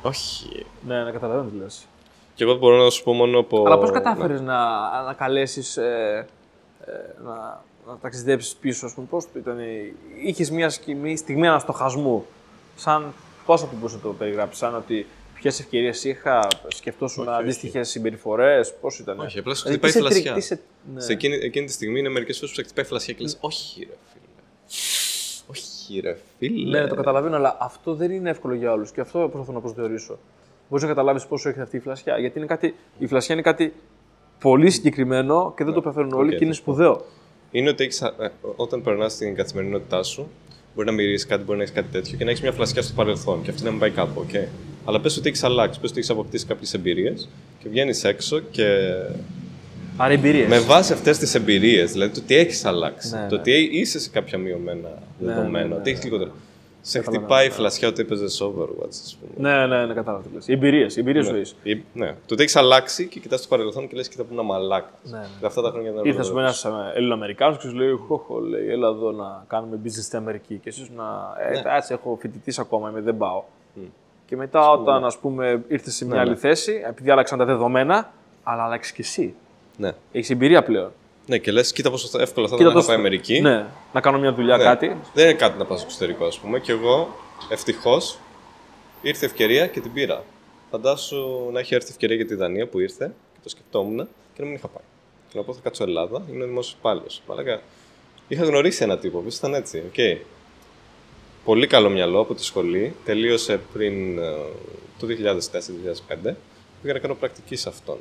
[0.03, 0.67] Όχι.
[0.87, 1.87] Ναι, ναι, καταλαβαίνω τι λες.
[2.35, 3.63] Και εγώ μπορώ να σου πω μόνο από.
[3.67, 5.77] Αλλά πώς κατάφερες να ανακαλέσεις.
[5.77, 6.27] Ε,
[6.85, 6.93] ε,
[7.25, 9.59] να, να ταξιδέψεις πίσω, ας πούμε, πώς ήταν.
[10.25, 12.27] Είχες μια στιγμή, στιγμή αναστοχασμού.
[12.77, 13.13] Σαν.
[13.47, 18.75] Πώς θα μπορούσε να το περιγράψεις, σαν ότι ποιες ευκαιρίες είχα, σκεφτόσουν Όχι, αντίστοιχες συμπεριφορές,
[18.81, 19.21] πώς ήταν.
[19.21, 20.35] Όχι, απλά σου Δηλαδή, χτυπάει τι σε τρι- φλασιά.
[20.35, 20.61] τι σε-
[20.95, 21.01] ναι.
[21.01, 23.81] Σε εκείνη, εκείνη τη στιγμή είναι μερικές φορές που σε χτυπάει φλασιά και λες: Όχι,
[23.81, 24.25] ρε φίλε.
[25.51, 26.81] Όχι, ρε φίλε.
[26.81, 28.91] Ναι, το καταλαβαίνω, αλλά αυτό δεν είναι εύκολο για όλους.
[28.91, 30.19] Και αυτό προσπαθώ να προσδιορίσω.
[30.69, 32.19] Μπορείς να καταλάβεις πόσο έχει αυτή η φλασιά.
[32.19, 33.73] Γιατί είναι κάτι, η φλασιά είναι κάτι
[34.41, 36.73] πολύ συγκεκριμένο και δεν το παθαίνουν όλοι οκ, και είναι θα σου πω.
[36.73, 37.05] σπουδαίο.
[37.51, 38.13] Είναι ότι έχεις, ε,
[38.57, 40.29] όταν περνάς την καθημερινότητά σου,
[40.75, 42.93] μπορεί να μυρίσει κάτι, μπορεί να έχεις κάτι τέτοιο και να έχεις μια φλασιά στο
[42.95, 44.27] παρελθόν και αυτή να μην πάει κάπου.
[44.33, 44.47] Okay.
[44.85, 47.29] Αλλά πες ότι έχεις αλλάξει, πες ότι έχεις αποκτήσει κάποιες εμπειρίες
[47.63, 48.65] και βγαίνεις έξω και
[49.97, 50.49] Άρα εμπειρίες.
[50.49, 53.41] με βάση αυτές τις εμπειρίες, δηλαδή το ότι έχεις αλλάξει, Ναι, το ναι.
[53.41, 54.89] ότι είσαι σε κάποια μειωμένα
[55.19, 56.31] Ναι, δεδομένα, ναι, ναι, ότι έχεις λιγότερο.
[56.89, 57.55] Σε Καταλαβαίνω, χτυπάει η ναι.
[57.55, 59.51] φλασιά ότι έπαιζε Overwatch, ας πούμε.
[59.51, 60.49] Ναι, ναι, ναι, κατάλαβα τι λες.
[60.49, 61.55] Οι εμπειρίε, οι εμπειρίε ζωής.
[61.63, 62.07] Ή- ναι.
[62.27, 64.91] Το ότι έχεις αλλάξει και κοιτάς το παρελθόν και λες: Κοίτα που είναι μαλάκας.
[65.03, 65.47] Ναι, ναι.
[65.47, 66.69] Αυτά τα χρόνια δεν Ήρθε σου ρωτήσω.
[66.69, 70.55] ένας Έλληνα-Αμερικάνο και σου λέει: Χοχο, λέει, έλα εδώ να κάνουμε business στην Αμερική.
[70.63, 71.05] Και εσύ να.
[71.49, 71.77] Ε, Ναι.
[71.77, 73.43] έτσι, έχω φοιτητής ακόμα, είμαι, δεν πάω.
[74.27, 76.37] Και μετά, όταν ας πούμε, ήρθες σε μια Ναι, άλλη ναι.
[76.37, 78.11] θέση, επειδή άλλαξαν τα δεδομένα,
[78.43, 79.35] αλλά άλλαξες και εσύ.
[79.77, 79.93] Ναι.
[80.13, 80.91] Έχεις εμπειρία πλέον.
[81.29, 83.41] Ναι, και λες: Κοίτα πόσο εύκολα θα Κοίτα ήταν να τόσο- πάει Αμερική.
[83.41, 84.63] Ναι, να κάνω μια δουλειά, Ναι.
[84.65, 84.97] κάτι.
[85.15, 86.59] Δεν είναι κάτι να πας στο εξωτερικό, ας πούμε.
[86.61, 87.15] Και εγώ
[87.49, 88.19] ευτυχώς
[89.03, 90.25] ήρθε ευκαιρία και την πήρα.
[90.71, 93.97] Φαντάσου να έχει έρθει ευκαιρία για τη Δανία που ήρθε και το σκεφτόμουν
[94.35, 94.83] και να μην είχα πάει.
[95.29, 97.23] Και να πω θα κάτσω Ελλάδα, είμαι δημόσιος υπάλληλος.
[97.29, 97.61] Μαλάκα.
[98.29, 99.83] Είχα γνωρίσει ένα τύπο, που ήταν έτσι.
[99.89, 100.19] οκ.
[101.45, 102.95] Πολύ καλό μυαλό από τη σχολή.
[103.05, 104.23] Τελείωσε πριν ε,
[104.99, 106.35] το 2004-2005.
[106.83, 107.99] Πήγα να κάνω πρακτική σε αυτόν.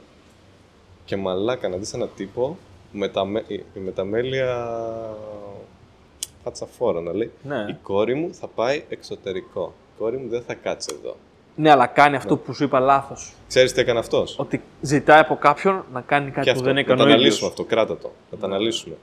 [1.06, 2.58] Και μαλάκα να δεις ένα τύπο
[2.92, 4.68] με τα, με, η μεταμέλεια
[6.44, 7.66] φάτσα φόρα να λέει Ναι.
[7.70, 9.74] η κόρη μου θα πάει εξωτερικό.
[9.96, 11.16] Η κόρη μου δεν θα κάτσει εδώ.
[11.56, 13.34] Ναι, αλλά κάνει αυτό που σου είπα λάθος.
[13.48, 16.74] Ξέρεις τι έκανε αυτός; Ότι ζητάει από κάποιον να κάνει κάτι Και που αυτό, δεν
[16.74, 17.50] να έκανε το ο αναλύσουμε ίδιος.
[17.50, 18.12] αυτό, κράτα το.
[18.32, 18.96] Να το αναλύσουμε.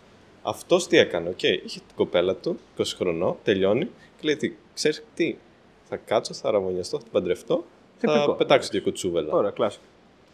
[0.42, 5.04] Αυτός τι έκανε, οκ, είχε την κοπέλα του, 20 χρονών, τελειώνει και λέει: τι, Ξέρεις
[5.14, 5.36] τι,
[5.88, 7.64] θα κάτσω, θα αρραβωνιαστώ, θα την παντρευτώ,
[8.00, 8.18] Τυπικό.
[8.24, 9.32] θα πετάξω και κουτσούβελα.
[9.32, 9.80] Ωραία, classic.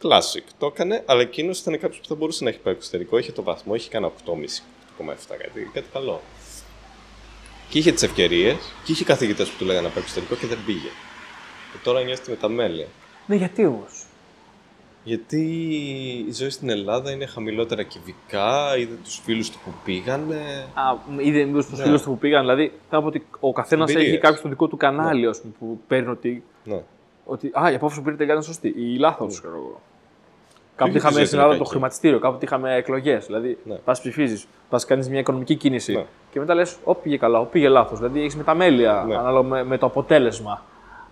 [0.03, 0.43] Classic.
[0.59, 3.19] Το έκανε, αλλά εκείνος ήταν κάποιος που θα μπορούσε να έχει πάει εξωτερικό.
[3.19, 4.63] Είχε το βαθμό, είχε κάνει 8,5,
[4.99, 6.21] 8,7 κάτι, κάτι καλό.
[7.69, 10.59] Και είχε τις ευκαιρίες και είχε καθηγητές που του λέγανε να πάει εξωτερικό και δεν
[10.67, 10.89] πήγε.
[11.73, 12.87] Και τώρα νιώθει τη μεταμέλεια.
[13.27, 14.05] Ναι, γιατί όμως;
[15.05, 15.41] Γιατί
[16.29, 20.67] η ζωή στην Ελλάδα είναι χαμηλότερα κυβικά, είδε τους φίλους του που πήγανε.
[20.75, 20.83] Α,
[21.25, 21.85] είδε μήπως τους Ναι.
[21.85, 22.41] φίλους του που πήγαν.
[22.41, 24.13] Δηλαδή, θέλω να πω ότι ο καθένας Εμπειρίες.
[24.13, 26.83] έχει κάποιο το δικό του κανάλι ας πούμε, που παίρνει ότι, Ναι.
[27.25, 27.51] ότι.
[27.63, 29.81] Α, η απόφαση που πήρε ήταν σωστή ή λάθος, ξέρω εγώ.
[30.81, 31.71] Κάποτε είχε τη είχαμε ζωή στην Ελλάδα τελικά το εκεί.
[31.71, 33.27] χρηματιστήριο, κάποτε είχαμε εκλογές.
[33.27, 33.75] Δηλαδή, Ναι.
[33.75, 36.05] πας ψηφίζεις, πας κάνεις μια οικονομική κίνηση Ναι.
[36.31, 37.99] και μετά λες: Ω πήγε καλά, ω πήγε λάθος.
[37.99, 39.17] Δηλαδή, έχεις μεταμέλεια Ναι.
[39.17, 40.63] ανάλογα με, με το αποτέλεσμα.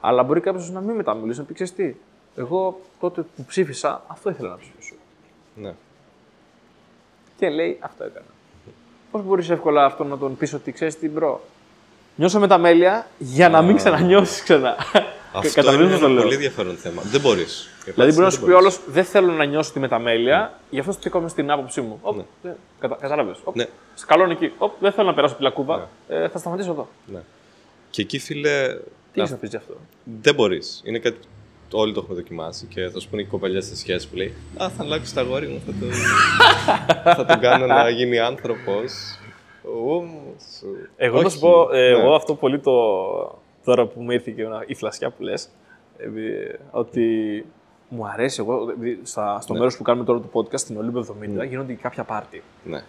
[0.01, 1.95] Αλλά μπορεί κάποιος να μην μεταμελήσει, να πει: «Ξέρεις τι,
[2.37, 4.95] εγώ τότε που ψήφισα, αυτό ήθελα να ψηφίσω.
[5.55, 5.73] ναι.
[7.39, 8.27] Και λέει αυτό έκανα.
[9.11, 11.41] Πώς μπορείς εύκολα αυτό να τον πεις ότι ξέρεις τι bro.
[12.17, 14.77] Νιώσε μεταμέλεια για να μην ξανανιώσεις ξανά.
[15.33, 16.23] Αυτό καταλαβαίνεις είναι πώς το ένα λέω.
[16.23, 17.03] πολύ ενδιαφέρον θέμα.
[17.03, 17.69] Δεν μπορείς.
[17.85, 21.29] Δηλαδή, μπορεί να σου πει όλο: Δεν θέλω να νιώσω τη μεταμέλεια, γι' αυτό στέκομαι
[21.29, 21.99] στην άποψη μου.
[22.03, 22.51] Οπ, Ναι.
[22.51, 23.37] ε, κατα, Κατάλαβες.
[23.53, 23.67] Ναι.
[23.95, 24.53] Σκαλώνει εκεί.
[24.59, 25.89] Οπ, δεν θέλω να περάσω τη λακκούβα.
[26.09, 26.89] Ε, θα σταματήσω εδώ.
[27.07, 27.19] Ναι.
[27.91, 28.77] Και εκεί, φίλε,
[29.13, 29.75] Τι έχει να πεις γι' αυτό;
[30.23, 30.83] δεν μπορείς.
[30.85, 31.17] Είναι κάτι
[31.71, 34.35] που όλοι το έχουμε δοκιμάσει και θα σου πούνε και κοπελιέ στη σχέση που λέει
[34.63, 35.91] Α, θα αλλάξω τα αγόρι μου, θα τον,
[37.15, 38.93] θα τον κάνω να γίνει άνθρωπος.
[40.97, 42.73] Εγώ θα σου πω, ε, εγώ αυτό πολύ το.
[43.69, 45.49] Τώρα που μου ήρθε και ένα- η φλασιά που λες,
[46.71, 47.07] ότι
[47.89, 48.41] μου αρέσει.
[48.41, 49.59] Εγώ, επειδή στα, στο Ναι.
[49.59, 52.43] μέρος που κάνουμε τώρα το podcast, στην Ολύμπιο 70, γίνονται και κάποια πάρτι.
[52.65, 52.83] Ναι.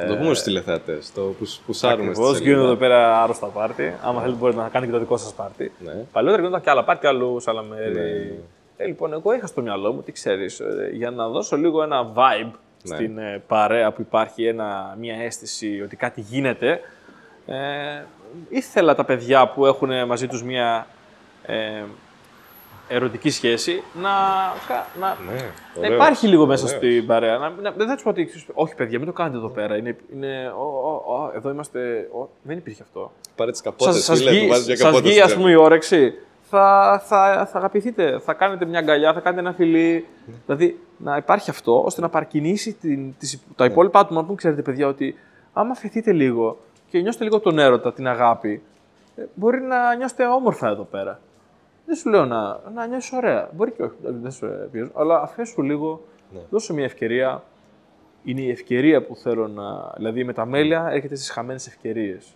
[0.00, 2.50] Θα το πούμε στους τηλεθεατές, το πους πουσάρουμε στη Ακριβώς σελίδα.
[2.50, 3.94] γίνονται εδώ πέρα άρρωστα πάρτι.
[4.04, 5.72] Άμα θέλετε, μπορείτε να κάνετε και το δικό σας πάρτι.
[5.84, 5.92] Ναι.
[6.12, 7.94] Παλιότερα γινόταν και άλλα πάρτι, αλλού, σε άλλα μέρη.
[7.94, 8.32] Ναι.
[8.76, 10.60] Ε, λοιπόν, εγώ είχα στο μυαλό μου, τι ξέρεις,
[10.92, 12.50] για να δώσω λίγο ένα vibe
[12.82, 12.94] Ναι.
[12.96, 16.80] στην ε, παρέα που υπάρχει ένα, μια αίσθηση ότι κάτι γίνεται.
[17.46, 17.54] Ε,
[18.48, 20.86] ήθελα τα παιδιά που έχουν μαζί τους μια
[21.42, 21.82] ε,
[22.88, 24.08] ερωτική σχέση να,
[24.68, 26.78] κα- να, Ναι, να ωραίος, υπάρχει λίγο μέσα ωραίος.
[26.78, 27.38] στην παρέα.
[27.38, 28.28] Να, να- δεν θα τους πω ότι.
[28.54, 29.76] Όχι, παιδιά, μην το κάνετε εδώ πέρα.
[29.76, 32.08] Είναι, είναι, ο, ο, ο, εδώ είμαστε.
[32.20, 32.28] ο».
[32.42, 33.12] δεν υπήρχε αυτό.
[33.36, 35.02] Πάρε τις καπότες, Σας, σας φίλε, βγει, του βάζεις μια σας καπότα.
[35.02, 36.12] βγει στην ας πούμε, η όρεξη.
[36.50, 38.18] Θα, θα, θα αγαπηθείτε.
[38.18, 40.06] Θα κάνετε μια αγκαλιά, θα κάνετε ένα φιλί.
[40.46, 44.86] Δηλαδή να υπάρχει αυτό ώστε να παρκινήσει την, τις, τα υπόλοιπα άτομα που ξέρετε, παιδιά,
[44.86, 45.14] ότι
[45.52, 46.58] άμα αφαιθείτε λίγο
[46.90, 48.62] και νιώσετε λίγο τον έρωτα, την αγάπη,
[49.16, 51.20] ε, μπορεί να νιώσετε όμορφα εδώ πέρα.
[51.86, 53.50] Δεν σου λέω να, να νιώσεις ωραία.
[53.54, 56.00] Μπορεί και όχι, δηλαδή, δεν σου ε, πιέζω, αλλά αφήσου λίγο,
[56.32, 56.40] Ναι.
[56.50, 57.42] δώσε μια ευκαιρία.
[58.24, 59.92] Είναι η ευκαιρία που θέλω να.
[59.96, 62.34] Δηλαδή, η μεταμέλεια έρχεται στις χαμένες ευκαιρίες.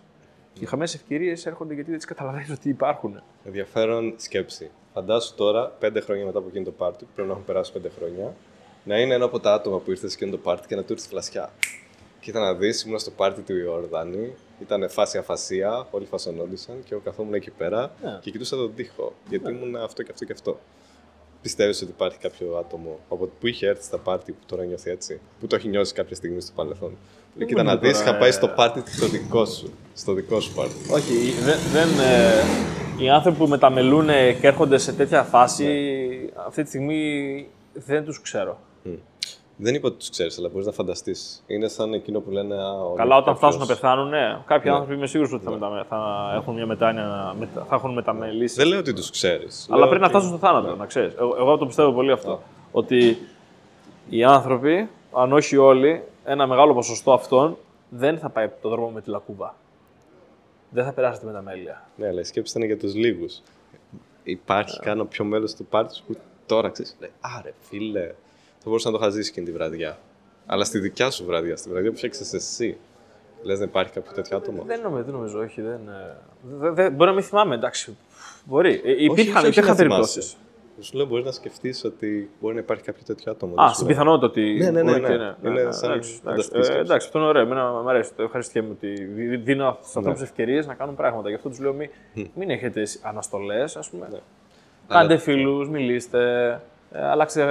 [0.53, 3.21] Και οι χαμένες ευκαιρίες έρχονται γιατί δεν τις καταλαβαίνεις ότι υπάρχουν.
[3.45, 4.71] Ενδιαφέρον σκέψη.
[4.93, 7.89] Φαντάσου τώρα, πέντε χρόνια μετά από εκείνο το πάρτι, που πρέπει να έχουν περάσει πέντε
[7.97, 8.33] χρόνια,
[8.83, 10.93] να είναι ένα από τα άτομα που ήρθες σε εκείνο το πάρτι και να του
[10.93, 11.49] ήρθε φλασιά.
[12.23, 17.01] Κοίτα να δει, ήμουν στο πάρτι του Ιορδάνη, ήταν φάση αφασία, όλοι φασωνόντουσαν και εγώ
[17.03, 18.19] καθόμουν εκεί πέρα Ναι.
[18.21, 19.13] και κοιτούσα τον τοίχο.
[19.29, 20.59] Γιατί ήμουν αυτό και αυτό και αυτό.
[21.41, 25.19] Πιστεύεις ότι υπάρχει κάποιο άτομο από που είχε έρθει στα πάρτι που τώρα νιώθει έτσι,
[25.39, 26.97] που το έχει νιώσει κάποια στιγμή στο παρελθόν;
[27.35, 29.73] Λέει, Κοίτα μου να είναι δει, τώρα, είχα πάει ε, στο πάρτι στο δικό σου.
[29.93, 30.75] Στο δικό σου πάρτι.
[30.91, 31.13] Όχι,
[31.43, 31.57] δεν.
[31.71, 34.07] δεν ε, οι άνθρωποι που μεταμελούν
[34.39, 35.67] και έρχονται σε τέτοια φάση,
[36.47, 38.59] αυτή τη στιγμή δεν τους ξέρω.
[38.83, 38.93] Μμ.
[39.57, 41.43] Δεν είπα ότι τους ξέρεις, αλλά μπορείς να φανταστείς.
[41.47, 42.55] Είναι σαν εκείνο που λένε.
[42.55, 44.37] Α, ο Καλά, όταν κάποιος- φτάσουν να πεθάνουν, ναι.
[44.45, 44.71] Κάποιοι Ναι.
[44.77, 48.57] άνθρωποι είμαι σίγουρος ότι θα, μεταμε- θα έχουν μια μετάνοια, να- μετα- θα έχουν μεταμελήσεις.
[48.57, 49.67] Δεν λέω ότι τους ξέρεις.
[49.71, 51.13] Αλλά πρέπει να φτάσουν στο θάνατο, να ξέρεις.
[51.15, 52.41] Εγώ, εγώ το πιστεύω πολύ αυτό.
[52.71, 53.17] Ότι
[54.09, 57.57] οι άνθρωποι, αν όχι όλοι, ένα μεγάλο ποσοστό αυτών
[57.89, 59.55] δεν θα πάει το δρόμο με τη λακκούβα.
[60.69, 61.81] Δεν θα περάσει τη μεταμέλεια.
[61.95, 63.41] Ναι, αλλά η σκέψη ήταν για τους λίγους.
[64.23, 66.95] Υπάρχει κανένα πιο μέλος του πάρτι που τώρα ξέρεις.
[66.99, 68.11] Λέει, Άρε, φίλε,
[68.63, 69.97] θα μπορούσα να το είχα ζήσει εκείνη τη βραδιά.
[70.45, 72.77] Αλλά στη δικιά σου βραδιά, στη βραδιά που φτιάξες εσύ.
[73.43, 75.61] Λες να υπάρχει κάποιο τέτοιο άτομο; Δεν νομίζω, δεν νομίζω όχι.
[75.61, 76.17] Δεν, ε,
[76.59, 77.97] δεν, δεν- μπορεί να μην θυμάμαι, εντάξει.
[78.45, 78.81] Μπορεί.
[78.85, 80.13] Ε, υπήρχαν, όχι, όχι υπήρχαν να περιπτώσεις.
[80.25, 80.37] θυμάσαι.
[80.79, 83.53] Σου λέω, μπορείς να σκεφτείς ότι μπορεί να υπάρχει κάποιο τέτοιο άτομο.
[83.53, 83.95] Α, Δεν σου στην λέω.
[83.95, 84.41] πιθανότητα ότι.
[84.59, 85.07] Ναι, ναι, ναι, μπορεί ναι.
[85.41, 86.71] και Είναι σαν εντάξει, φανταστική εντάξει, σκέψη.
[86.71, 87.41] ε, εντάξει, αυτό είναι ωραίο.
[87.41, 88.11] Εμένα μου αρέσει.
[88.15, 91.29] Το ευχαριστιέμαι ότι δι- δίνω στου ανθρώπους ευκαιρίες να κάνουν πράγματα.
[91.29, 91.89] Γι' αυτό τους λέω: μην,
[92.35, 94.07] μην έχετε αναστολές, ας πούμε.
[94.11, 94.19] Ναι.
[94.87, 96.59] Κάντε Αλλά- φίλους, μιλήστε, ε,
[96.93, 97.43] αλλάξτε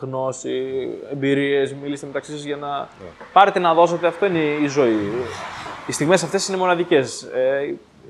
[0.00, 2.86] γνώση, εμπειρίες, μιλήστε μεταξύ σας για να Ναι.
[3.32, 4.06] πάρετε να δώσετε.
[4.06, 4.96] Αυτό είναι η ζωή.
[5.86, 7.28] Οι στιγμές αυτές είναι μοναδικές.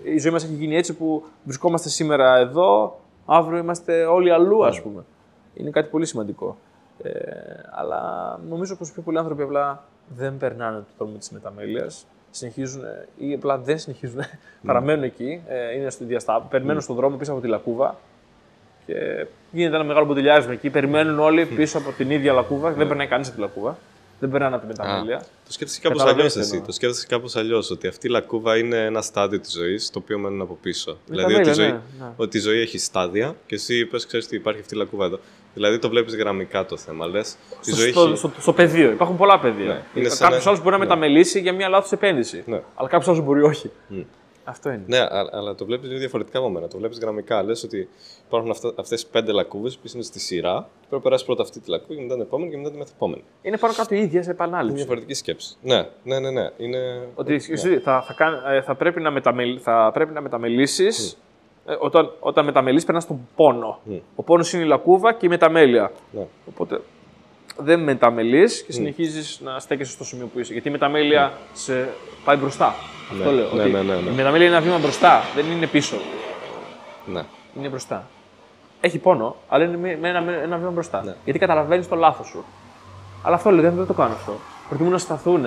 [0.04, 4.82] η ζωή μας έχει γίνει έτσι που βρισκόμαστε σήμερα εδώ, αύριο είμαστε όλοι αλλού, ας
[4.82, 5.04] πούμε.
[5.54, 6.56] Είναι κάτι πολύ σημαντικό.
[7.02, 7.10] Ε,
[7.70, 8.00] αλλά
[8.48, 9.84] νομίζω πως πιο πολλοί άνθρωποι απλά
[10.16, 12.06] δεν περνάνε το δρόμο της μεταμέλειας.
[12.30, 14.20] Συνεχίζουν ε, ή απλά δεν συνεχίζουν,
[14.66, 17.96] παραμένουν εκεί, ε, είναι στη διαστά, περιμένουν στον δρόμο πίσω από τη λακκούβα
[18.86, 20.70] και γίνεται ένα μεγάλο μποτιλιάρισμα εκεί.
[20.70, 22.72] Περιμένουν όλοι πίσω από την ίδια λακκούβα.
[22.72, 23.78] Δεν περνάει κανείς από τη λακκούβα.
[24.20, 25.18] Δεν περνάνε από τη μεταμέλεια.
[25.18, 26.50] Το σκέφτεσαι κάπως αλλιώς Καταλαβαίνεις τι εσύ.
[26.52, 26.66] εννοώ.
[26.66, 27.70] Το σκέφτεσαι κάπως αλλιώς.
[27.70, 30.96] Ότι αυτή η λακκούβα είναι ένα στάδιο της ζωής το οποίο μένουν από πίσω.
[31.06, 32.12] δηλαδή ότι η, Μεταμέλεια, ζωή, ναι, ναι.
[32.16, 35.18] ότι η ζωή έχει στάδια και εσύ είπες, ξέρεις ότι υπάρχει αυτή η λακκούβα εδώ.
[35.54, 37.06] Δηλαδή το βλέπεις γραμμικά το θέμα.
[37.06, 38.16] Λες, η Στο, ζωή στο, έχει.
[38.16, 38.90] στο, στο πεδίο.
[38.90, 39.66] Υπάρχουν πολλά πεδία.
[39.66, 40.84] Ναι, είναι σαν Κάποιο να- άλλος μπορεί να ναι.
[40.84, 42.42] μεταμελήσει για μια λάθος επένδυση.
[42.46, 42.60] Ναι.
[42.74, 43.70] Αλλά κάποιος άλλος μπορεί όχι.
[44.44, 44.48] Μμ.
[44.50, 44.82] Αυτό είναι.
[44.86, 46.68] Ναι, α- αλλά το βλέπεις διαφορετικά από μένα.
[46.68, 47.42] Το βλέπεις γραμμικά.
[47.42, 47.88] Λες ότι
[48.26, 50.54] υπάρχουν αυτές οι πέντε λακκούβες που είναι στη σειρά.
[50.58, 52.78] και Πρέπει να περάσει πρώτα αυτή τη λακκούβα και μετά την επόμενη και μετά την
[52.78, 53.22] μεθεπόμενη.
[53.42, 54.76] Είναι πάνω κάτω η ίδια σε Είναι επανάληψη.
[54.76, 55.56] διαφορετική σκέψη.
[55.62, 56.30] Ναι, ναι, ναι.
[56.30, 56.50] ναι.
[56.56, 57.08] Είναι...
[57.14, 61.18] Ότι εσύ θα, θα, κάν- ε, θα πρέπει να, μεταμελ, θα πρέπει να μεταμελήσεις,
[61.66, 63.78] ε, όταν, όταν μεταμελείς περνάς τον πόνο.
[63.84, 63.96] Μμ.
[64.14, 65.92] Ο πόνος είναι η λακκούβα και η μεταμέλεια.
[66.12, 66.26] Ναι.
[66.48, 66.80] Οπότε
[67.56, 70.52] δεν μεταμελείς και συνεχίζεις να στέκεσαι στο σημείο που είσαι.
[70.52, 71.88] Γιατί η μεταμέλεια σε
[72.24, 72.74] πάει μπροστά.
[73.10, 73.48] Αυτό Ναι, λέω.
[73.52, 74.10] ναι, ότι ναι, ναι, ναι.
[74.10, 75.96] Η μεταμέλεια είναι ένα βήμα μπροστά, δεν είναι πίσω.
[77.06, 77.22] ναι.
[77.58, 78.08] Είναι μπροστά.
[78.80, 81.02] Έχει πόνο, αλλά είναι με- με ένα, με ένα βήμα μπροστά.
[81.04, 81.14] Ναι.
[81.24, 82.44] Γιατί καταλαβαίνεις το λάθος σου.
[83.22, 84.32] Αλλά αυτό λέω, δεν, δεν το κάνω αυτό.
[84.68, 85.44] Προτιμούν να σταθούν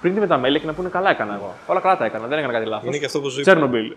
[0.00, 1.54] πριν τη μεταμέλεια και να πούνε καλά έκανα εγώ.
[1.66, 2.86] Όλα καλά τα έκανα, δεν έκανα κάτι λάθος.
[2.86, 3.50] Είναι και αυτό που σου είπα.
[3.50, 3.92] Τσέρνομπιλ.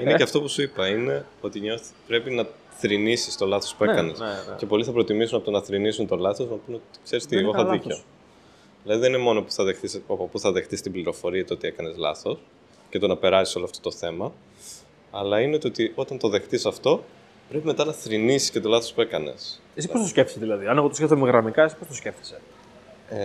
[0.00, 0.86] είναι και αυτό που σου είπα.
[0.88, 2.44] Είναι ότι νιώθεις πρέπει να
[2.76, 4.18] θρυνήσει το λάθος που Ναι, έκανες.
[4.18, 4.32] ναι, ναι.
[4.56, 7.34] Και πολλοί θα προτιμήσουν από το να θρυνήσουν το λάθος να πούνε ότι ξέρεις τι,
[7.34, 7.96] Δεν εγώ είχα έκανα δίκιο.
[8.84, 8.98] Λάθος.
[8.98, 11.66] Δηλαδή δεν είναι μόνο που θα δεχτείς, από πού θα δεχτείς την πληροφορία το ότι
[11.66, 12.38] έκανες λάθος
[12.90, 14.32] και το να περάσεις όλο αυτό το θέμα,
[15.10, 17.04] αλλά είναι το ότι όταν το δεχτείς αυτό,
[17.48, 19.60] πρέπει μετά να θρυνήσει και το λάθος που έκανες.
[19.74, 22.40] Εσύ πώς το σκέφτεσαι δηλαδή; Αν εγώ το σκέφτομαι γραμμικά, εσύ πώς το σκέφτεσαι;
[23.08, 23.18] Ε,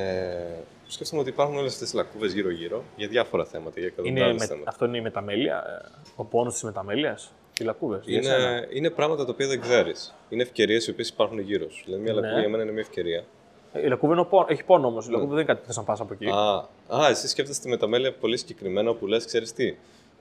[0.88, 4.46] σκέφτομαι ότι υπάρχουν όλες αυτές τις λακκούβες γύρω-γύρω για διάφορα θέματα, για Είναι εκατοντάδε με...
[4.46, 4.70] θέματα.
[4.70, 9.32] Αυτό είναι η μεταμέλεια, ε, ο πόνος της μεταμέλειας, οι λακκούβες; Είναι, είναι πράγματα τα
[9.32, 10.16] οποία δεν ξέρεις.
[10.30, 11.82] Είναι ευκαιρίες οι οποίες υπάρχουν γύρω σου.
[11.86, 12.20] Δηλαδή, μια Ναι.
[12.20, 13.24] λακκούβα για μένα είναι μια ευκαιρία.
[13.74, 14.46] Η λακκούβα είναι ο πόνο.
[14.50, 15.08] έχει πόνο όμως.
[15.08, 16.30] Η λακκούβα δεν είναι κάτι που θες να πας από εκεί.
[16.30, 16.68] Α,
[17.04, 19.76] α, εσύ σκέφτεσαι τη μεταμέλεια πολύ συγκεκριμένα που λες, ξέρεις τι.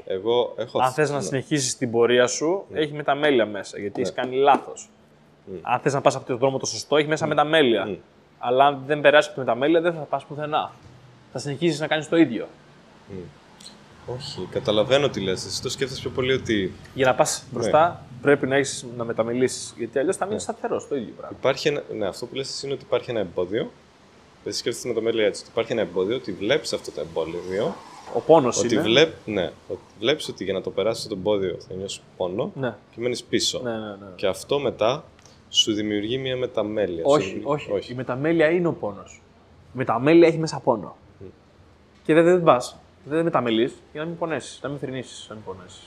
[0.07, 0.80] Εγώ έχω.
[0.80, 1.22] Αν θες να Ναι.
[1.22, 4.88] συνεχίσεις την πορεία σου, έχει μεταμέλεια μέσα γιατί έχει κάνει λάθος.
[5.62, 7.86] Αν θες να πας από τον δρόμο το σωστό, έχει μέσα μεταμέλεια.
[7.86, 7.94] Μμ.
[8.38, 10.70] Αλλά αν δεν περάσει από τη μεταμέλεια, δεν θα πας πουθενά.
[11.32, 12.46] Θα συνεχίσεις να κάνεις το ίδιο.
[14.16, 15.44] Όχι, καταλαβαίνω τι λες.
[15.46, 17.59] Εσύ το σκέφτεσαι πιο πολύ ότι Για να πας Ναι.
[17.59, 19.74] μπροστά, πρέπει να, έχεις, να μεταμελήσει.
[19.76, 21.36] Γιατί αλλιώς θα μείνεις σταθερός το ίδιο πράγμα.
[21.40, 21.82] υπάρχει ένα.
[21.96, 23.70] Ναι, αυτό που λες εσύ είναι ότι υπάρχει ένα εμπόδιο.
[24.44, 25.40] Εσύ σκέφτεσαι τη μεταμέλεια έτσι.
[25.42, 27.74] Ότι υπάρχει ένα εμπόδιο, ότι βλέπεις αυτό το εμπόδιο.
[28.14, 28.82] Ο πόνος Ότι, είναι.
[28.82, 32.74] βλέπ, ναι, ότι βλέπεις ότι για να το περάσεις το εμπόδιο θα νιώσεις πόνο Ναι.
[32.90, 33.61] και μένεις πίσω.
[33.62, 34.06] Ναι, ναι, ναι.
[34.16, 35.04] Και αυτό μετά
[35.48, 36.98] σου δημιουργεί μια μεταμέλεια.
[37.02, 39.20] Σου Όχι, δημιουργεί- όχι, Η μεταμέλεια είναι ο πόνος.
[39.74, 40.96] Η μεταμέλεια έχει μέσα πόνο.
[42.04, 42.76] Και δεν, δεν πας.
[43.05, 45.80] Δεν μεταμελεί για να μην πονέσεις, να μην θρυνήσεις, να μην πονέσεις.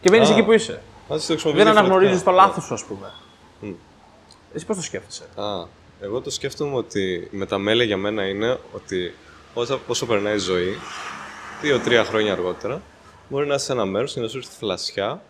[0.00, 0.30] Και μένει Α.
[0.30, 0.72] εκεί που είσαι.
[0.72, 2.46] Α, το χρησιμοποιείς Δεν αναγνωρίζεις το διαφορετικά.
[2.46, 3.12] λάθος σου, ας πούμε.
[3.60, 3.72] Μμ.
[4.54, 5.66] Εσύ πώς το σκέφτεσαι; Α,
[6.00, 9.14] εγώ το σκέφτομαι ότι η μεταμέλεια για μένα είναι ότι
[9.54, 10.74] όσο, όσο περνάει η ζωή,
[11.62, 12.82] δύο-τρία χρόνια αργότερα,
[13.28, 15.22] μπορεί να είσαι σε ένα μέρος και να σου έρθει φλασιά,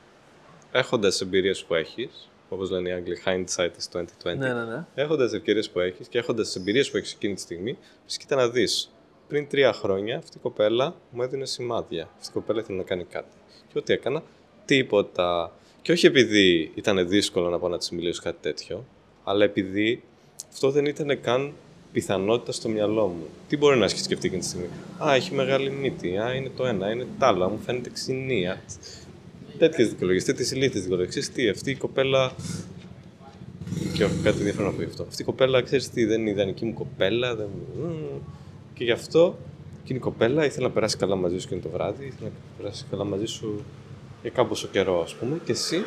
[0.73, 4.37] έχοντας εμπειρίες που έχεις, όπως λένε οι Άγγλοι, hindsight is 2020.
[4.37, 4.85] Ναι, ναι, ναι.
[4.95, 8.49] Έχοντας ευκαιρίε που έχεις και έχοντας τι εμπειρίες που έχεις εκείνη τη στιγμή, βρίσκεται να
[8.49, 8.91] δεις.
[9.31, 12.09] Πριν τρία χρόνια αυτή η κοπέλα μου έδινε σημάδια.
[12.19, 13.37] Αυτή η κοπέλα ήθελε να κάνει κάτι.
[13.73, 14.23] Και ό,τι έκανα,
[14.65, 15.53] τίποτα.
[15.83, 18.85] Και όχι επειδή ήταν δύσκολο να πάω να της μιλήσω κάτι τέτοιο,
[19.25, 20.03] αλλά επειδή
[20.49, 21.53] αυτό δεν ήταν καν
[21.93, 23.27] πιθανότητα στο μυαλό μου.
[23.49, 24.67] Τι μπορεί να έχει σκεφτεί εκείνη τη στιγμή;
[25.05, 26.19] Α, έχει μεγάλη μύτη.
[26.19, 27.45] Α, είναι το ένα, είναι το άλλο.
[27.45, 28.63] α, Μου φαίνεται ξυνία.
[29.59, 31.31] Τέτοιες δικαιολογίες, τέτοιες ηλίθιες δικαιολογίες.
[31.31, 32.33] Τι, αυτή η κοπέλα
[33.93, 35.03] και έχω κάτι ενδιαφέρον να πω γι' αυτό.
[35.03, 37.35] Αυτή η κοπέλα, ξέρεις τι, δεν είναι η ιδανική μου κοπέλα.
[37.35, 37.49] Δεν...
[38.81, 38.87] μμμ.
[38.87, 39.37] Και γι' αυτό
[39.83, 42.85] εκείνη η κοπέλα ήθελε να περάσει καλά μαζί σου εκείνο το βράδυ, ήθελε να περάσει
[42.91, 43.65] καλά μαζί σου
[44.23, 45.85] για κάμποσο καιρό, ας πούμε, και εσύ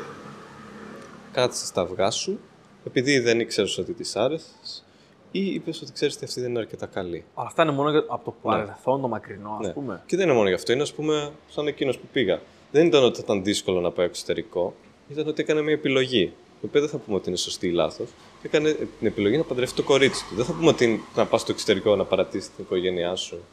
[1.32, 2.40] κάτσε στα αυγά σου,
[2.86, 4.84] επειδή δεν ήξερες ότι της άρεσες,
[5.32, 7.24] ή είπες ότι ξέρεις ότι αυτή δεν είναι αρκετά καλή.
[7.34, 9.74] Αλλά αυτά είναι μόνο για- από το παρελθόν, το μακρινό, ας Ναι.
[9.74, 10.02] πούμε.
[10.06, 12.42] Και δεν είναι μόνο γι' αυτό, είναι ας πούμε σαν εκείνος που πήγα.
[12.72, 14.74] Δεν ήταν ότι ήταν δύσκολο να πάει εξωτερικό,
[15.10, 16.34] ήταν ότι έκανε μια επιλογή.
[16.62, 18.10] Η οποία δεν θα πούμε ότι είναι σωστή ή λάθος.
[18.44, 20.36] Έκανε την επιλογή να παντρευτεί το κορίτσι του.
[20.36, 23.44] Δεν θα πούμε ότι είναι να πας στο εξωτερικό να παρατήσεις την οικογένειά σου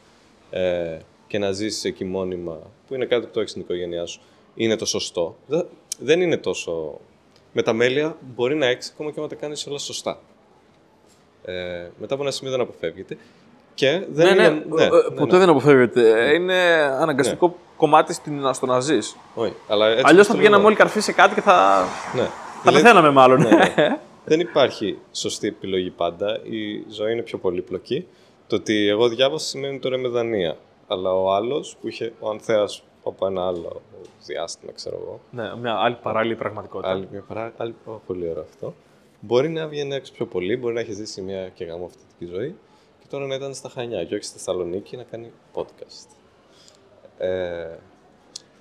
[0.51, 4.21] ε, και να ζήσεις εκεί μόνιμα, που είναι κάτι που το έχεις στην οικογένειά σου,
[4.55, 5.35] είναι το σωστό.
[5.47, 5.65] Δεν,
[5.99, 6.99] δεν είναι τόσο.
[7.53, 10.19] Με τα μέλια μπορεί να έχεις ακόμα και να τα κάνεις όλα σωστά.
[11.45, 11.53] Ε,
[11.99, 13.17] μετά από ένα σημείο δεν αποφεύγεται.
[13.73, 14.65] Και δεν ναι, ναι, είναι.
[14.79, 16.33] ε, ε, ποτέ δεν αποφεύγεται.
[16.33, 16.53] Είναι
[16.99, 19.15] αναγκαστικό κομμάτι στην- στο να ζεις.
[19.35, 20.67] Όχι, αλλά έτσι Αλλιώς όπως θα το πηγαίναμε λέω.
[20.67, 21.85] όλοι καρφί σε κάτι και θα,
[22.15, 22.21] Ναι.
[22.21, 22.29] θα
[22.63, 23.45] Δηλαδή, πεθαίναμε μάλλον.
[24.25, 24.37] ναι, ναι.
[24.37, 26.39] δεν υπάρχει σωστή επιλογή πάντα.
[26.43, 28.07] Η ζωή είναι πιο πολύπλοκη.
[28.47, 30.57] Το ότι εγώ διάβασα σημαίνει τώρα είμαι δανεία.
[30.87, 32.65] Αλλά ο άλλος που είχε, ο Ανθέα
[33.03, 33.81] από ένα άλλο
[34.25, 35.19] διάστημα, ξέρω εγώ.
[35.31, 36.89] ναι, μια άλλη παράλληλη πραγματικότητα.
[36.91, 38.73] Άλλη, μια παρά, άλλη, ω, πολύ ωραίο αυτό.
[39.19, 42.55] Μπορεί να βγαίνει έξω πιο πολύ, μπορεί να έχεις ζήσει μια και γάμο αυτή ζωή
[42.99, 46.07] και τώρα να ήταν στα Χανιά και όχι στη Θεσσαλονίκη να κάνει podcast.
[47.17, 47.77] Ε,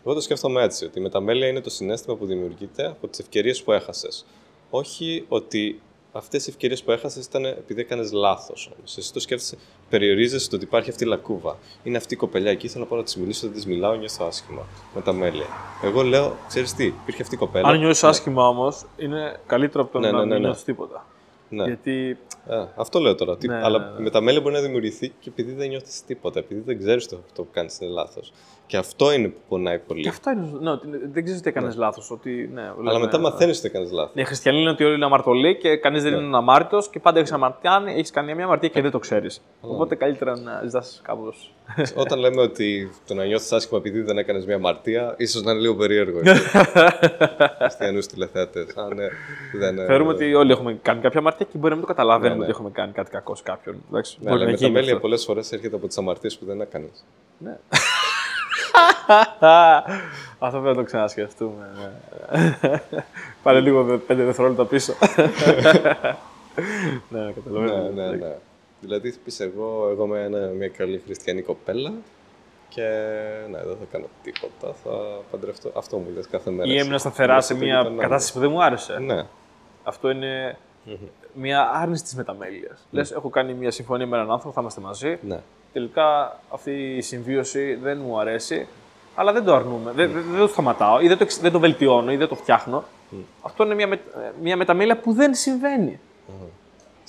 [0.05, 3.63] εγώ το σκέφτομαι έτσι, ότι η μεταμέλεια είναι το συνέστημα που δημιουργείται από τις ευκαιρίες
[3.63, 4.27] που έχασες.
[4.71, 5.81] Όχι ότι
[6.13, 8.97] αυτές οι ευκαιρίες που έχασες ήταν επειδή έκανες λάθος όμως.
[8.97, 9.57] Εσύ το σκέφτεσαι,
[9.89, 11.57] περιορίζεσαι στο ότι υπάρχει αυτή η λακκούβα.
[11.83, 14.25] Είναι αυτή η κοπελιά εκεί, θέλω να πάω να της μιλήσω, δεν της μιλάω, νιώθω
[14.27, 14.67] άσχημα.
[14.95, 15.47] Μεταμέλεια.
[15.85, 17.69] Εγώ λέω, ξέρεις τι, υπήρχε αυτή η κοπέλα.
[17.69, 18.09] Αν νιώσεις Ναι.
[18.09, 20.47] άσχημα όμως, είναι καλύτερο από το Ναι, να ναι, ναι, μην ναι.
[20.49, 21.07] νιώθει τίποτα.
[21.53, 21.65] Ναι.
[21.65, 23.37] Γιατί Α, αυτό λέω τώρα.
[23.37, 23.99] Τι- Ναι, αλλά ναι, ναι.
[23.99, 27.43] η μεταμέλεια μπορεί να δημιουργηθεί και επειδή δεν νιώθεις τίποτα, επειδή δεν ξέρεις το, το
[27.43, 28.33] που κάνεις είναι λάθος.
[28.67, 30.03] Και αυτό είναι που πονάει πολύ.
[30.03, 30.49] Και αυτό είναι.
[30.61, 32.11] Ναι, ότι δεν ξέρεις ότι έκανες λάθος.
[32.11, 34.13] Ότι, ναι, Αλλά λέμε- μετά μαθαίνεις ότι έκανες λάθος.
[34.15, 37.33] Οι χριστιανοί λένε ότι όλοι είναι αμαρτωλοί και κανείς δεν είναι αμάρτητος και πάντα έχεις
[37.33, 37.83] αμαρτία.
[37.87, 39.43] Έχεις κάνει μια αμαρτία και δεν το ξέρεις.
[39.61, 41.53] Οπότε καλύτερα να ζητάς κάπως.
[41.95, 45.61] Όταν λέμε ότι το να νιώθεις άσχημα επειδή δεν έκανες μια αμαρτία, ίσως να είναι
[45.61, 46.21] λίγο περίεργο.
[47.59, 48.61] Χριστιανούς τηλεθέτε.
[48.61, 49.05] Α, ναι,
[49.59, 49.85] δεν είναι.
[49.87, 52.43] Θεωρούμε ότι όλοι έχουμε κάνει κάποια αμαρτία και μπορεί να μην το καταλαβαίνουμε Ναι, ναι.
[52.43, 53.77] ότι έχουμε κάνει κάτι κακό σε κάποιον.
[53.89, 55.07] Εντάξει, Ναι, μπορεί αλλά η να γίνει μεταμέλεια αυτό.
[55.07, 57.05] πολλές φορές έρχεται από τις αμαρτίες που δεν έκανες.
[60.39, 61.69] Αυτό πρέπει να το ξανασκεφτούμε.
[62.63, 62.81] ναι.
[63.43, 64.93] Πάλι λίγο δε- πέντε δευτερόλεπτα πίσω.
[67.09, 67.91] ναι, καταλαβαίνω.
[67.95, 68.37] ναι, ναι, ναι.
[68.81, 71.93] Δηλαδή, θα πεις εγώ, εγώ είμαι ένα- μια καλή χριστιανή κοπέλα
[72.69, 72.83] και
[73.51, 74.91] ναι, δεν θα κάνω τίποτα, θα
[75.31, 75.71] παντρευτώ.
[75.77, 76.69] Αυτό μου λες κάθε μέρα.
[76.69, 76.81] Ή εσύ.
[76.81, 78.01] έμεινα σταθερά σε Αυτό μια ήταν άλλο.
[78.01, 78.99] κατάσταση που δεν μου άρεσε.
[78.99, 79.25] Ναι.
[79.83, 80.57] Αυτό είναι
[81.33, 82.87] μια άρνηση της μεταμέλειας.
[82.91, 85.19] Λες, έχω κάνει μια συμφωνία με έναν άνθρωπο, θα είμαστε μαζί.
[85.23, 85.41] ναι.
[85.73, 88.67] Τελικά αυτή η συμβίωση δεν μου αρέσει,
[89.15, 89.93] αλλά δεν το αρνούμε.
[89.93, 92.35] Δεν, δεν, δεν το σταματάω ή δεν το, εξ- δεν το βελτιώνω ή δεν το
[92.35, 92.85] φτιάχνω.
[93.43, 94.01] Αυτό είναι μια, με,
[94.43, 96.01] μια μεταμέλεια που δεν συμβαίνει.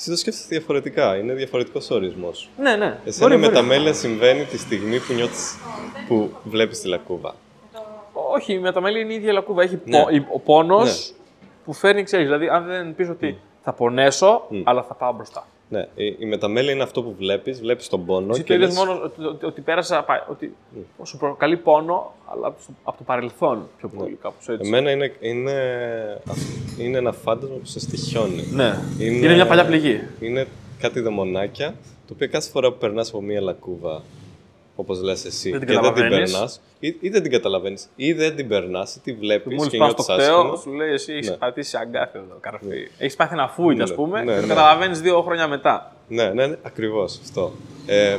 [0.02, 2.50] Εσύ το σκέφτεσαι διαφορετικά, είναι διαφορετικός ο ορισμός.
[2.58, 3.00] Ναι, ναι.
[3.06, 3.52] Εσένα Μπορεί, η μπορεί.
[3.54, 5.56] μεταμέλεια συμβαίνει τη στιγμή που νιώθεις,
[6.08, 7.36] που βλέπεις τη λακκούβα;
[8.34, 9.62] Όχι, η μεταμέλεια είναι η ίδια λακκούβα.
[9.64, 10.04] Έχει Ναι.
[10.04, 11.18] πο- η- ο πόνος Ναι.
[11.66, 12.26] που φέρνει, ξέρεις.
[12.26, 15.48] Δηλαδή, αν δεν πεις ότι θα πονέσω, αλλά θα πάω μπροστά.
[15.72, 18.68] Ναι, η, η μεταμέλεια είναι αυτό που βλέπεις, βλέπεις τον πόνο Εσύ και το είδες
[18.68, 20.04] λες, μόνο ότι, ότι, ότι πέρασα.
[20.04, 20.56] πα- Ότι
[21.04, 24.68] σου προκαλεί πόνο, αλλά από το, από το παρελθόν πιο πολύ, κάπως έτσι.
[24.68, 25.52] Εμένα είναι, είναι,
[26.80, 28.44] είναι ένα φάντασμα που σε στοιχιώνει.
[28.52, 28.80] Ναι.
[29.00, 29.34] Είναι...
[29.34, 30.02] μια παλιά πληγή.
[30.20, 30.48] Είναι
[30.80, 31.68] κάτι δαιμονάκια,
[32.08, 34.02] το οποίο κάθε φορά που περνάς από μία λακκούβα,
[34.76, 36.32] όπως λες εσύ, Δεν την και δεν την καταλαβαίνεις.
[36.32, 39.78] περνάς, ή, ή δεν την καταλαβαίνεις, ή δεν την περνάς, ή τη βλέπεις Μόλις και
[39.78, 40.58] πας στο νιώθεις κταίο, άσχημα.
[40.58, 41.36] σου λέει εσύ έχεις Ναι.
[41.36, 42.90] πατήσει αγκάθι εδώ, καρφί.
[42.98, 44.54] Έχεις πάθει ένα φούιτ, ας Ναι, πούμε, ναι, και το ναι.
[44.54, 45.96] καταλαβαίνεις δύο χρόνια μετά.
[46.08, 47.52] Ναι, ναι, ναι ακριβώς αυτό.
[47.86, 48.18] Ε,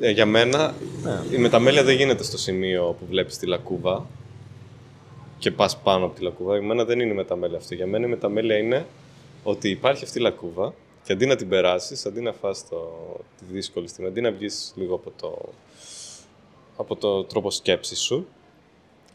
[0.00, 1.36] ε, για μένα, Ναι.
[1.36, 4.06] η μεταμέλεια δεν γίνεται στο σημείο που βλέπεις τη λακκούβα
[5.38, 6.56] και πας πάνω από τη λακκούβα.
[6.58, 7.74] Για μένα δεν είναι η μεταμέλεια αυτό.
[7.74, 8.86] Για μένα η μεταμέλεια είναι
[9.42, 12.90] ότι υπάρχει αυτή η λακκούβα και αντί να την περάσεις, αντί να φας το,
[13.38, 15.38] τη δύσκολη στιγμή, αντί να βγεις λίγο από το,
[16.76, 18.26] από το τρόπο σκέψης σου,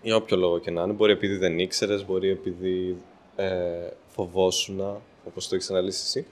[0.02, 2.98] για όποιο λόγο και να είναι, μπορεί επειδή δεν ήξερες, μπορεί επειδή
[3.36, 6.26] ε, φοβόσουνα, όπως το έχεις αναλύσει εσύ,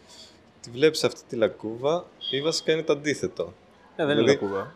[0.61, 3.53] τη βλέπεις αυτή τη λακκούβα ή βασικά είναι το αντίθετο.
[3.95, 4.73] Ε, δεν είναι Δηλαδή, λακκούβα.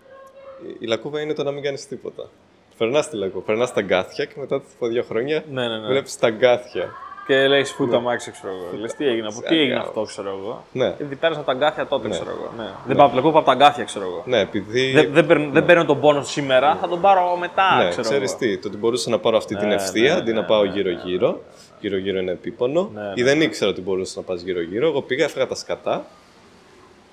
[0.70, 2.30] Η- Η λακκούβα είναι το να μην κάνεις τίποτα.
[2.78, 5.88] Περνάς τη λακκούβα, περνάς τα αγκάθια και μετά από δύο χρόνια Ναι, ναι, ναι.
[5.88, 6.90] βλέπεις τα αγκάθια.
[7.28, 8.82] Και λέει φούτα αμάξι, ξέρω εγώ.
[8.82, 9.88] Λες τι έγινε, από τι έγινε Αγκάθια.
[9.90, 10.64] αυτό, ξέρω εγώ.
[10.72, 10.94] Ναι.
[10.98, 12.14] Γιατί πέρασα από τα αγκάθια τότε, Ναι.
[12.14, 12.52] ξέρω εγώ.
[12.58, 12.70] Ναι.
[12.88, 14.24] Δεν πάω από τη λακκούβα, πάω από τα αγκάθια, ξέρω εγώ.
[14.26, 14.92] Ναι, επειδή.
[14.92, 18.30] Δεν, δεν, παίρνω, δεν παίρνω τον πόνο σήμερα, θα τον πάρω μετά, ναι, ξέρω ξέρεις
[18.30, 18.40] εγώ.
[18.40, 20.64] τι, το ότι μπορούσα να πάρω αυτή την Ναι, ευθεία ναι, αντί να ναι, πάω
[20.64, 21.42] ναι, γύρω-γύρω.
[21.80, 22.90] Γύρω-γύρω είναι επίπονο.
[22.94, 24.88] Ναι, Ή ναι, δεν ήξερα ότι μπορούσα να πας γύρω-γύρω.
[24.88, 26.06] Εγώ πήγα, έφεγα τα σκατά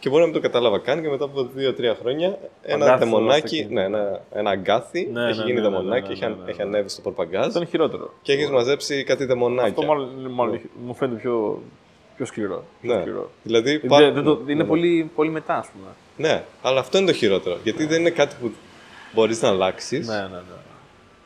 [0.01, 3.57] και μπορεί να μην το κατάλαβα καν και μετά από 2-3 χρόνια ένα Αγκάθι δαιμονάκι,
[3.63, 6.27] στο ναι, ένα, ένα αγκάθι Ναι, έχει ναι, γίνει ναι, ναι, δαιμονάκι, ναι, έχει, ναι,
[6.27, 6.65] αν- ναι, έχει ναι.
[6.65, 8.13] ανέβει στο πορπαγκάζ Αυτό είναι χειρότερο.
[8.23, 9.69] και έχεις μαζέψει κάτι δαιμονάκια.
[9.71, 11.63] Αυτό μάλλον, μάλλον μου φαίνεται πιο,
[12.17, 12.65] πιο σκληρό.
[12.81, 13.01] Πιο Ναι.
[13.01, 13.31] σκληρό.
[13.43, 14.69] Δηλαδή, Γιατί πά- δεν το- ναι, είναι ναι.
[14.69, 15.89] πολύ, πολύ μετά, ας πούμε.
[16.17, 17.59] Ναι, αλλά αυτό είναι το χειρότερο.
[17.63, 18.51] Γιατί δεν είναι κάτι που
[19.15, 20.41] μπορείς να αλλάξεις Ναι, ναι, ναι.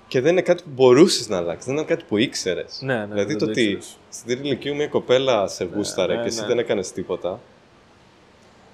[0.09, 1.65] και δεν είναι κάτι που μπορούσες να αλλάξεις.
[1.67, 2.79] Δεν είναι κάτι που ήξερες.
[2.83, 3.97] Ναι, ναι, δηλαδή δεν το το ότι ήξερες.
[4.11, 6.47] στην τρίτη ηλικία μια κοπέλα σε γούσταρε ναι, και εσύ ναι.
[6.47, 7.41] δεν έκανες τίποτα.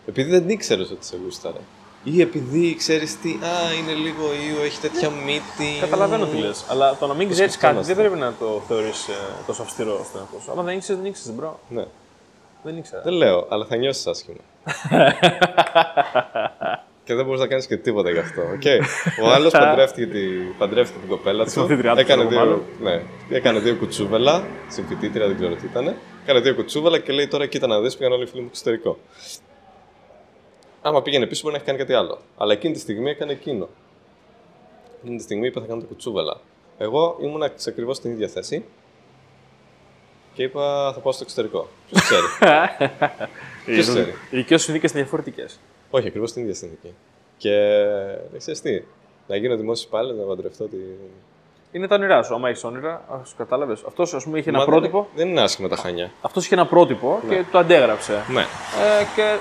[0.09, 1.59] Επειδή δεν ήξερες ότι σε γούσταρε.
[2.05, 5.81] Ή επειδή ξέρεις τι, Α, είναι λίγο ew, έχει τέτοια μύτη.
[5.81, 6.65] Καταλαβαίνω τι λες.
[6.69, 7.95] Αλλά το να μην ξέρεις κάτι σκεφτόμαστε.
[7.95, 9.09] δεν πρέπει να το θεωρείς
[9.47, 10.51] τόσο αυστηρό στον εαυτό σου.
[10.51, 11.61] Άμα δεν ήξερες, δεν ήξερες, bro.
[11.69, 11.85] Ναι,
[12.63, 13.03] Δεν ήξερα.
[13.03, 14.37] δεν λέω, αλλά θα νιώσεις άσχημα.
[17.05, 18.43] και δεν μπορείς να κάνεις και τίποτα γι' αυτό.
[18.63, 18.81] Okay.
[19.25, 20.19] Ο άλλος παντρεύτηκε, τη,
[20.59, 21.51] παντρεύτηκε την κοπέλα του.
[21.51, 23.03] Συμφοιτητριά του, Έκανε ξέρω εγώ, δύο, ναι,
[23.37, 24.45] έκανε δύο κουτσούβελα.
[24.69, 25.95] Συμφιτήτρια, δεν ξέρω τι ήταν.
[26.23, 28.71] Έκανε δύο κουτσούβελα και λέει τώρα κοίτα να δεις, πήγαν όλοι οι φίλοι μου στο
[28.71, 28.99] εξωτερικό.
[30.83, 32.19] Άμα πήγαινε πίσω μπορεί να έχει κάνει κάτι άλλο.
[32.37, 33.69] Αλλά εκείνη τη στιγμή έκανε εκείνο.
[35.03, 36.37] Εκείνη τη στιγμή είπε θα κάνω το κουτσούβελα.
[36.79, 38.65] Εγώ ήμουνα σε ακριβώς την ίδια θέση
[40.35, 41.69] και είπα θα πάω στο εξωτερικό.
[41.91, 42.27] Ποιος ξέρει;
[43.65, 45.59] Ποιος ξέρει; Οι δικές σου συνθήκε είναι διαφορετικές.
[45.91, 46.95] Όχι, ακριβώς την ίδια συνθήκη.
[47.37, 47.51] Και
[48.31, 48.83] δεν ξέρεις τι.
[49.27, 50.77] Να γίνω δημόσιος υπάλληλο, να παντρευτώ τη.
[51.73, 52.35] Είναι τα όνειρά σου.
[52.35, 53.83] Άμα έχεις όνειρα, ας κατάλαβες.
[53.87, 55.09] Αυτός ας πούμε είχε ένα Μα δεν- πρότυπο.
[55.15, 56.11] Δεν είναι άσχημα τα χανιά.
[56.23, 58.25] Αυτός είχε ένα πρότυπο και το αντέγραψε.
[58.29, 58.41] Ναι.
[58.41, 58.45] Ε,
[59.15, 59.37] και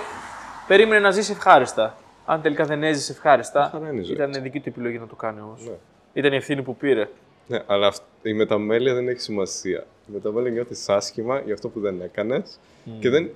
[0.68, 1.96] περίμενε να ζήσει ευχάριστα.
[2.26, 5.16] Αν τελικά δεν έζησε ευχάριστα, χαρά είναι η ζωή ήταν δική του επιλογή να το
[5.16, 5.62] κάνει όμως.
[5.66, 5.74] Ναι.
[6.14, 7.08] Ήταν η ευθύνη που πήρε.
[7.48, 9.84] ναι, αλλά αυ- η μεταμέλεια δεν έχει σημασία.
[10.10, 12.60] Η μεταμέλεια νιώθει άσχημα για αυτό που δεν έκανες
[13.00, 13.30] και, δεν...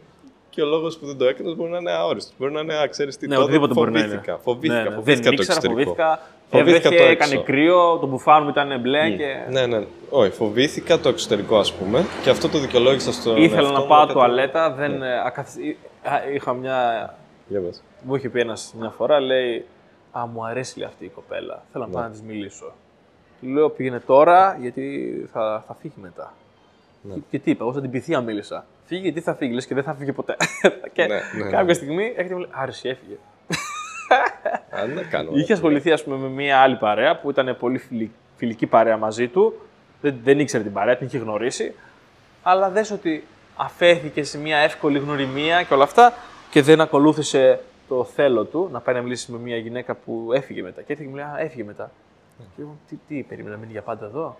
[0.49, 2.33] και ο λόγος που δεν το έκανες μπορεί να είναι αόριστο.
[2.37, 4.07] Μπορεί να είναι, α, ξέρεις τι Ναι, τότε οτιδήποτε μπορεί να είναι.
[4.07, 4.37] φοβήθηκα.
[4.37, 4.95] Φοβήθηκα, Ναι, ναι.
[4.95, 5.93] φοβήθηκα δεν το ήξερα, εξωτερικό.
[5.95, 6.19] φοβήθηκα.
[6.49, 7.43] Φοβήθηκα Έβρεχε, το έκανε έξω.
[7.43, 9.35] κρύο, το μπουφάν μου ήταν μπλε και.
[9.49, 9.83] Ναι, ναι.
[10.09, 13.35] Όχι, φοβήθηκα το εξωτερικό, ας πούμε, και αυτό το δικαιολόγησα στο.
[13.37, 15.01] Ήθελα εαυτό να μου πάω κάτι- τουαλέτα, δεν.
[15.01, 17.13] ε, ακαθ- εί- α, Είχα μια.
[17.51, 17.83] Για πες.
[18.03, 19.65] Μου είχε πει ένας μια φορά, λέει
[20.11, 21.63] Α, μου αρέσει λέει, αυτή η κοπέλα.
[21.71, 21.89] Θέλω Ναι.
[21.91, 22.73] να πάω να της μιλήσω.
[23.41, 26.33] Του λέω πήγαινε τώρα γιατί θα, θα φύγει μετά.
[27.01, 27.13] Ναι.
[27.13, 28.65] Και, και τι είπα, εγώ σαν την πυθία μίλησα.
[28.85, 30.35] Φύγει γιατί θα φύγει, λες και δεν θα φύγει ποτέ.
[30.93, 31.73] και Ναι, ναι, κάποια ναι.
[31.73, 33.15] στιγμή έρχεται και μου λέει Άρεσε, έφυγε.
[34.69, 35.29] Α, να κάνω.
[35.37, 39.27] Είχε ασχοληθεί ας πούμε, με μια άλλη παρέα που ήταν πολύ φιλη- φιλική παρέα μαζί
[39.27, 39.61] του.
[40.01, 41.73] Δεν, δεν ήξερε την παρέα, την είχε γνωρίσει.
[42.43, 43.23] Αλλά δες ότι
[43.55, 46.13] αφέθηκε σε μια εύκολη γνωριμία και όλα αυτά
[46.51, 50.61] και δεν ακολούθησε το θέλω του να πάει να μιλήσει με μια γυναίκα που έφυγε
[50.61, 50.81] μετά.
[50.81, 51.91] Και έφυγε και μου λέει Α, έφυγε μετά.
[52.55, 54.37] Και εγώ, τι, τι, περίμενα να μείνει για πάντα εδώ.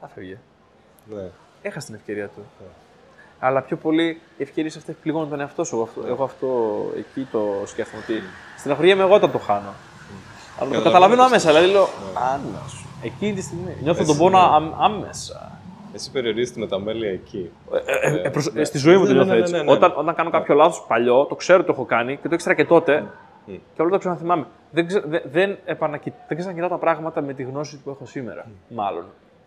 [0.00, 0.38] Θα φεύγε.
[1.14, 1.28] Ναι.
[1.62, 2.40] Έχασε την ευκαιρία του.
[3.38, 5.74] Αλλά πιο πολύ οι ευκαιρίες αυτές πληγώνουν τον εαυτό σου.
[5.74, 8.02] Εγώ αυτό, εγώ αυτό εκεί το σκέφτομαι.
[8.02, 8.22] Ότι
[8.58, 9.74] στεναχωριέμαι εγώ όταν το χάνω.
[10.58, 11.48] Αλλά το καταλαβαίνω άμεσα.
[11.48, 12.86] Δηλαδή λέω, Άννα σου.
[13.02, 13.76] Εκείνη τη στιγμή.
[13.82, 15.06] Νιώθω τον Εσύ, πόνο ναι.
[15.96, 16.04] Άμ- άμεσα.
[16.04, 17.50] Εσύ περιορίζεται με τα μέλη εκεί.
[17.72, 19.52] Ε, ε, ε, προς- ε, στη ζωή μου Ναι, το ναι, νιώθω ναι, έτσι.
[19.52, 19.70] ναι, ναι.
[19.72, 22.54] Όταν, όταν κάνω κάποιο λάθος παλιό, το ξέρω ότι το έχω κάνει και το ήξερα
[22.54, 23.06] και τότε.
[23.46, 24.46] Και όλο το ξαναθυμάμαι.
[24.70, 28.46] Δεν, ξε, δεν, δεν, επανακοι, δεν ξανακοιτάω τα πράγματα με τη γνώση που έχω σήμερα.
[28.68, 29.04] Μάλλον.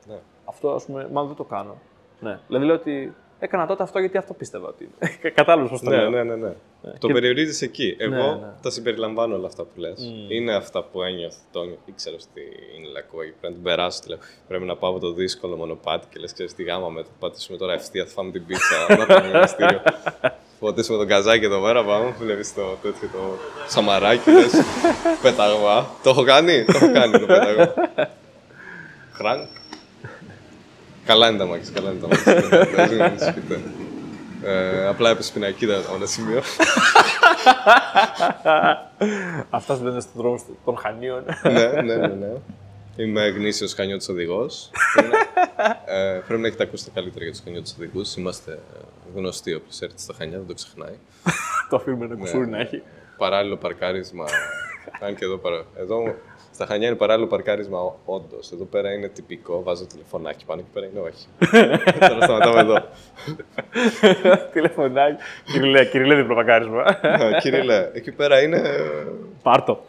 [0.08, 0.16] Ναι.
[0.45, 1.76] Αυτό, ας πούμε, μάλλον δεν το κάνω.
[2.20, 2.39] Ναι.
[2.47, 5.11] Δηλαδή λέω ότι έκανα τότε αυτό γιατί αυτό πίστευα ότι είναι.
[5.35, 6.09] Κατάλαβες πώς το Ναι, λέω.
[6.09, 6.51] ναι, ναι, ναι.
[6.99, 7.95] Το Και- περιορίζεις εκεί.
[7.99, 8.53] Εγώ Ναι, ναι.
[8.61, 10.11] τα συμπεριλαμβάνω όλα αυτά που λες.
[10.27, 11.37] Είναι αυτά που ένιωθα.
[11.51, 12.41] Το ήξερα ότι
[12.77, 13.17] είναι λακκό.
[13.17, 13.99] Πρέπει να την περάσω.
[14.01, 14.17] τη λέω.
[14.47, 17.01] Πρέπει να πάω από το δύσκολο μονοπάτι και λες: Ξέρεις τι γάμα με.
[17.03, 18.05] Θα πατήσουμε τώρα ευθεία.
[18.05, 18.85] Θα φάμε την πίτσα.
[18.99, 19.81] να πάμε ένα στήριο.
[20.59, 21.83] Φωτίσουμε τον καζάκι εδώ πέρα.
[21.85, 22.15] Πάμε.
[22.19, 23.19] Βλέπεις το τέτοιο το
[23.67, 24.31] σαμαράκι.
[24.31, 24.51] Λες.
[25.21, 25.89] Πέταγμα.
[26.03, 26.65] Το έχω κάνει.
[26.65, 27.73] Το έχω κάνει το πέταγμα.
[29.11, 29.47] Χρανκ.
[31.06, 32.24] Καλά είναι τα μάξι, καλά είναι τα μάξι.
[32.76, 33.60] Δεν ζούμε, μην σου πείτε.
[34.43, 36.41] Ε, απλά έπεσε πινακίδα από ένα σημείο.
[39.50, 41.24] Αυτά συμβαίνουν στον δρόμο των Χανίων.
[41.43, 42.32] ναι, ναι, ναι, ναι.
[43.00, 44.72] Είμαι γνήσιος χανιώτης οδηγός.
[45.86, 48.16] ε, πρέπει να έχετε ακούσει τα καλύτερα για τους χανιώτες οδηγούς.
[48.16, 48.60] Είμαστε
[49.16, 50.93] γνωστοί όποιος έρθει στα χανιά, δεν το ξεχνάει.
[51.70, 52.82] το αφήνουμε ένα κουσούρι να έχει.
[53.18, 54.26] Παράλληλο παρκάρισμα.
[55.00, 55.66] Αν και εδώ, παρα...
[55.78, 56.16] εδώ
[56.60, 58.51] στα χανιά είναι παράλληλο παρκάρισμα, όντως.
[58.51, 59.64] Εδώ πέρα είναι τυπικό.
[59.64, 61.28] Βάζω τηλεφωνάκι πάνω και πέρα είναι όχι.
[62.10, 62.84] Τώρα σταματάμε εδώ.
[64.53, 65.22] Τηλεφωνάκι.
[65.51, 66.82] Κυριλέ, κυριλέ διπλοπακάρισμα.
[66.82, 68.62] Α, Κύριε, εκεί πέρα είναι.
[69.43, 69.86] Πάρτο.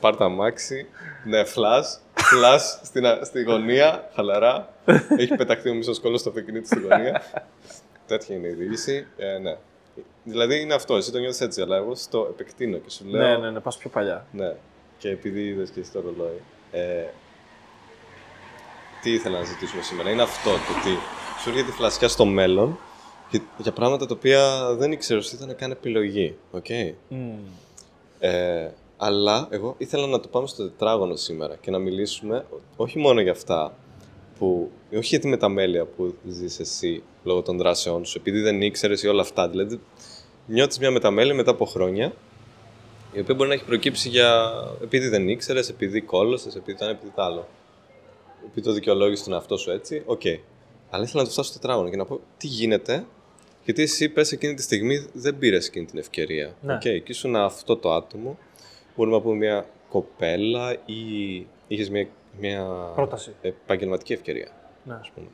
[0.00, 0.86] Πάρτα αμάξι.
[1.24, 2.00] Ναι, φλας.
[2.14, 4.68] Φλας στην, α- στη γωνία, χαλαρά.
[5.18, 7.22] Έχει πεταχτεί ο μισός κώλος στο αυτοκίνητο στη γωνία.
[8.06, 9.06] Τέτοια είναι η διοίκηση.
[9.16, 9.56] Ε, ναι.
[10.24, 13.22] Δηλαδή είναι αυτό, εσύ το νιώθεις έτσι, αλλά εγώ στο επεκτείνω και σου λέω.
[13.28, 14.26] ναι, ναι, ναι, πας πιο παλιά.
[14.32, 14.52] Ναι.
[15.04, 16.40] Και επειδή είδες και εσύ το ρολόι.
[16.70, 17.04] Ε,
[19.02, 20.98] τι ήθελα να ζητήσουμε σήμερα; Είναι αυτό το ότι
[21.42, 22.78] σου έρχεται η φλασιά στο μέλλον
[23.30, 26.36] για, για πράγματα τα οποία δεν ήξερες ότι ήταν καν επιλογή.
[26.50, 26.70] οκ;
[28.18, 32.46] Ε, αλλά εγώ ήθελα να το πάμε στο τετράγωνο σήμερα και να μιλήσουμε
[32.76, 33.74] όχι μόνο για αυτά
[34.38, 34.70] που.
[34.92, 39.08] Όχι για τη μεταμέλεια που ζεις εσύ λόγω των δράσεών σου, επειδή δεν ήξερες ή
[39.08, 39.48] όλα αυτά.
[39.48, 39.80] Δηλαδή,
[40.46, 42.12] νιώθεις μια μεταμέλεια μετά από χρόνια,
[43.14, 44.52] η οποία μπορεί να έχει προκύψει για.
[44.82, 47.48] επειδή δεν ήξερες, επειδή κώλωσες, επειδή το ένα, επειδή το άλλο.
[48.44, 50.22] Επειδή το δικαιολόγησες τον εαυτό σου έτσι, οκ.
[50.90, 53.06] Αλλά ήθελα να το φτάσω στο τετράγωνο και να πω τι γίνεται,
[53.64, 56.54] γιατί εσύ πες εκείνη τη στιγμή δεν πήρες εκείνη την ευκαιρία.
[56.60, 56.74] Ναι.
[56.74, 58.38] Οκ, και ήσουν αυτό το άτομο,
[58.96, 61.36] μπορούμε να πούμε μια κοπέλα ή
[61.68, 62.06] είχες μια,
[62.40, 63.34] μια Πρόταση.
[63.42, 64.48] επαγγελματική ευκαιρία
[64.84, 64.94] Ναι.
[64.94, 65.26] ας πούμε,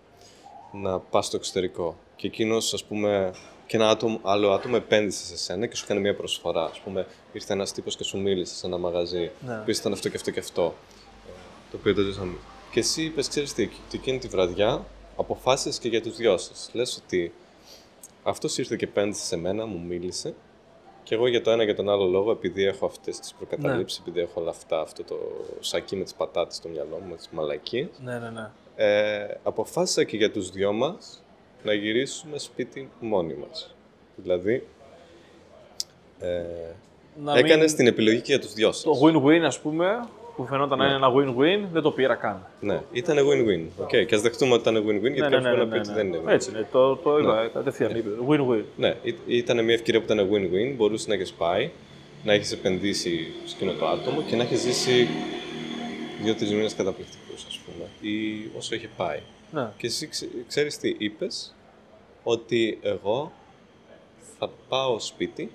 [0.84, 1.98] να πας στο εξωτερικό.
[2.16, 3.30] Και εκείνος, ας πούμε,
[3.70, 6.62] και ένα άτομο, άλλο άτομο επένδυσε σε σένα και σου έκανε μια προσφορά.
[6.64, 9.30] Α πούμε, ήρθε ένας τύπος και σου μίλησε σε ένα μαγαζί.
[9.46, 9.54] Ναι.
[9.64, 10.74] Που ήταν αυτό και αυτό και αυτό.
[11.28, 11.30] ε,
[11.70, 12.32] Το οποίο το ζήσαμε.
[12.70, 14.84] Και εσύ είπες, ξέρεις τι, και εκείνη τη βραδιά
[15.16, 16.70] αποφάσισες και για τους δυο σας.
[16.72, 17.32] Λες ότι
[18.22, 20.34] αυτός ήρθε και επένδυσε σε μένα, μου μίλησε.
[21.02, 24.20] Και εγώ για το ένα και τον άλλο λόγο, επειδή έχω αυτές τις προκαταλήψεις, επειδή
[24.20, 25.16] έχω όλα αυτά, αυτό το
[25.60, 28.50] σακί με τις πατάτες στο μυαλό μου, με τις μαλακίες, Ναι, ναι, ναι.
[28.76, 31.22] ε, αποφάσισα και για τους δυο μας
[31.64, 33.74] να γυρίσουμε σπίτι μόνοι μας.
[34.16, 34.66] Δηλαδή,
[36.20, 36.28] ε,
[37.24, 38.82] Να έκανες μην- την επιλογή και για τους δυο σας.
[38.82, 39.86] Το win-win, ας πούμε,
[40.36, 42.46] που φαινόταν να είναι ένα win-win, δεν το πήρα καν.
[42.60, 43.84] Ναι, ήταν win-win.
[43.84, 44.06] Okay.
[44.06, 45.80] Και ας δεχτούμε ότι ήταν win-win, γιατί ναι, κάποιος ναι, μπορεί ναι, να πει ναι,
[45.80, 45.94] ότι ναι.
[45.94, 46.34] δεν είναι win.
[46.34, 47.96] Έτσι είναι, το, το είπα κατευθείαν.
[47.96, 48.62] είπε, Win-win.
[48.76, 51.70] Ναι, ή- ήταν μια ευκαιρία που ήταν win-win, μπορούσε να έχεις πάει,
[52.24, 55.08] να έχεις επενδύσει σε εκείνο το άτομο και να έχεις ζήσει
[56.22, 59.18] δύο-τρεις μήνες καταπληκτικούς, ας πούμε, ή όσο είχε πάει.
[59.52, 59.68] Ναι.
[59.76, 61.54] Και εσύ ξε- ξέρεις τι είπες,
[62.22, 63.32] ότι εγώ
[64.38, 65.52] θα πάω σπίτι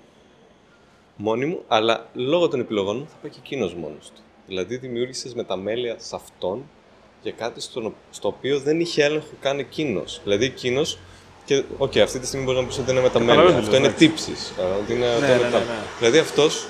[1.16, 4.20] μόνη μου, αλλά λόγω των επιλογών μου θα πάει και εκείνος μόνος του.
[4.46, 6.64] Δηλαδή δημιούργησες μεταμέλεια σε αυτόν
[7.22, 10.20] για κάτι στο, στο οποίο δεν είχε έλεγχο καν εκείνος.
[10.22, 10.98] Δηλαδή εκείνος.
[11.44, 13.34] Και, οκ, αυτή τη στιγμή μπορείς να πεις ότι δεν είναι μεταμέλεια.
[13.34, 14.52] Καταλαβαίνω Αυτό τι είναι λες, τύψεις.
[14.82, 15.70] Ότι είναι, αυτό Ναι, είναι ναι, τα- ναι, ναι.
[15.98, 16.66] Δηλαδή αυτός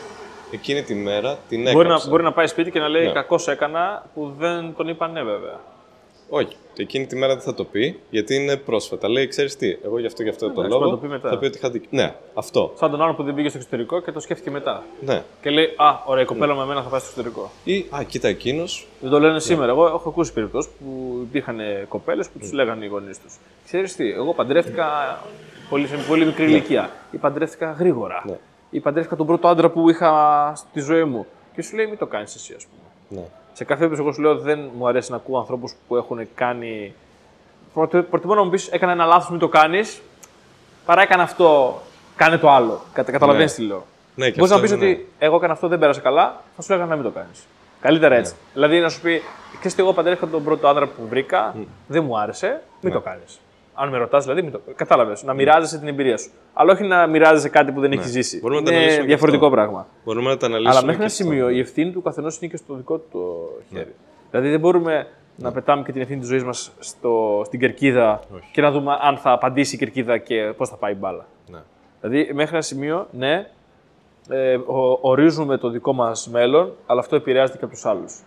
[0.50, 1.74] εκείνη τη μέρα την έκαψε.
[1.76, 3.12] Μπορεί να, μπορεί να πάει σπίτι και να λέει Ναι.
[3.12, 5.60] κακό έκανα που δεν τον είπα ναι, βέβαια.
[6.28, 6.56] Όχι.
[6.82, 9.08] Εκείνη τη μέρα δεν θα το πει, γιατί είναι πρόσφατα.
[9.08, 10.84] Λέει, ξέρεις τι, εγώ γι' αυτό γι' αυτό το Εντάξει, λόγο.
[10.84, 11.28] θα το πει μετά.
[11.28, 11.88] Θα πει ότι είχα δίκιο.
[11.92, 12.72] Ναι, αυτό.
[12.76, 14.84] Σαν τον άλλο που δεν πήγε στο εξωτερικό και το σκέφτηκε μετά.
[15.00, 15.22] Ναι.
[15.42, 17.50] Και λέει Α, ωραία, η κοπέλα με εμένα θα πάει στο εξωτερικό.
[17.64, 18.86] Ή, α, κοίτα, εκείνος.
[19.00, 19.70] Δεν το λένε σήμερα.
[19.70, 21.58] Εγώ έχω ακούσει περιπτώσεις που υπήρχαν
[21.88, 23.38] κοπέλες που τους λέγανε οι γονείς τους.
[23.64, 25.18] Ξέρεις τι, εγώ παντρεύτηκα
[25.68, 26.90] πολύ, σε πολύ μικρή ηλικία.
[27.10, 28.22] Ή παντρεύτηκα γρήγορα.
[28.26, 28.36] Ναι.
[28.70, 31.26] Ή παντρεύτηκα τον πρώτο άντρα που είχα στη ζωή μου.
[31.54, 33.20] Και σου λέει, μην το κάνεις εσύ, ας πούμε.
[33.22, 33.28] Ναι.
[33.56, 36.94] Σε κάθε περίπτωση, εγώ σου λέω δεν μου αρέσει να ακούω ανθρώπους που έχουν κάνει.
[37.74, 40.00] Προτε- Προτιμώ να μου πεις: Έκανα ένα λάθος, μην το κάνεις.
[40.86, 41.80] Παρά έκανα αυτό,
[42.16, 42.80] κάνε το άλλο.
[42.92, 43.64] Κατα, Καταλαβαίνεις Ναι.
[43.64, 43.84] τι λέω.
[44.14, 46.62] Ναι, και Μπορείς να αυτό πεις είναι- ότι εγώ έκανα αυτό, δεν πέρασε καλά, θα
[46.62, 47.46] σου έλεγα να μην το κάνεις.
[47.80, 48.32] Καλύτερα έτσι.
[48.32, 48.38] Ναι.
[48.52, 49.22] Δηλαδή να σου πει:
[49.58, 51.54] Ξέρετε, εγώ παντρεύτηκα τον πρώτο άντρα που βρήκα,
[51.86, 52.46] δεν μου άρεσε,
[52.80, 52.98] μην Ναι.
[52.98, 53.38] το κάνεις.
[53.78, 55.22] Αν με ρωτάς, δηλαδή, κατάλαβες.
[55.22, 56.30] Να μοιράζεσαι την εμπειρία σου.
[56.52, 58.34] Αλλά όχι να μοιράζεσαι κάτι που δεν έχεις ζήσει.
[58.34, 58.40] Ναι.
[58.40, 59.56] Μπορούμε να το είναι αναλύσουμε και διαφορετικό αυτό.
[59.56, 59.86] πράγμα.
[60.04, 60.76] Μπορούμε να τα αναλύσουμε.
[60.76, 61.22] Αλλά μέχρι και ένα αυτό.
[61.24, 63.94] σημείο η ευθύνη του καθενός είναι και στο δικό του το χέρι.
[64.30, 66.72] Δηλαδή δεν μπορούμε να πετάμε και την ευθύνη της ζωής μας
[67.44, 68.48] στην κερκίδα Όχι.
[68.52, 71.26] και να δούμε αν θα απαντήσει η κερκίδα και πώς θα πάει η μπάλα.
[71.50, 71.58] Ναι.
[72.00, 73.50] Δηλαδή μέχρι ένα σημείο, ναι,
[74.28, 78.22] ε, ο- ορίζουμε το δικό μας μέλλον, αλλά αυτό επηρεάζεται και από τους άλλους.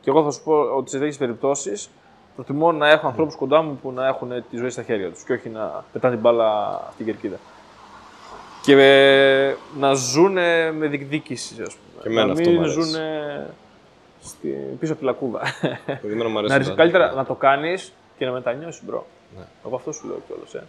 [0.00, 1.90] Και εγώ θα σου πω ότι σε τέτοιες περιπτώσεις
[2.34, 5.32] προτιμώ να έχω ανθρώπους κοντά μου που να έχουν τη ζωή στα χέρια τους και
[5.32, 7.36] όχι να πετάνε την μπάλα στην κερκίδα.
[8.62, 10.32] Και ε, να ζουν
[10.72, 12.02] με διεκδίκηση, ας πούμε.
[12.02, 12.80] Και εμένα να αυτό μην μ' αρέσει.
[12.80, 12.94] ζουν
[14.22, 14.48] στη...
[14.80, 15.40] πίσω από τη λακκούβα.
[16.04, 19.06] Εμένα μου αρέσει να ρίξεις να- καλύτερα να το κάνεις και να μετανιώσεις, bro.
[19.38, 19.44] Ναι.
[19.66, 20.54] Εγώ αυτό σου λέω κιόλας.
[20.54, 20.64] Ε.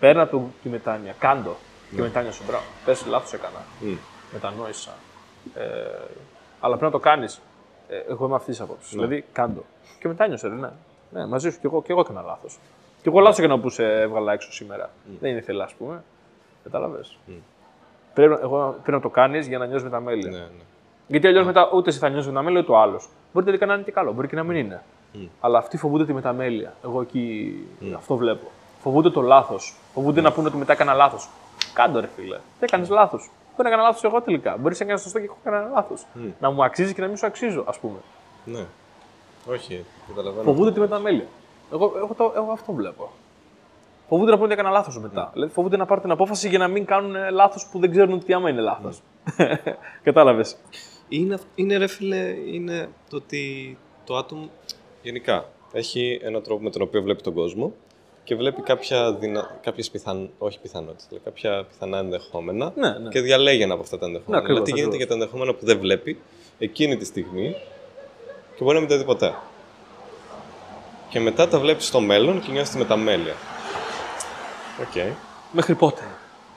[0.00, 1.56] Παίρνα το, τη μετάνοια, κάντο
[1.90, 2.02] και Ναι.
[2.02, 2.60] μετάνιωσε, bro.
[2.84, 3.58] Πες λάθος έκανα.
[3.80, 3.94] Μμ.
[4.32, 4.90] Μετανόησα.
[5.54, 5.60] Ε,
[6.60, 7.40] αλλά πρέπει να το κάνεις.
[7.88, 8.96] Ε, εγώ είμαι αυτής της άποψης.
[8.96, 9.06] Ναι.
[9.06, 9.64] Δηλαδή, κάντο.
[9.98, 10.70] Και μετάνιωσε, ρε, ναι.
[11.12, 11.26] Ναι.
[11.26, 12.58] Μαζί σου κι εγώ, κι εγώ έκανα λάθος.
[13.02, 14.90] Κι εγώ λάθος έκανα που σε έβγαλα έξω σήμερα.
[15.20, 16.02] Δεν είναι ήθελα, ας πούμε.
[16.62, 17.18] Κατάλαβες.
[18.14, 20.28] Πρέπει, εγώ, πρέπει να το κάνεις για να νιώσεις μεταμέλεια.
[20.30, 20.46] Ναι, ναι.
[21.06, 23.08] Γιατί αλλιώς μετά ούτε εσύ θα νιώσεις μεταμέλεια ούτε ο άλλος.
[23.32, 24.82] Μπορεί τελικά να είναι και καλό, μπορεί και να μην είναι.
[25.40, 26.74] Αλλά αυτοί φοβούνται τη μεταμέλεια.
[26.84, 27.54] Εγώ εκεί
[27.96, 28.50] αυτό βλέπω.
[28.80, 29.74] Φοβούνται το λάθος.
[29.94, 31.28] Φοβούνται να πούνε ότι μετά έκανα λάθος.
[31.74, 32.36] Κάντο ρε φίλε.
[32.36, 33.30] Δεν έκανες λάθος.
[33.50, 34.56] Μπορεί να έκανα λάθος εγώ τελικά.
[34.56, 36.06] Μπορεί να έκανε σωστό και εγώ έκανα λάθος.
[36.40, 37.98] Να μου αξίζει και να μην σου αξίζω, ας πούμε.
[38.44, 38.64] ναι.
[39.46, 40.42] Όχι, καταλαβαίνω.
[40.42, 41.26] Φοβούνται τη μεταμέλεια.
[41.72, 43.10] Εγώ, εγώ, το, εγώ αυτό βλέπω.
[44.08, 45.30] Φοβούνται να πούνε ότι έκανα λάθος μετά.
[45.32, 48.32] Δηλαδή φοβούνται να πάρουν την απόφαση για να μην κάνουν λάθος που δεν ξέρουν τι
[48.32, 49.00] άμα είναι λάθος.
[50.02, 50.56] Κατάλαβες.
[51.08, 54.50] Είναι, αυ- είναι ρε φίλε, είναι το ότι το άτομο
[55.02, 57.72] γενικά έχει έναν τρόπο με τον οποίο βλέπει τον κόσμο
[58.24, 59.58] και βλέπει κάποια δυνα...
[59.62, 60.30] κάποιες πιθαν...
[60.38, 63.08] όχι πιθανότητες, αλλά κάποια πιθανά ενδεχόμενα Ναι, ναι.
[63.08, 64.36] και διαλέγει ένα από αυτά τα ενδεχόμενα.
[64.42, 64.96] Ναι, ακριβώς, δηλαδή, τι γίνεται ακριβώς.
[64.96, 66.18] για τα ενδεχόμενα που δεν βλέπει
[66.58, 67.54] εκείνη τη στιγμή
[68.62, 69.34] και μπορεί να μην τα δει ποτέ.
[71.08, 73.34] Και μετά τα βλέπεις στο μέλλον και νιώθεις τη μεταμέλεια.
[74.80, 75.14] Οκ.
[75.52, 76.02] Μέχρι πότε;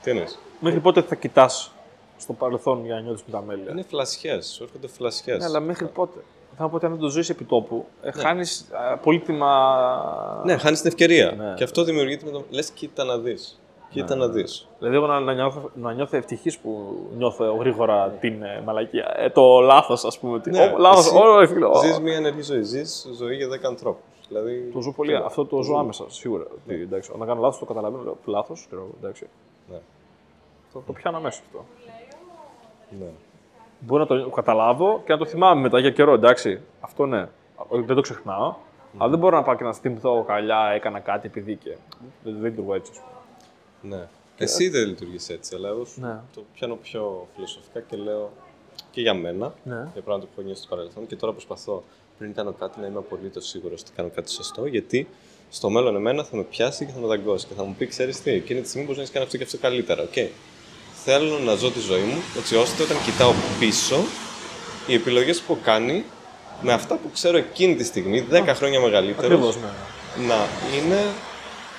[0.02, 1.72] Τι εννοείς; Μέχρι πότε θα κοιτάς
[2.16, 3.70] στο παρελθόν για να νιώθεις μεταμέλεια.
[3.70, 5.38] Είναι φλασιές, σου έρχονται φλασιές.
[5.38, 6.18] Ναι, αλλά μέχρι πότε;
[6.56, 8.66] Θα πω ότι αν δεν το ζεις επί τόπου, ε, χάνεις
[9.02, 10.42] πολύτιμα.
[10.44, 11.30] Ναι, χάνεις την ευκαιρία.
[11.30, 11.54] Ναι.
[11.54, 12.44] Και αυτό δημιουργείται με το.
[12.50, 13.60] Λες, κοίτα να δεις.
[14.02, 14.68] Κοίτα να δεις.
[14.78, 19.14] Δηλαδή, εγώ να, να, νιώθω, να νιώθω ευτυχής που νιώθω γρήγορα την ε, μαλακία.
[19.16, 20.34] Ε, το λάθος, ας πούμε.
[20.34, 21.74] ότι- Ναι, Ω, λάθος, εσύ ω, ρε φίλε, ω.
[21.74, 22.62] Ζεις μια ενεργή ζωή.
[22.62, 24.02] Ζεις ζωή για 10 ανθρώπους.
[24.28, 24.70] Δηλαδή.
[24.72, 25.14] Το ζω πολύ.
[25.16, 26.44] Αυτό το ζω άμεσα, σίγουρα.
[26.64, 28.02] Ότι, εντάξει, όταν κάνω λάθος, το καταλαβαίνω.
[28.02, 28.68] Λέω λάθος.
[29.00, 29.26] Εντάξει.
[29.70, 29.76] Ναι.
[30.72, 31.64] Το, το πιάνω αμέσως αυτό.
[32.98, 33.06] ναι.
[33.78, 36.60] Μπορώ να το καταλάβω και να το θυμάμαι μετά για καιρό, εντάξει.
[36.80, 37.28] Αυτό ναι.
[37.68, 38.54] Όχι, Δεν το ξεχνάω.
[38.98, 41.76] Αλλά δεν μπορώ να πάω και να θυμηθώ καλιά, έκανα κάτι επειδή και.
[42.24, 43.10] Δεν, δεν λειτουργώ έτσι, ας πούμε.
[43.82, 44.08] Ναι.
[44.38, 46.18] Εσύ δεν λειτουργείς έτσι, αλλά εγώ σου Ναι.
[46.34, 48.32] το πιάνω πιο φιλοσοφικά και λέω
[48.90, 49.88] και για μένα, Ναι.
[49.92, 51.82] για πράγματα που έχω νιώσει στο παρελθόν και τώρα προσπαθώ
[52.18, 55.08] πριν κάνω κάτι να είμαι απολύτως σίγουρος ότι κάνω κάτι σωστό, γιατί
[55.50, 58.22] στο μέλλον εμένα θα με πιάσει και θα με δαγκώσει και θα μου πει: Ξέρεις
[58.22, 60.02] τι, εκείνη τη στιγμή μπορείς να έχεις κάνει αυτό και αυτό καλύτερα.
[60.02, 60.12] Οκ.
[61.04, 63.96] Θέλω να ζω τη ζωή μου έτσι ώστε όταν κοιτάω πίσω,
[64.86, 66.04] οι επιλογές που έχω κάνει
[66.62, 70.26] με αυτά που ξέρω εκείνη τη στιγμή, 10 χρόνια μεγαλύτερο, Ακριβώς, ναι.
[70.26, 70.36] να
[70.76, 71.00] είναι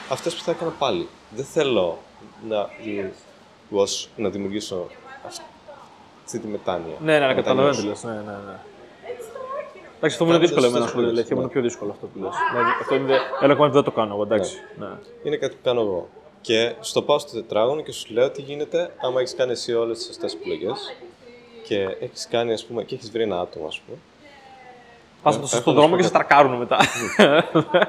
[0.09, 1.07] αυτές που θα έκανα πάλι.
[1.29, 1.97] Δεν θέλω
[2.49, 2.69] να,
[3.71, 4.87] ως, να δημιουργήσω
[6.25, 6.95] αυτή τη μετάνοια.
[6.99, 8.07] Ναι, ναι, ναι, Να καταλαβαίνω τι μετανιώσω.
[8.07, 8.15] λες.
[8.15, 8.57] Ναι, ναι, ναι.
[9.97, 11.07] Εντάξει, αυτό μου είναι Κάνοντας δύσκολο εμένα σωστές που λες.
[11.07, 11.53] επιλογές, Και μου είναι ναι.
[11.53, 12.33] πιο δύσκολο αυτό που λες.
[12.51, 14.55] Δηλαδή, αυτό είναι ένα κομμάτι που δεν το κάνω εγώ, εντάξει.
[14.79, 14.87] Ναι.
[15.23, 16.09] Είναι κάτι που κάνω εγώ.
[16.41, 19.97] Και στο πάω στο τετράγωνο και σου λέω τι γίνεται άμα έχεις κάνει εσύ όλες
[19.97, 20.93] τις σωστές επιλογές
[21.63, 23.97] και έχεις κάνει, ας πούμε, και έχεις βρει ένα άτομο, ας πούμε.
[25.23, 26.77] Πας έχω στον να δρόμο σου και σε πω τρακάρουν μετά.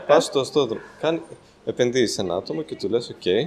[0.07, 0.83] Πας στο στο δρόμο.
[1.69, 3.47] Κάνει, επενδύεις σε ένα άτομο και του λες, οκ, ε,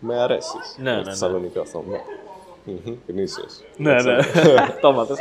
[0.00, 0.76] με αρέσεις.
[0.76, 1.04] Ναι, ναι, ναι.
[1.04, 1.84] Θεσσαλονίκη αυτό.
[1.88, 2.00] Ναι.
[2.64, 3.60] Μμμ, Γνήσιος.
[3.76, 4.16] Ναι, ναι.
[4.80, 5.18] Το έμαθες.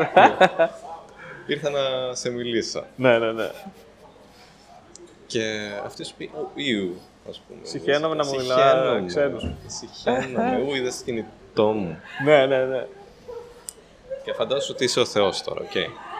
[1.47, 2.83] Ήρθα να σε μιλήσω.
[2.95, 3.49] Ναι, ναι, ναι.
[5.27, 5.41] Και
[5.85, 6.95] αυτή σου πει, «Ω, ew,
[7.29, 7.59] ας πούμε.
[7.63, 9.05] Συχαίνομαι να μου μιλά Συχαίνομαι.
[9.07, 9.51] ξένος.
[9.67, 10.63] Συχαίνομαι.
[10.67, 11.99] Ού, είδες το κινητό μου.
[12.25, 12.85] Ναι, ναι, ναι.
[14.23, 15.71] Και φαντάσου ότι είσαι ο Θεός τώρα, οκ.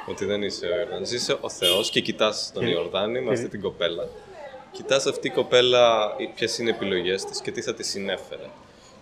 [0.10, 1.12] Ότι δεν είσαι ο Ιορδάνης.
[1.12, 4.08] Είσαι ο Θεός και κοιτάς τον Ιορδάνη με αυτή την κοπέλα.
[4.78, 8.42] Κοιτάς αυτή η κοπέλα ποιες είναι οι επιλογές της και τι θα της συνέφερε.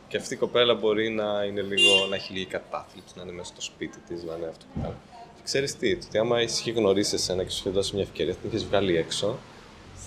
[0.07, 3.47] Και αυτή η κοπέλα μπορεί να είναι λίγο, να έχει λίγη κατάθλιψη, να είναι μέσα
[3.51, 4.93] στο σπίτι της, να είναι αυτό που κάνει.
[5.35, 8.33] Και ξέρεις τι, το ότι άμα είχε γνωρίσει εσένα και σου είχε δώσει μια ευκαιρία,
[8.33, 9.37] την είχε βγάλει έξω,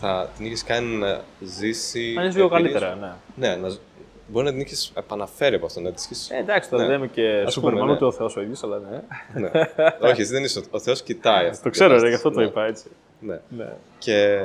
[0.00, 2.14] θα την είχε κάνει να ζήσει.
[2.18, 3.48] Αν είσαι λίγο εμπειρίες- καλύτερα, ναι.
[3.48, 3.78] Ναι, να, ζ-
[4.26, 6.88] μπορεί να την είχε επαναφέρει από αυτό, να της είχε Ε, εντάξει, τώρα Ναι.
[6.88, 8.10] δεν είμαι και Ας Σούπερμαν πούμε, ούτε ναι.
[8.10, 9.02] ο Θεός ο ίδιος, αλλά ναι.
[9.40, 9.50] ναι.
[10.10, 10.62] Όχι, εσύ δεν είσαι.
[10.70, 11.62] Ο Θεός κοιτάει αυτό.
[11.62, 12.84] Το ξέρω, ρε, γι' αυτό το είπα έτσι.
[13.20, 13.40] Ναι.
[13.48, 13.72] Ναι.
[13.98, 14.38] Και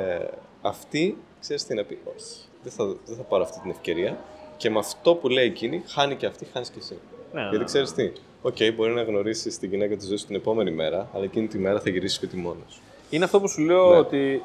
[0.64, 2.38] αυτή, ξέρεις τι να πει, όχι.
[2.62, 4.16] Δεν θα, δεν θα πάρω αυτή την ευκαιρία.
[4.56, 6.98] Και με αυτό που λέει εκείνη, χάνει και αυτή, χάνεις και εσύ.
[7.32, 7.64] Ναι, ναι, Γιατί ναι.
[7.64, 8.12] ξέρεις τι,
[8.42, 11.58] Οκ, μπορεί να γνωρίσεις την γυναίκα της ζωής σου την επόμενη μέρα, αλλά εκείνη τη
[11.58, 12.80] μέρα θα γυρίσεις σπίτι μόνος.
[13.10, 13.96] Είναι αυτό που σου λέω Ναι.
[13.96, 14.42] ότι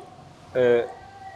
[0.54, 0.82] ε,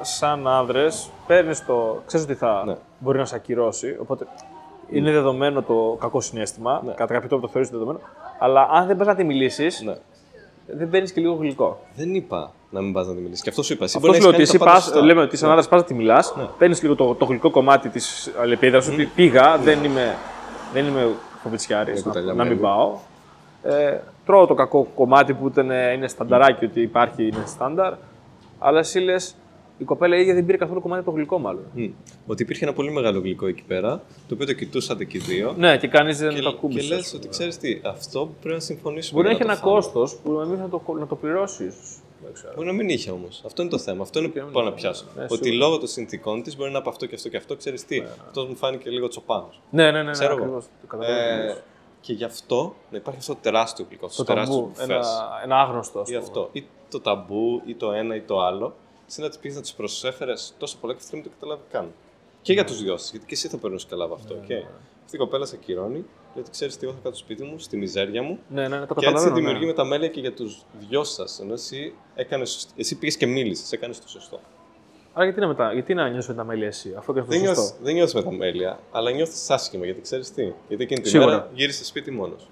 [0.01, 2.01] σαν άνδρες, παίρνεις το.
[2.05, 2.75] ξέρεις ότι θα Ναι.
[2.99, 3.95] μπορεί να σε ακυρώσει.
[3.99, 4.27] Οπότε
[4.89, 6.81] είναι δεδομένο το κακό συναίσθημα.
[6.85, 6.93] Ναι.
[6.93, 7.99] Κατά κάποιο τρόπο το θεωρείς δεδομένο.
[8.39, 9.95] Αλλά αν δεν πας να τη μιλήσεις, Ναι.
[10.67, 11.79] δεν παίρνεις και λίγο γλυκό.
[11.95, 13.43] Δεν είπα να μην πας να τη μιλήσεις.
[13.43, 13.83] Και αυτός σου είπα.
[13.83, 15.13] Εσύ Αυτό μπορεί σου να λέω ότι έχεις εσύ κάνει τα πας, πάντα σωστά.
[15.13, 16.43] λέμε ότι σαν άντρα πας να τη μιλάς, Ναι.
[16.57, 20.15] παίρνεις λίγο το, το γλυκό κομμάτι της αλληλεπίδραση, ότι πήγα, δεν είμαι,
[20.73, 21.07] δεν είμαι
[21.43, 22.61] φοβητσιάρη, Είναι να, κουταλιά να μην μέλι.
[22.61, 22.97] πάω.
[23.63, 27.93] Ε, τρώω το κακό κομμάτι που ήταν, είναι στανταράκι, ότι υπάρχει, είναι στάνταρ.
[28.59, 29.35] Αλλά εσύ λες,
[29.77, 31.63] η κοπέλα η ίδια δεν πήρε καθόλου κομμάτι από το γλυκό, μάλλον.
[31.73, 31.85] Μμ.
[32.27, 33.89] Ότι υπήρχε ένα πολύ μεγάλο γλυκό εκεί πέρα,
[34.27, 35.53] το οποίο το κοιτούσατε και οι δύο.
[35.57, 36.87] Ναι, και κανείς δεν Και, το και ακούμπησε.
[36.93, 37.19] λες ας πούμε.
[37.19, 39.21] ότι ξέρεις τι, αυτό πρέπει να συμφωνήσουμε.
[39.21, 39.93] Μπορεί να για έχει το ένα φάμε.
[40.01, 41.77] κόστος που εμεί να το, να το πληρώσεις, ίσω.
[41.77, 42.02] Δεν ξέρω.
[42.55, 43.41] Μπορεί να μην είχε όμως.
[43.45, 44.01] Αυτό είναι το θέμα.
[44.01, 45.05] Αυτό είναι Και που να πάω να μην- πιάσω.
[45.15, 45.65] ναι, ότι σίγουρα.
[45.65, 47.55] λόγω των συνθηκών της μπορεί να είναι από αυτό και αυτό και αυτό.
[47.55, 49.61] Ξέρεις τι, αυτός μου φάνηκε λίγο τσοπάνος.
[49.69, 50.41] Ναι, ναι, ναι, ναι, Ξέρω εγώ.
[50.41, 50.65] ακριβώς.
[50.81, 51.57] Το καταλαβαίνω Ε, ακριβώς.
[52.01, 54.01] και γι' αυτό να υπάρχει αυτό το τεράστιο γλυκό.
[54.01, 55.07] Το Αυτό το τεράστιο ταμπού, ένα, μπουφές.
[55.43, 55.99] ένα άγνωστο.
[55.99, 56.23] ας Ή πούμε.
[56.23, 56.49] αυτό.
[56.51, 58.75] Ή το ταμπού, ή το ένα ή το άλλο.
[59.07, 61.63] Εσύ να τη πεις να του προσέφερες τόσο πολλά και αυτή να μην το καταλάβει
[61.71, 61.91] καν.
[62.41, 64.35] Και για τους δυο σας, γιατί και εσύ θα περνούσε καλά από αυτό.
[64.47, 64.63] okay.
[65.05, 66.05] Αυτή η κοπέλα σε ακυρώνει, λέει
[66.39, 68.39] ότι ξέρεις τι, εγώ θα κάτω στο σπίτι μου, στη μιζέρια μου.
[68.47, 69.35] Ναι, ναι, ναι, το Και έτσι καταλαβαίνω.
[69.35, 69.65] δημιουργεί ναι.
[69.65, 71.39] μεταμέλεια και για τους δυο σας.
[71.39, 74.39] Ενώ εσύ, έκανες, εσύ πήγες και μίλησες, έκανες το σωστό.
[75.13, 75.73] Άρα γιατί να, μετα...
[75.73, 79.11] γιατί να νιώσει μεταμέλεια εσύ, αφού έκανε το Δεν σωστό; νιώθεις δεν νιώθεις μεταμέλεια, αλλά
[79.11, 80.51] νιώθεις άσχημα γιατί ξέρεις τι.
[80.67, 81.29] Γιατί εκείνη τη Σίγουρα.
[81.31, 82.47] μέρα γύρισες σπίτι μόνος.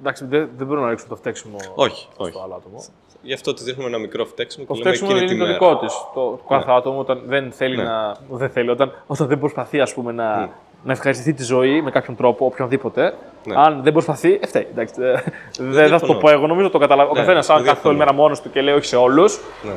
[0.00, 2.38] Εντάξει, δεν, δεν μπορούμε να ρίξουμε το φταίξιμο Όχι, στο όχι.
[2.44, 2.84] άλλο άτομο.
[3.22, 5.64] Γι' αυτό τη δείχνουμε ένα μικρό φταίξιμο Το και λέμε φταίξιμο εκείνη είναι τη το
[5.66, 5.76] μέρα.
[5.76, 5.94] δικό της.
[6.14, 7.82] Το κάθε άτομο όταν δεν θέλει Ναι.
[7.82, 8.16] να.
[8.30, 10.50] Δεν θέλει, όταν, όταν δεν προσπαθεί ας πούμε, να, Ναι.
[10.84, 13.14] Να ευχαριστηθεί τη ζωή με κάποιον τρόπο, οποιονδήποτε.
[13.44, 13.54] Ναι.
[13.56, 14.66] Αν δεν προσπαθεί, ε, φταίει.
[14.70, 15.12] Εντάξει, δεν
[15.58, 16.12] δεν θα διαφωνώ.
[16.12, 16.46] το πω εγώ.
[16.46, 17.10] Νομίζω το καταλαβαίνω.
[17.10, 18.12] Ο Ναι, καθένας, αν δεν κάθεται όλη διαφωνώ.
[18.16, 19.72] μέρα μόνος του και λέει όχι σε όλους, Ναι.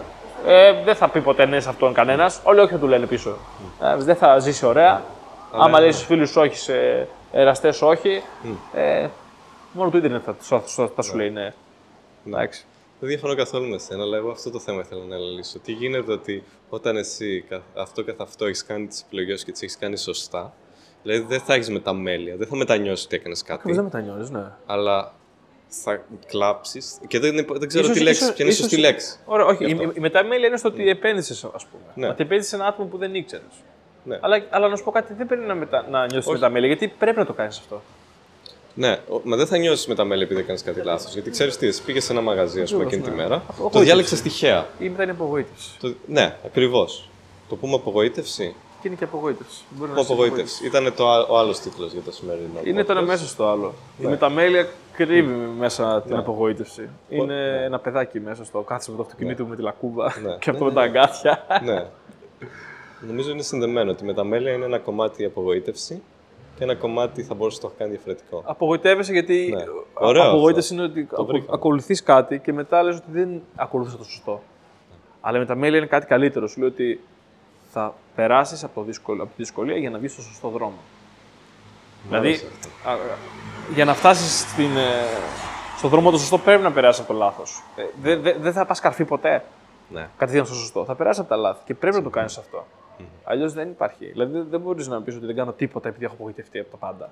[0.54, 2.42] ε, δεν θα πει ποτέ ναι σε αυτόν κανένας.
[2.44, 3.38] Όλοι όχι θα του λένε πίσω.
[3.82, 5.02] Ε, δεν θα ζήσει ωραία.
[5.52, 8.22] Άμα λέει στους φίλους όχι, σε εραστές όχι.
[8.74, 9.08] Ε,
[9.72, 11.54] μόνο το Ιντερνετ θα, θα, θα, θα σου λέει ναι.
[12.28, 12.66] Εντάξει.
[13.00, 15.60] Δεν διαφωνώ καθόλου με σένα, αλλά εγώ αυτό το θέμα ήθελα να αναλύσω.
[15.60, 19.62] Τι γίνεται ότι όταν εσύ κα- αυτό καθ' αυτό έχεις κάνει τις επιλογές και τις
[19.62, 20.54] έχεις κάνει σωστά,
[21.06, 24.52] δηλαδή δεν θα έχεις μεταμέλεια, δεν θα μετανιώσεις ότι έκανες κάτι, Δεν μετανιώνει, ναι.
[24.66, 25.14] αλλά
[25.68, 26.98] θα κλάψεις.
[27.08, 29.18] Και δεν, δεν ξέρω Ίσως- τι λέξη, ίσως- ποια είναι η ίσως- σωστή λέξη.
[29.26, 29.64] Ωραία, όχι.
[29.66, 29.92] Γι' Η, αυτό.
[29.96, 31.84] η μεταμέλεια είναι στο ότι επένδυσες, ας πούμε.
[31.96, 32.08] Ναι.
[32.08, 33.46] Ότι επένδυσες σε ένα άτομο που δεν ήξερες.
[34.04, 34.18] Ναι.
[34.22, 35.86] Αλλά, αλλά να σου πω κάτι, δεν πρέπει να, μετα...
[35.90, 36.32] να νιώσεις Όχι.
[36.40, 37.82] μεταμέλεια, γιατί πρέπει να το κάνεις αυτό.
[38.74, 41.14] Ναι, ο- μα δεν θα νιώσεις μεταμέλεια επειδή έκανες κάτι λάθος.
[41.14, 43.30] Γιατί ξέρεις τι, εσύ πήγες σε ένα μαγαζί, ας πούμε, Ακριβώς, εκείνη τη ναι.
[43.30, 43.36] μέρα.
[43.36, 43.78] Απογοήτευση.
[43.78, 44.68] Το διάλεξες τυχαία.
[44.80, 45.70] Ή μετά είναι απογοήτευση.
[45.80, 45.94] Το...
[46.08, 47.10] Ναι, ακριβώς.
[47.50, 48.56] Το πούμε απογοήτευση.
[48.86, 49.64] Και είναι και απογοήτευση.
[49.70, 50.66] Μπορεί να Που είναι απογοήτευση.
[50.66, 52.60] Ήταν το, α- ο άλλος τίτλος για το σημερινό.
[52.64, 53.06] Είναι το ένα podcast.
[53.06, 53.74] μέσα στο άλλο.
[53.98, 54.08] Ναι.
[54.08, 56.90] Η μεταμέλεια κρύβει μέσα την απογοήτευση.
[57.10, 60.38] Είναι ένα παιδάκι μέσα στο κάθισε με το αυτοκίνητο μου με τη λακκούβα Ναι.
[60.42, 61.46] και αυτό Ναι, με τα αγκάθια.
[61.64, 61.86] ναι.
[63.08, 66.02] Νομίζω είναι συνδεμένο ότι η μεταμέλεια είναι ένα κομμάτι απογοήτευση
[66.58, 68.42] και ένα κομμάτι θα μπορούσε να το έχει κάνει διαφορετικό.
[68.46, 69.62] Απογοητεύεσαι γιατί Ναι.
[69.62, 69.66] α-
[70.08, 70.84] Ωραίο απογοήτευση αυτό.
[70.86, 71.54] είναι ότι Το βρήκα.
[71.54, 74.42] ακολουθείς κάτι και μετά λες ότι δεν ακολουθήσα το σωστό.
[75.22, 76.48] Αλλά η μεταμέλεια είναι κάτι καλύτερο.
[76.48, 77.00] Σου λέει ότι
[77.76, 80.78] θα περάσεις από, το δύσκολο- από τη δυσκολία για να βγεις στο σωστό δρόμο.
[82.08, 82.90] δηλαδή, άρεσε αυτό.
[82.90, 82.98] α, α,
[83.74, 84.46] για να φτάσεις
[85.78, 87.64] στον δρόμο το σωστό πρέπει να περάσεις από το λάθος.
[88.02, 89.44] Δεν δε, δεν θα πας καρφί ποτέ
[89.90, 90.10] Ναι.
[90.18, 90.86] κατευθείαν στο σωστό.
[90.86, 92.66] Θα περάσεις από τα λάθη και πρέπει να το κάνεις αυτό.
[93.24, 94.06] Αλλιώς δεν υπάρχει.
[94.06, 96.78] Δηλαδή δεν- δεν μπορείς να πεις ότι δεν κάνω τίποτα επειδή έχω απογοητευτεί από τα
[96.78, 97.10] πάντα.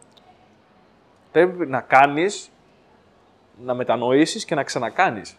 [1.31, 2.49] Πρέπει να κάνεις,
[3.63, 5.35] να μετανοήσεις και να ξανακάνεις.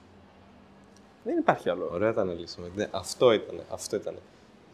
[1.24, 1.90] Δεν υπάρχει άλλο.
[1.92, 2.70] Ωραία τα αναλύσαμε.
[2.74, 3.60] Ναι, αυτό ήταν.
[3.72, 4.14] Αυτό ήταν.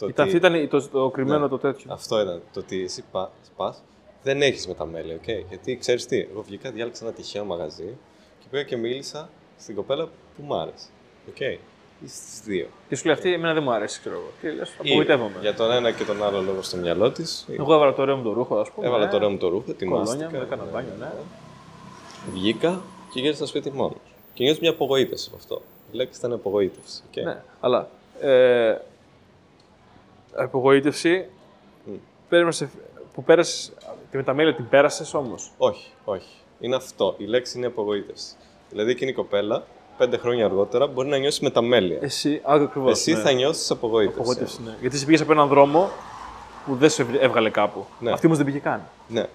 [0.01, 1.49] Το Ήταν, ότι- αυτό ήταν το, το κρυμμένο Ναι.
[1.49, 1.93] το τέτοιο.
[1.93, 2.41] Αυτό ήταν.
[2.53, 3.83] Το ότι εσύ πα, πας,
[4.23, 5.29] δεν έχεις μεταμέλεια, οκ.
[5.49, 7.97] Γιατί ξέρεις τι, εγώ βγήκα, διάλεξα ένα τυχαίο μαγαζί
[8.39, 9.29] και πήγα και μίλησα
[9.59, 10.87] στην κοπέλα που μου άρεσε.
[11.29, 11.41] Οκ.
[12.05, 12.67] Ή στις δύο.
[12.89, 14.31] Και σου λέει αυτή, εμένα δεν μου αρέσει, ξέρω εγώ.
[14.41, 15.35] Τι λες, Ή απογοητεύομαι.
[15.41, 17.47] Για τον ένα και τον άλλο λόγο στο μυαλό της.
[17.59, 18.87] Εγώ έβαλα το ωραίο μου το ρούχο, ας πούμε.
[18.87, 20.31] Έβαλα ε, το ωραίο μου το ρούχο, Κολόνια ετοιμάστηκα.
[20.39, 21.11] μου, έκανα μπάνιο, ναι.
[22.33, 22.81] Βγήκα
[23.13, 23.97] και γύρισα στο σπίτι μόνος.
[24.35, 25.63] Και νιώθω μια απογοήτευση από αυτό.
[25.93, 27.03] Η λέξη ήταν απογοήτευση.
[27.11, 27.25] οκ.
[27.25, 27.89] Ναι, αλλά
[28.21, 28.75] ε,
[30.35, 31.27] απογοήτευση
[31.85, 31.93] Μμ.
[32.29, 32.71] πέρασε,
[33.15, 33.73] που πέρασε,
[34.11, 36.35] τη μεταμέλεια την πέρασες όμως; Όχι, όχι.
[36.61, 37.15] Είναι αυτό.
[37.19, 38.35] Η λέξη είναι απογοήτευση.
[38.71, 39.65] Δηλαδή εκείνη η κοπέλα,
[39.99, 41.99] πέντε χρόνια αργότερα, μπορεί να νιώσει μεταμέλεια.
[42.01, 42.91] Εσύ, ακριβώς.
[42.93, 44.21] Εσύ θα νιώσεις απογοήτευση.
[44.21, 44.77] Απογοήτευση, ναι.
[44.81, 45.91] Γιατί εσύ πήγες από έναν δρόμο
[46.67, 47.87] που δεν σε έβγαλε κάπου.
[47.99, 48.13] Ναι.
[48.13, 48.83] Αυτή όμως δεν πήγε καν.
[49.09, 49.27] Ναι.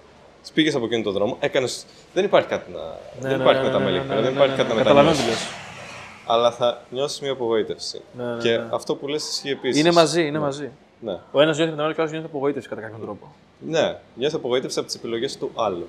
[0.54, 1.68] Πήγες από εκείνο τον δρόμο, έκανε.
[2.14, 2.78] Δεν υπάρχει κάτι να.
[2.78, 4.02] Ναι, δεν ναι, υπάρχει ναι, μεταμέλεια.
[4.02, 5.46] ναι, ναι, εκεί πέρα, ναι, δεν υπάρχει ναι, κάτι ναι, να Καταλαβαίνω τι μετανιώσει.
[5.46, 5.64] λες.
[6.26, 8.00] Αλλά θα νιώσεις μια απογοήτευση.
[8.16, 8.68] Ναι, ναι, και ναι.
[8.72, 9.80] αυτό που λες ισχύει επίσης.
[9.80, 10.70] Είναι μαζί, είναι μαζί.
[11.00, 11.18] Ναι.
[11.32, 13.26] Ο ένας νιώθει μεταμέλεια και ο άλλος νιώθει απογοήτευση κατά κάποιον τρόπο.
[13.60, 13.98] ναι.
[14.14, 15.86] Νιώθει απογοήτευση από τις επιλογές του άλλου.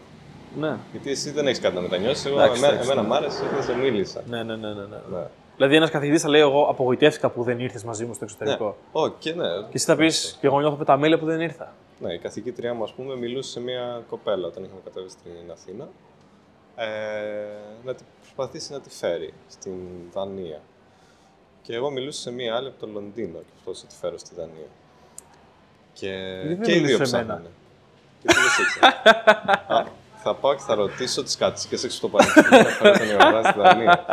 [0.60, 0.78] Ναι.
[0.92, 2.26] Γιατί εσύ δεν έχεις κάτι να μετανιώσεις.
[2.26, 3.14] Εγώ, Εντάξει, εμένα, εντάξει, εμένα ναι.
[3.14, 4.24] μ' άρεσε, δεν σε μίλησα.
[4.28, 5.18] Ναι, ναι, ναι, ναι, ναι.
[5.18, 5.28] Ναι.
[5.56, 8.66] Δηλαδή, ένας καθηγητής θα λέει: Εγώ απογοητεύτηκα που δεν ήρθες μαζί μου στο εξωτερικό.
[8.94, 9.02] Ναι.
[9.02, 9.48] Ω, και ναι.
[9.48, 11.74] Και εσύ θα πεις: Και εγώ νιώθω μεταμέλεια που δεν ήρθα.
[12.00, 15.88] Ναι, η καθηγήτριά μου, ας πούμε, μιλούσε σε μια κοπέλα όταν είχαμε κατέβει στην Αθήνα.
[16.76, 16.86] Ε,
[17.86, 19.74] να την προσπαθήσει να τη φέρει στην
[20.14, 20.60] Δανία.
[21.62, 24.68] Και εγώ μιλούσα σε μία άλλη από το Λονδίνο και αυτό ότι φέρω στη Δανία.
[26.00, 27.34] Και, δεν και οι δύο μιλούσες σε μένα.
[27.34, 27.50] ψάχνανε.
[28.22, 28.80] Και τι λες έτσι.
[29.74, 29.86] Α,
[30.24, 33.60] θα πάω και θα ρωτήσω τις κατσίκες έξω στο πανεπιστήμιο να φέρω τον Ιωαννά στη
[33.60, 34.06] Δανία.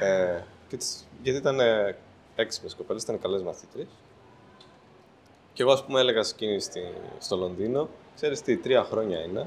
[0.00, 1.96] Ε, και τις, γιατί ήταν ε,
[2.36, 3.86] έξυπνες κοπέλες, ήταν καλές μαθήτρες.
[5.52, 6.80] Και εγώ, ας πούμε, έλεγα σε εκείνη στη,
[7.18, 9.46] στο Λονδίνο, ξέρεις τι, τρία χρόνια είναι.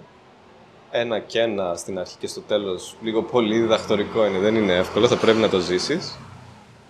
[0.92, 5.08] Ένα και ένα στην αρχή και στο τέλος, λίγο πολύ διδακτορικό είναι, δεν είναι εύκολο,
[5.08, 6.18] θα πρέπει να το ζήσεις.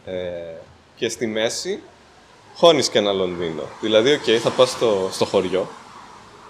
[0.06, 0.56] Ε,
[0.96, 1.82] και στη μέση,
[2.56, 3.64] χώνεις και ένα Λονδίνο.
[3.82, 5.68] Δηλαδή, οκ, θα πας στο, στο χωριό,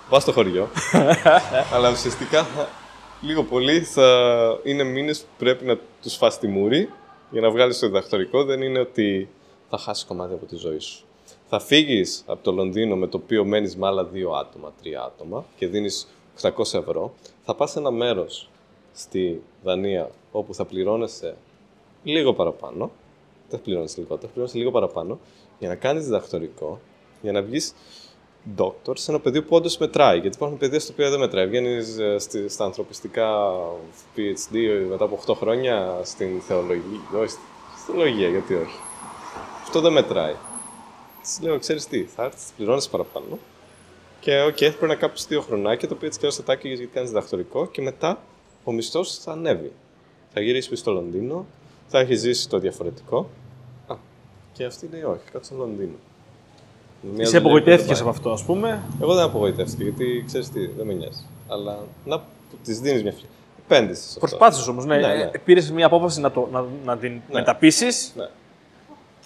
[0.10, 0.70] πας στο χωριό,
[1.74, 2.70] αλλά ουσιαστικά θα-
[3.22, 4.08] λίγο πολύ θα
[4.64, 6.90] είναι μήνες που πρέπει να τους φας τη μούρη
[7.30, 8.44] για να βγάλεις το διδακτορικό.
[8.44, 9.30] Δεν είναι ότι
[9.70, 11.04] θα χάσεις κομμάτι από τη ζωή σου.
[11.50, 15.46] Θα φύγεις από το Λονδίνο με το οποίο μένεις με άλλα δύο άτομα, τρία άτομα
[15.58, 16.08] και δίνεις
[16.42, 17.14] 800 ευρώ.
[17.46, 18.50] Θα πας σε ένα μέρος
[18.94, 21.36] στη Δανία όπου θα πληρώνεσαι
[22.04, 22.92] λίγο παραπάνω.
[23.50, 25.20] Δεν θα πληρώνεις λιγότερο, θα πληρώνεις λίγο παραπάνω
[25.60, 26.80] για να κάνεις διδακτορικό,
[27.22, 27.74] για να βγεις
[28.58, 30.20] doctor σε ένα πεδίο που όντως μετράει.
[30.20, 31.48] Γιατί υπάρχουν παιδεία στο οποίο δεν μετράει.
[31.48, 31.98] Βγαίνεις
[32.48, 33.52] στα ανθρωπιστικά
[34.16, 37.20] PhD μετά από 8 χρόνια στην θεολογία.
[37.20, 37.42] Όχι, στη
[37.86, 38.80] θεολογία, γιατί όχι.
[39.64, 40.36] Αυτό δεν μετράει.
[41.22, 43.40] Της λέω, ξέρεις τι, θα έρθεις, πληρώνεις παραπάνω.
[44.20, 47.10] Και οκ, πρέπει να κάψει δύο χρονάκια, το οποίο έτσι και θα τα γιατί κάνεις
[47.10, 48.22] διδακτορικό και μετά
[48.64, 49.72] ο μισθός θα ανέβει.
[50.34, 51.46] Θα γυρίσεις πίσω στο Λονδίνο,
[51.88, 53.30] θα έχεις ζήσει το διαφορετικό.
[54.54, 55.92] Α, και αυτή λέει, όχι, κάτσε στο Λονδίνο.
[57.02, 58.02] Μια Είσαι δουλειά που δεν απογοητεύτηκες πάει.
[58.08, 58.84] από αυτό, ας πούμε.
[59.02, 61.26] Εγώ δεν απογοητεύτηκα γιατί ξέρεις τι, δεν με νοιάζει.
[61.48, 62.22] Αλλά να
[62.64, 63.36] της δίνεις μια ευκαιρία.
[63.66, 64.20] Επένδυσες σε αυτό.
[64.20, 64.98] Προσπάθησες όμως, ναι.
[64.98, 65.30] Ναι, ναι.
[65.46, 68.30] Πήρες μια απόφαση να, το, να, να την μεταπείσεις Ναι.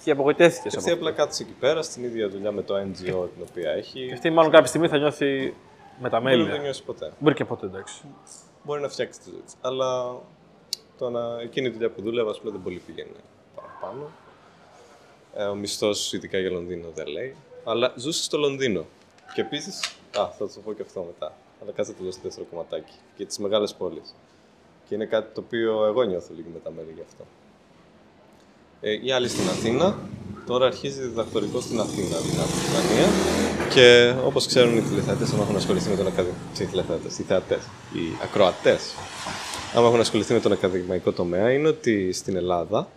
[0.04, 0.62] και απογοητεύτηκες.
[0.62, 1.04] Και από αυτή αυτό.
[1.08, 4.06] απλά κάτσε εκεί πέρα στην ίδια δουλειά με το NGO την οποία έχει.
[4.06, 5.54] Και αυτή μάλλον κάποια στιγμή θα νιώθει
[6.00, 6.50] με τα Δεν μέλη.
[6.50, 7.12] το νιώσει ποτέ.
[7.18, 8.02] Μπορεί και ποτέ, εντάξει.
[8.62, 9.54] Μπορεί να φτιάξει τη ζωή της.
[9.60, 10.16] Αλλά
[10.98, 11.40] το να...
[11.42, 13.08] εκείνη η δουλειά που δούλευα, ας πούμε, δεν πολύ πήγαινε
[13.54, 14.08] παραπάνω.
[15.40, 17.34] Ε, ο μισθός, ειδικά για Λονδίνο, δεν λέει.
[17.64, 18.86] Αλλά ζούσε στο Λονδίνο.
[19.34, 19.80] Και επίσης.
[20.18, 21.36] Α, θα το πω και αυτό μετά.
[21.62, 22.92] Αλλά κάτσε το στο δεύτερο κομματάκι.
[23.16, 24.14] Και τις μεγάλες πόλεις.
[24.88, 27.24] Και είναι κάτι το οποίο εγώ νιώθω λίγο με τα μέλη γι' αυτό.
[28.80, 29.98] Ε, η άλλη στην Αθήνα.
[30.46, 33.08] Τώρα αρχίζει διδακτορικό στην Αθήνα, δηλαδή στη Δανία.
[33.74, 36.40] Και όπως ξέρουν οι τηλεθεατές, άμα έχουν ασχοληθεί με τον ακαδημαϊκό.
[36.60, 37.62] Οι τηλεθεατές, οι θεατές,
[37.92, 38.94] οι ακροατές.
[39.74, 42.88] Άμα έχουν ασχοληθεί με τον ακαδημαϊκό τομέα, είναι ότι στην Ελλάδα,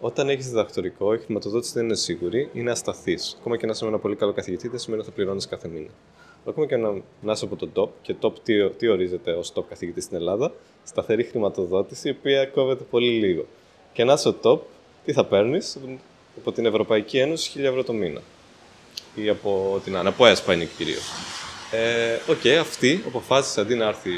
[0.00, 3.36] όταν έχεις διδακτορικό, η χρηματοδότηση δεν είναι σίγουρη, είναι ασταθής.
[3.40, 5.68] Ακόμα και να είσαι με ένα πολύ καλό καθηγητή, δεν σημαίνει ότι θα πληρώνεις κάθε
[5.68, 5.90] μήνα.
[6.48, 6.90] Ακόμα και να,
[7.20, 10.52] να είσαι από τον top, και top τι, τι ορίζεται ως top καθηγητή στην Ελλάδα,
[10.84, 13.46] σταθερή χρηματοδότηση, η οποία κόβεται πολύ λίγο.
[13.92, 14.58] Και να είσαι ο top,
[15.04, 15.78] τι θα παίρνεις
[16.38, 18.20] από την Ευρωπαϊκή Ένωση 1000 ευρώ το μήνα;
[19.14, 21.10] Ή από την Άννα, από ΕΣΠΑ είναι κυρίως.
[21.70, 24.10] Ε, Οκ, αυτή αποφάσισε αντί να έρθει.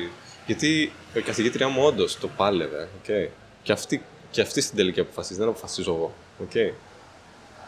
[0.46, 2.88] Γιατί η καθηγήτριά μου όντως το πάλευε.
[3.02, 3.28] Okay.
[3.62, 4.02] Και, αυτή,
[4.36, 6.12] και αυτή στην τελική αποφασίζει, δεν αποφασίζω εγώ.
[6.42, 6.72] Okay.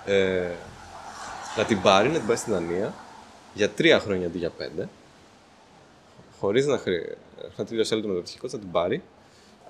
[0.06, 0.50] Ε,
[1.56, 2.94] να την πάρει, να την πάει στην Δανία
[3.54, 4.88] για τρία χρόνια αντί για πέντε.
[6.40, 7.16] Χωρίς να, χρει...
[7.56, 9.02] να τελειώσει άλλο το μεταπτυχιακό, θα την πάρει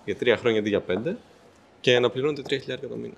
[0.04, 1.16] για τρία χρόνια αντί για πέντε
[1.80, 3.16] και να πληρώνεται 3.000 το μήνα.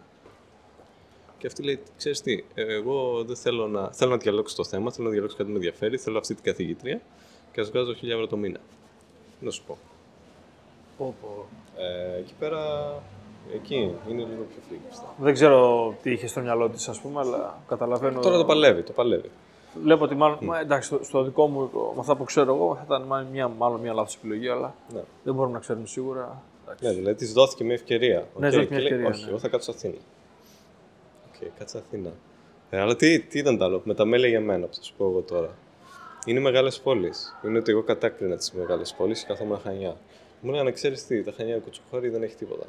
[1.38, 4.92] Και αυτή λέει, ξέρεις τι, ε, εγώ δεν θέλω να, θέλω να διαλέξω το θέμα,
[4.92, 7.00] θέλω να διαλέξω κάτι που με ενδιαφέρει, θέλω αυτή την καθηγήτρια
[7.52, 8.60] και ας βγάζω 1000 ευρώ το μήνα.
[9.40, 9.78] Να σου πω.
[10.98, 11.46] Πω, πω.
[11.76, 12.58] Ε, εκεί πέρα,
[13.54, 13.74] εκεί
[14.08, 15.14] είναι λίγο πιο φλίγιστα.
[15.18, 18.20] Δεν ξέρω τι είχε στο μυαλό της, ας πούμε, αλλά καταλαβαίνω.
[18.20, 19.30] Τώρα το παλεύει, το παλεύει.
[19.82, 20.38] Βλέπω ότι μάλλον.
[20.42, 23.48] μα, εντάξει, στο, στο δικό μου, με αυτά που ξέρω εγώ, θα ήταν μάλλον μια,
[23.48, 25.00] μάλλον μια λάθος επιλογή, αλλά Ναι.
[25.24, 26.42] δεν μπορούμε να ξέρουμε σίγουρα.
[26.64, 26.84] Εντάξει.
[26.84, 28.26] Ναι, δηλαδή της δόθηκε μια ευκαιρία.
[28.38, 29.28] Ναι, Οκ, δόθηκε μια και λέει, ευκαιρία, Όχι, ναι.
[29.30, 29.94] εγώ θα κάτσω Αθήνα.
[31.28, 32.10] Οκ, κάτσε Αθήνα.
[32.70, 35.20] Ε, αλλά τι, τι ήταν το άλλο, μεταμέλεια για μένα, που θα σου πω εγώ
[35.20, 35.50] τώρα.
[36.26, 37.36] Είναι μεγάλες πόλεις.
[37.44, 39.96] Είναι ότι εγώ κατάκρινα τις μεγάλες πόλεις και καθόμουν Χανιά.
[40.40, 42.64] Μου λέγανε, ξέρεις τι, τα Χανιά κουτσοχώρι δεν έχει τίποτα.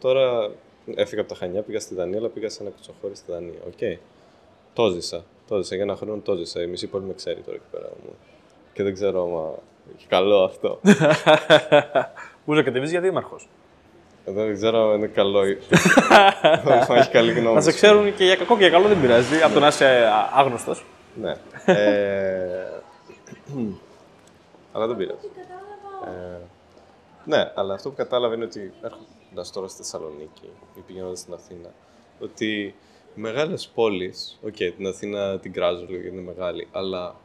[0.00, 0.50] Τώρα
[0.94, 3.58] έφυγα από τα Χανιά, πήγα στη Δανία, αλλά πήγα σε ένα κουτσοχώρι στη Δανία.
[3.66, 3.98] Οκ.
[4.72, 5.24] Το ζήσα.
[5.48, 6.62] Το ζήσα για ένα χρόνο, το ζήσα.
[6.62, 8.14] Η μισή πόλη με ξέρει τώρα εκεί πέρα μου.
[8.72, 9.54] Και δεν ξέρω άμα
[9.96, 10.80] έχει καλό αυτό.
[12.44, 13.36] Πού να κατεβεί για δήμαρχο.
[14.24, 15.58] Εδώ δεν ξέρω αν είναι καλό ή.
[16.64, 17.54] Αν έχει καλή γνώμη.
[17.54, 20.08] Να σε ξέρουν και για κακό και για καλό δεν πειράζει, από το να είσαι
[20.34, 20.84] άγνωστος.
[21.20, 21.36] Ναι.
[21.64, 22.82] Ε,
[24.72, 25.28] αλλά δεν πειράζει.
[26.04, 26.40] Ε,
[27.24, 29.17] ναι, αλλά αυτό που κατάλαβα είναι ότι έρχοντα
[29.52, 31.74] τώρα στη Θεσσαλονίκη ή πηγαίνοντας στην Αθήνα,
[32.20, 32.74] ότι
[33.14, 37.16] οι μεγάλες πόλεις, οκ, την Αθήνα την κράζω λίγο γιατί είναι μεγάλη, αλλά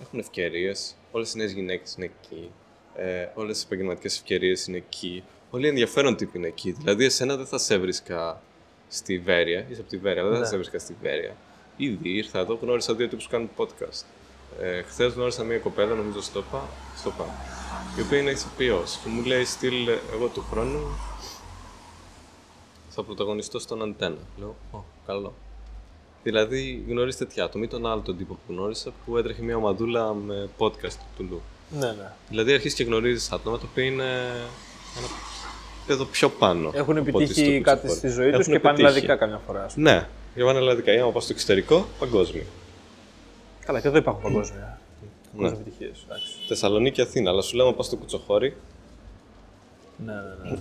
[0.00, 0.94] έχουν ευκαιρίες.
[1.10, 2.50] Όλες οι νέες γυναίκες είναι εκεί.
[2.96, 5.22] Ε, Όλες οι επαγγελματικές ευκαιρίες είναι εκεί.
[5.50, 6.70] Όλοι οι ενδιαφέρον τύποι είναι εκεί.
[6.70, 8.42] Δηλαδή, εσένα δεν θα σε έβρισκα
[8.88, 11.36] στη Βέροια, είσαι από τη Βέροια, αλλά δεν θα σε έβρισκα στη Βέροια.
[11.76, 14.04] Ήδη ήρθα εδώ, γνώρισα δύο τύπους που κάνουν podcast.
[14.60, 17.24] Ε, Χθες γνώρισα μια κοπέλα, νομίζω στο pub, στο pub,
[17.98, 20.80] η οποία είναι ηθοποιός και μου λέει: Στυλ, εγώ του χρόνου
[23.00, 24.16] θα πρωταγωνιστώ στον Αντένα.
[24.38, 25.32] Λέω, Ω, καλό.
[26.22, 30.14] Δηλαδή γνωρίζει τέτοια άτομα ή τον άλλο τον τύπο που γνώρισα που έτρεχε μια ομαδούλα
[30.14, 31.40] με podcast του Λου.
[31.78, 32.12] Ναι, ναι.
[32.28, 34.02] Δηλαδή αρχίζεις και γνωρίζεις άτομα το οποίο είναι
[34.96, 35.06] ένα
[35.80, 36.70] επίπεδο πιο πάνω.
[36.74, 37.98] Έχουν από ό,τι στο επιτύχει κάτι κουτσοφόρι.
[37.98, 38.96] στη ζωή τους Έχουν και πάνε επιτύχει.
[38.98, 39.64] ελλαδικά καμιά φορά.
[39.64, 39.90] ας πούμε.
[39.92, 40.92] Ναι, για πάνε ελλαδικά.
[40.94, 42.42] Ή άμα πα στο εξωτερικό, παγκόσμιο.
[43.64, 44.80] Καλά, και εδώ υπάρχουν παγκόσμια.
[45.36, 45.48] Ναι.
[45.48, 45.54] Ναι.
[45.54, 46.06] επιτυχίες.
[46.48, 47.30] Θεσσαλονίκη, Αθήνα.
[47.30, 48.56] Αλλά σου λέω, άμα πα στο κουτσοχώρι,
[50.06, 50.56] Ναι, ναι, ναι.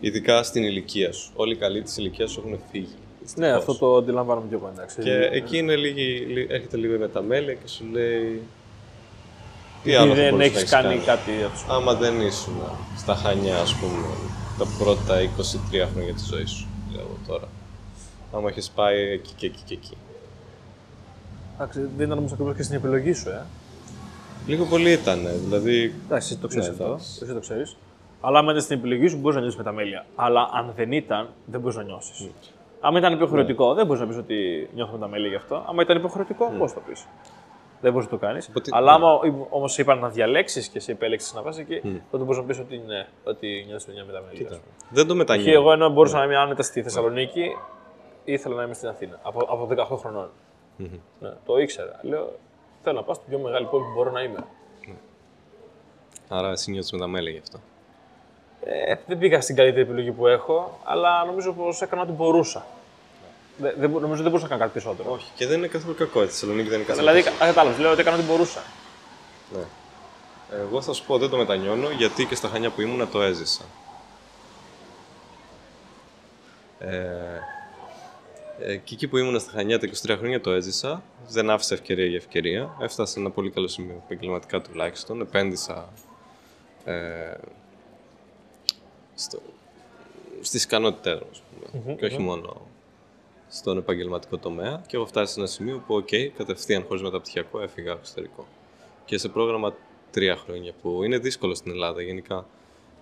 [0.00, 1.30] ειδικά στην ηλικία σου.
[1.34, 2.94] Όλοι οι καλοί της ηλικίας σου έχουν φύγει.
[3.36, 5.02] ναι, αυτό το αντιλαμβάνομαι και εγώ εντάξει.
[5.02, 8.42] Και εκεί είναι λίγη, λί- έρχεται λίγο η μεταμέλεια και σου λέει.
[9.82, 12.20] Τι Γιατί άλλο θα δεν μπορούσες να έχεις έχεις κάνει κάτι από τους- Άμα δεν
[12.20, 12.54] ήσουν
[12.96, 14.06] στα χανιά, ας πούμε,
[14.58, 17.48] τα πρώτα 23 χρόνια της ζωής σου, λέω εγώ τώρα.
[18.32, 19.96] Άμα έχεις πάει εκεί και εκεί και εκεί.
[21.54, 23.42] Εντάξει, δεν ήταν όμως ακριβώς και στην επιλογή σου, ε.
[24.46, 25.94] Λίγο πολύ ήταν, δηλαδή.
[26.06, 26.84] Εντάξει, εσύ το ξέρεις Ναι, αυτό.
[26.84, 27.18] εντάξει.
[27.22, 27.76] Εσύ το ξέρεις.
[28.26, 30.04] Αλλά άμα ήταν στην επιλογή σου, μπορεί να νιώσεις με τα μέλια.
[30.14, 32.30] Αλλά αν δεν ήταν, δεν μπορεί να νιώσεις.
[32.80, 35.64] Αν ήταν υποχρεωτικό, δεν μπορεί να πεις ότι νιώθω με τα μέλια γι' αυτό.
[35.68, 37.06] Αν ήταν υποχρεωτικό, πώ το πεις.
[37.80, 38.48] Δεν μπορεί να το κάνεις.
[38.48, 39.08] Οπότε- Αλλά άμα
[39.50, 41.80] όμως είπαν να διαλέξεις και εσύ επέλεξες να πας εκεί,
[42.10, 44.48] τότε μπορεί να πεις ότι ναι, ότι νιώθεις μια με τα μέλια.
[44.50, 44.72] ας πούμε.
[44.90, 45.50] Δεν το Και μετανιώνω.
[45.60, 47.56] εγώ ενώ μπορούσα να είμαι άνετα στη Θεσσαλονίκη,
[48.24, 49.18] ήθελα να είμαι στην Αθήνα.
[49.22, 50.28] Από, από 18 χρονων
[51.20, 51.98] Ναι, το ήξερα.
[52.02, 52.32] Λέω,
[52.82, 54.44] θέλω να πάω στην πιο μεγάλη πόλη που μπορώ να είμαι.
[56.28, 57.58] Άρα εσύ νιώθεις με τα μέλη γι' αυτό.
[58.68, 62.66] Ε, δεν πήγα στην καλύτερη επιλογή που έχω, αλλά νομίζω πως έκανα ό,τι μπορούσα.
[63.58, 65.12] Δεν, δεν, μπο- νομίζω δεν μπορούσα να κάνω κάτι περισσότερο.
[65.12, 66.22] Όχι, και δεν είναι καθόλου κακό.
[66.22, 67.36] Η Θεσσαλονίκη δεν είναι καθόλου Δηλαδή, κακό.
[67.38, 68.62] κα- κατάλαβες, λέω ότι έκανα ό,τι μπορούσα.
[69.56, 69.64] Ναι.
[70.60, 73.62] Εγώ θα σου πω δεν το μετανιώνω γιατί και στα χανιά που ήμουνα το έζησα.
[76.78, 76.96] Ε,
[78.60, 81.02] ε, και εκεί που ήμουνα στα Χανιά τα 23 χρόνια το έζησα.
[81.28, 82.70] Δεν άφησα ευκαιρία για ευκαιρία.
[82.80, 85.20] Έφτασα σε ένα πολύ καλό σημείο, επαγγελματικά τουλάχιστον.
[85.20, 85.88] Επένδυσα
[86.84, 86.94] ε,
[89.16, 89.38] στο,
[90.40, 91.94] στις ικανότητές μου, ας πούμε.
[91.94, 92.66] Και όχι μόνο
[93.48, 94.82] στον επαγγελματικό τομέα.
[94.86, 98.46] Και έχω φτάσει σε ένα σημείο που, οκ, κατευθείαν χωρίς μεταπτυχιακό έφυγα εξωτερικό.
[99.04, 99.74] Και σε πρόγραμμα
[100.10, 102.46] τρία χρόνια που είναι δύσκολο στην Ελλάδα γενικά.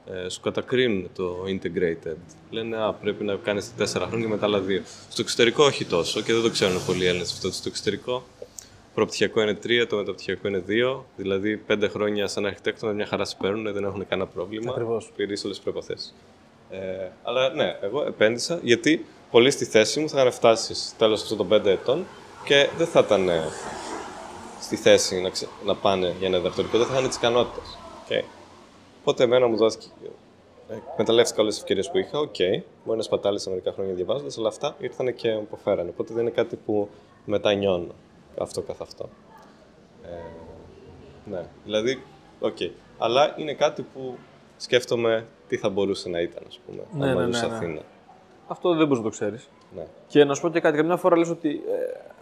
[0.06, 2.16] Ε, σου κατακρίνουν το integrated.
[2.50, 4.82] Λένε, α, πρέπει να κάνεις τα τέσσερα χρόνια και μετά άλλα δύο.
[5.08, 7.52] Στο εξωτερικό όχι τόσο και δεν το ξέρουν πολλοί Έλληνες αυτό.
[7.52, 8.24] Στο εξωτερικό
[8.94, 11.04] προπτυχιακό είναι τρία, το μεταπτυχιακό είναι δύο.
[11.16, 14.70] Δηλαδή πέντε χρόνια σαν αρχιτέκτονα μια χαρά σε παίρνουν, δεν έχουν κανένα πρόβλημα.
[14.72, 15.10] Ακριβώς.
[15.16, 16.14] Πληρείς όλες τις προϋποθέσεις.
[16.70, 21.22] Ε, αλλά ναι, εγώ επένδυσα γιατί πολλοί στη θέση μου θα είχαν φτάσει στο τέλος
[21.22, 22.04] αυτών των πέντε ετών
[22.44, 23.42] και δεν θα ήταν ε,
[24.60, 27.78] στη θέση να, ξε- να πάνε για ένα διδακτορικό, δεν θα είχαν τις ικανότητες.
[28.08, 28.22] Okay.
[29.00, 29.86] Οπότε εμένα μου δόθηκε.
[30.68, 32.18] ε, Εκμεταλλεύτηκα όλες τις ευκαιρίες που είχα.
[32.18, 32.34] Οκ,
[32.84, 35.90] μπορεί να σπατάλησα μερικά χρόνια διαβάζοντας, αλλά αυτά ήρθαν και μου αποφέρανε.
[35.90, 36.88] Οπότε δεν είναι κάτι που
[37.24, 37.94] μετανιώνω
[38.40, 39.08] αυτό καθ' αυτό.
[40.04, 40.08] Ε,
[41.30, 42.02] ναι, δηλαδή,
[42.40, 42.56] οκ.
[42.98, 44.16] Αλλά είναι κάτι που
[44.56, 47.56] σκέφτομαι τι θα μπορούσε να ήταν, ας πούμε, Ναι, άμα ναι, ζούσα ναι, ναι.
[47.56, 47.80] Αθήνα.
[48.46, 49.48] Αυτό δεν μπορείς να το ξέρεις.
[49.76, 49.86] Ναι.
[50.06, 51.48] Και να σου πω και κάτι, καμιά φορά λες ότι.
[51.48, 52.12] Ε,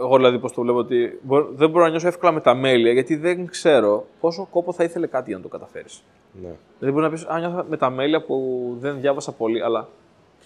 [0.00, 2.92] εγώ δηλαδή πώς το βλέπω, ότι μπο- δεν μπορώ να νιώσω εύκολα με τα μέλια
[2.92, 6.02] γιατί δεν ξέρω πόσο κόπο θα ήθελε κάτι για να το καταφέρεις.
[6.42, 6.48] ναι.
[6.78, 9.88] Δηλαδή μπορεί να πεις, Α, νιώθω με τα μέλια που δεν διάβασα πολύ, αλλά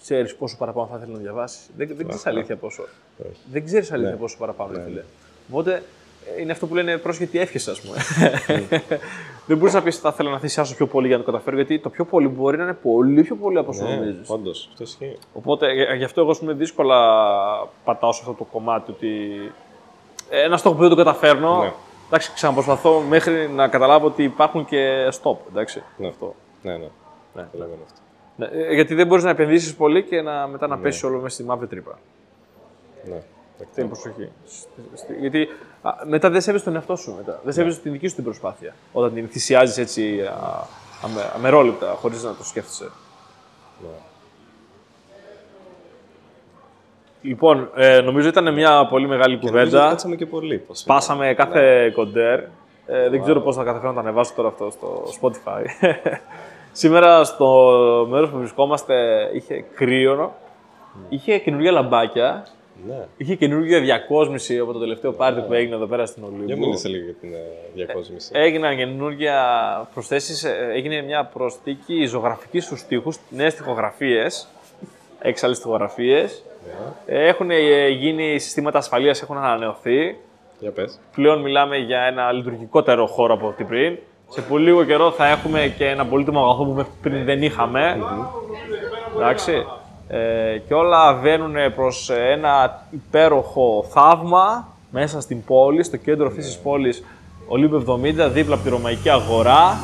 [0.06, 1.70] ξέρεις πόσο παραπάνω θα ήθελε να διαβάσεις.
[1.76, 2.82] Δεν, δεν ξέρεις αλήθεια πόσο.
[3.18, 3.40] Όχι.
[3.52, 4.16] Δεν ξέρεις αλήθεια Ναι.
[4.16, 5.02] πόσο παραπάνω Ναι, ήθελε.
[5.50, 5.82] Οπότε
[6.36, 7.96] ε, είναι αυτό που λένε πρόσχετη εύχεσαι, ας πούμε.
[9.46, 11.78] δεν μπορείς να πεις θα ήθελα να θυσιάσω πιο πολύ για να το καταφέρω, γιατί
[11.78, 14.28] το πιο πολύ μπορεί να είναι πολύ πιο πολύ από όσο Ναι, νομίζεις.
[14.30, 15.18] όντως, αυτό ισχύει.
[15.32, 16.98] Οπότε ε, γι' αυτό εγώ ας πούμε, δύσκολα
[17.84, 19.30] πατάω σε αυτό το κομμάτι ότι
[20.30, 21.62] ε, ένα στόχο που δεν το καταφέρνω.
[21.62, 21.72] Ναι.
[22.06, 25.36] Εντάξει, ξαναπροσπαθώ μέχρι να καταλάβω ότι υπάρχουν και stop.
[25.50, 25.82] Εντάξει.
[25.96, 26.06] Ναι.
[26.08, 26.34] Αυτό.
[26.62, 26.78] Ναι, ναι.
[27.34, 27.42] Ναι.
[27.42, 28.00] Καταλαβαίνω αυτό.
[28.36, 31.34] Ναι, ε, γιατί δεν μπορείς να επενδύσεις πολύ και να, μετά να πέσει όλο μέσα
[31.34, 31.98] στη μαύρη τρύπα.
[33.08, 33.22] Ναι.
[33.74, 34.28] Την προσοχή.
[34.46, 35.48] Στη- στη- Γιατί
[35.82, 37.14] α, μετά δεν σέβεσαι τον εαυτό σου.
[37.16, 37.40] Μετά.
[37.44, 38.74] Δεν σέβεσαι την δική σου την προσπάθεια.
[38.92, 40.66] Όταν την θυσιάζεις έτσι α,
[41.04, 42.90] αμε, αμερόληπτα, χωρίς να το σκέφτεσαι.
[43.82, 43.88] Ναι.
[47.22, 49.88] Λοιπόν, ε, νομίζω ήταν μια πολύ μεγάλη Και νομίζω κουβέντα.
[49.88, 50.58] κάτσαμε και πολύ.
[50.58, 52.38] Πώς Σπάσαμε κάθε κοντέρ.
[52.86, 55.64] Ε, δεν ξέρω πώς θα καταφέρω να τα ανεβάσω τώρα αυτό στο Spotify.
[56.78, 58.94] Σήμερα στο μέρος που βρισκόμαστε
[59.32, 60.34] είχε κρύο,
[61.08, 62.46] είχε καινούργια λαμπάκια,
[62.88, 63.06] Ναι.
[63.16, 66.60] είχε καινούργια διακόσμηση από το τελευταίο πάρτι που έγινε εδώ πέρα στην Για Ολύμπου.
[66.60, 67.38] μίλησε λίγο για την ε,
[67.74, 68.30] διακόσμηση.
[68.34, 69.40] Έγιναν καινούργια
[69.94, 74.48] προσθέσεις, ε, έγινε μια προσθήκη ζωγραφικής στους τοίχους, νέες τοιχογραφίες,
[75.20, 76.42] έξαλλες τοιχογραφίες.
[76.66, 77.14] Ναι.
[77.26, 80.16] Έχουν ε, γίνει συστήματα ασφαλείας, έχουν ανανεωθεί.
[80.60, 81.00] Για πες.
[81.14, 83.98] Πλέον μιλάμε για ένα λειτουργικότερο χώρο από ό,τι πριν.
[84.28, 87.98] Σε πολύ λίγο καιρό θα έχουμε και ένα πολύτιμο αγαθό που μέχρι πριν δεν είχαμε.
[89.16, 89.66] Εντάξει.
[90.08, 96.58] Ε, και όλα βαίνουν προς ένα υπέροχο θαύμα μέσα στην πόλη, στο κέντρο αυτής της
[96.58, 97.04] πόλης
[97.48, 99.78] Ολύμπου 70, δίπλα από τη Ρωμαϊκή Αγορά,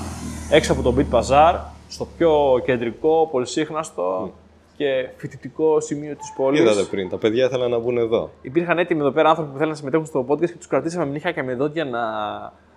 [0.50, 1.58] έξω από τον Beat Bazaar,
[1.88, 4.30] στο πιο κεντρικό, πολυσύχναστο
[4.76, 6.60] και και φοιτητικό σημείο της πόλης.
[6.60, 8.30] Είδατε πριν, τα παιδιά ήθελαν να μπουν εδώ.
[8.42, 11.10] Υπήρχαν έτοιμοι εδώ πέρα άνθρωποι που θέλουν να συμμετέχουν στο podcast και τους κρατήσαμε με
[11.10, 12.00] νύχια και με δόντια να,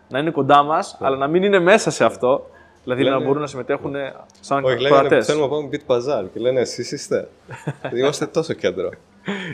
[0.09, 2.49] να είναι κοντά μας, αλλά να μην είναι μέσα σε αυτό.
[2.83, 3.93] Δηλαδή να Λένε- μπορούν να συμμετέχουν
[4.39, 5.23] σαν Όχι, λέγανε κρατέ.
[5.23, 7.27] θέλουμε να πάμε beat bazaar και λένε εσείς είστε.
[7.99, 8.89] Είμαστε τόσο κέντρο.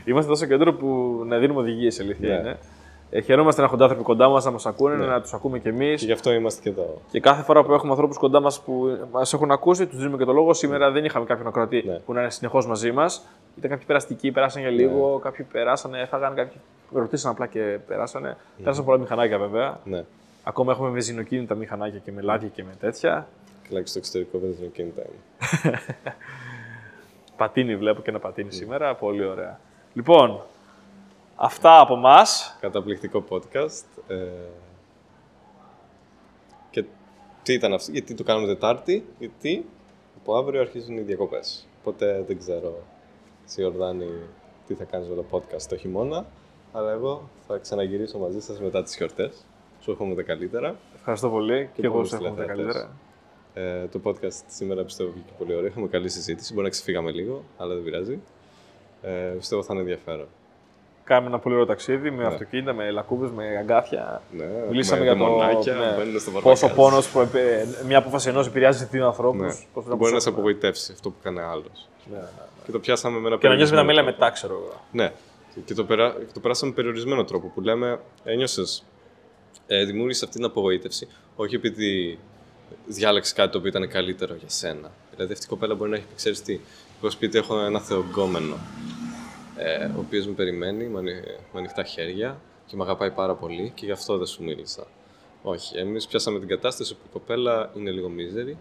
[0.05, 2.35] Είμαστε τόσο κέντρο που να δίνουμε οδηγίες, αλήθεια Ναι.
[2.39, 2.57] είναι.
[3.13, 5.05] Ε, χαιρόμαστε να έχουν άνθρωποι κοντά μας να μας ακούνε, Ναι.
[5.05, 5.99] να τους ακούμε κι εμείς.
[5.99, 7.01] Και γι' αυτό είμαστε και εδώ.
[7.11, 10.25] Και κάθε φορά που έχουμε ανθρώπους κοντά μας που μας έχουν ακούσει, τους δίνουμε και
[10.25, 10.53] το λόγο.
[10.53, 11.93] Σήμερα δεν είχαμε κάποιον ακροατή Ναι.
[12.05, 13.27] που να είναι συνεχώς μαζί μας.
[13.57, 16.57] Ήταν κάποιοι περαστικοί, περάσαν για λίγο, κάποιοι περάσανε, έφαγαν, κάποιοι
[16.93, 18.37] ρωτήσαν απλά και περάσανε.
[18.63, 19.79] Πέρασαν πολλά μηχανάκια βέβαια.
[19.83, 20.03] Ναι.
[20.43, 23.27] Ακόμα έχουμε βενζινοκίνητα μηχανάκια και με λάδια και με τέτοια.
[23.67, 25.79] Καλά και στο εξωτερικό βενζινοκίνητα είναι.
[27.37, 28.95] Πατίνι βλέπω και ένα πατίνι σήμερα.
[28.95, 29.59] Πολύ ωραία.
[29.93, 30.41] Λοιπόν,
[31.35, 32.21] αυτά από εμά.
[32.59, 33.85] Καταπληκτικό podcast.
[34.07, 34.15] Ε,
[36.69, 36.85] και
[37.43, 39.65] τι ήταν αυτό, γιατί το κάνουμε Τετάρτη, γιατί
[40.21, 41.67] από αύριο αρχίζουν οι διακοπές.
[41.79, 42.83] Οπότε δεν ξέρω
[43.45, 44.09] εσύ Ορδάνη
[44.67, 46.25] τι θα κάνεις με το podcast το χειμώνα,
[46.71, 49.45] αλλά εγώ θα ξαναγυρίσω μαζί σας μετά τις γιορτές.
[49.81, 50.75] Σου εύχομαι τα καλύτερα.
[50.95, 52.73] Ευχαριστώ πολύ και, εγώ πολλούς σα εύχομαι τα τηλεθεατές.
[53.53, 53.81] καλύτερα.
[53.83, 55.67] Ε, το podcast σήμερα πιστεύω βγήκε πολύ ωραίο.
[55.67, 56.53] Είχαμε καλή συζήτηση.
[56.53, 58.19] Μπορεί να ξεφύγαμε λίγο, αλλά δεν πειράζει.
[59.01, 60.27] Ε, πιστεύω θα είναι ενδιαφέρον.
[61.03, 64.21] Κάναμε ένα πολύ ωραίο ταξίδι με αυτοκίνητα, με λακκούβες, με αγκάθια.
[64.31, 67.07] Ναι, Μιλήσαμε με για το δαιμονάκια, ναι, μπαίνουν στο πόσο βαρβακάζ.
[67.07, 67.29] πόνο
[67.87, 69.67] μια απόφαση ενός επηρεάζει δύο ανθρώπους.
[69.87, 69.95] Ναι.
[69.95, 71.89] Μπορεί να σε απογοητεύσει αυτό που κάνει άλλος.
[72.11, 72.23] Ναι, ναι.
[72.65, 74.17] Και το πιάσαμε με ένα Και να νιώσει με τα περιορισμένο μέλα τρόπο.
[74.19, 74.81] μετά, ξέρω εγώ.
[74.91, 75.11] Ναι.
[75.65, 76.09] Και το, περά...
[76.19, 78.83] και το περάσαμε με περιορισμένο τρόπο που λέμε, ένιωσες,
[79.67, 81.07] ε, δημιούργησε αυτή την απογοήτευση.
[81.35, 82.19] Όχι επειδή
[82.87, 84.91] διάλεξε κάτι το οποίο ήταν καλύτερο για σένα.
[85.15, 86.59] Δηλαδή, αυτή η κοπέλα μπορεί να έχει πει, ξέρεις τι,
[86.99, 88.57] εγώ σπίτι έχω ένα θεογκόμενο,
[89.57, 91.23] ε, ο οποίος με περιμένει με, ανοι-
[91.53, 94.87] με ανοιχτά χέρια και με αγαπάει πάρα πολύ και γι' αυτό δεν σου μίλησα.
[95.43, 98.57] Όχι, εμείς πιάσαμε την κατάσταση που η κοπέλα είναι λίγο μίζερη,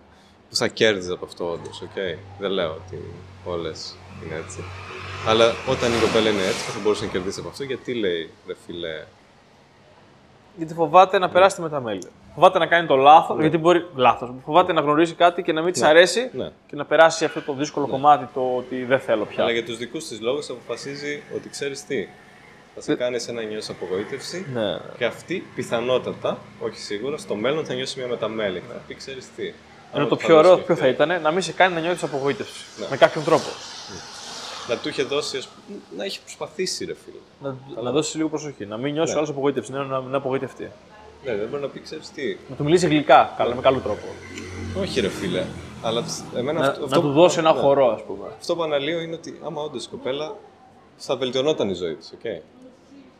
[0.49, 1.83] που θα κέρδιζε από αυτό όντως.
[1.83, 2.19] Okay?
[2.41, 3.03] Δεν λέω ότι
[3.45, 3.95] όλες
[4.25, 4.65] είναι έτσι.
[5.27, 8.55] Αλλά όταν η κοπέλα είναι έτσι, θα μπορούσε να κερδίσει από αυτό, γιατί λέει, ρε
[8.67, 9.05] φίλε,
[10.57, 12.09] Γιατί φοβάται να περάσει με τα μέλη.
[12.35, 13.87] Φοβάται να κάνει το λάθος, γιατί μπορεί.
[13.95, 14.31] Λάθος.
[14.45, 16.51] Φοβάται να γνωρίσει κάτι και να μην της αρέσει ναι.
[16.67, 19.43] και να περάσει αυτό το δύσκολο κομμάτι το ότι δεν θέλω πια.
[19.43, 22.09] Αλλά για τους δικούς της λόγους αποφασίζει ότι ξέρεις τι.
[22.75, 24.79] Θα σε κάνει ένα νιώσει απογοήτευση Ναι.
[24.99, 29.29] και αυτή πιθανότατα, όχι σίγουρα, στο μέλλον θα νιώσει μια μεταμέλη και θα πει: Ξέρεις
[29.37, 29.43] τι.
[29.47, 29.55] Ενώ
[29.93, 31.75] άμα το θα πιο δώσει ωραίο και ποιο θα αυτό, ήταν να μην σε κάνει
[31.75, 32.65] να νιώθεις απογοήτευση.
[32.81, 32.87] Ναι.
[32.91, 33.49] Με κάποιον τρόπο.
[34.69, 37.17] Να του είχε δώσει, ας πούμε, να έχει προσπαθήσει, ρε φίλε.
[37.43, 38.67] Να, να δώσει λίγο προσοχή.
[38.67, 39.17] Να μην νιώσει Ναι.
[39.19, 40.71] άλλος απογοήτευσης, να, να, να απογοητευτεί.
[41.25, 42.37] Ναι, δεν μπορεί να πει: Ξέρεις τι.
[42.49, 44.07] Να του μιλήσει γλυκά, καλά, με καλό τρόπο.
[44.81, 45.45] Όχι, ρε φίλε.
[45.83, 46.05] Αλλά
[46.37, 47.61] εμένα Να, αυτό, να αυτό του που- δώσει ένα ναι.
[47.61, 48.27] χορό, ας πούμε.
[48.39, 50.35] Αυτό που αναλύω είναι ότι άμα όντως η κοπέλα
[50.97, 52.41] θα βελτιωνόταν η ζωή της, okay?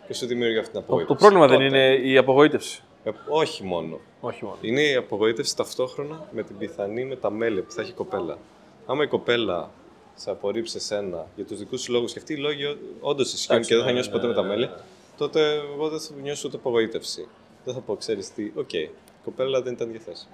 [0.07, 1.15] Και σου δημιουργεί αυτή την Το, απογοήτευση.
[1.15, 1.77] το πρόβλημα δεν Τότε.
[1.97, 2.83] είναι η απογοήτευση.
[3.05, 3.99] Ε, όχι μόνο.
[4.21, 4.57] Όχι μόνο.
[4.61, 8.39] Είναι η απογοήτευση ταυτόχρονα με την πιθανή μεταμέλεια που θα έχει η κοπέλα.
[8.87, 9.71] Άμα η κοπέλα
[10.15, 13.69] σε απορρίψει εσένα για τους δικούς σου λόγους και αυτοί οι λόγοι όντως ισχύουν Εντάξει,
[13.69, 14.85] και δεν θα ναι, νιώσει ναι, ποτέ ναι, μεταμέλεια,
[15.17, 15.41] τότε
[15.75, 17.29] εγώ δεν θα νιώσω ούτε απογοήτευση.
[17.65, 18.91] Δεν θα πω, ξέρεις τι, οκ, η
[19.25, 20.33] κοπέλα δεν ήταν διαθέσιμη.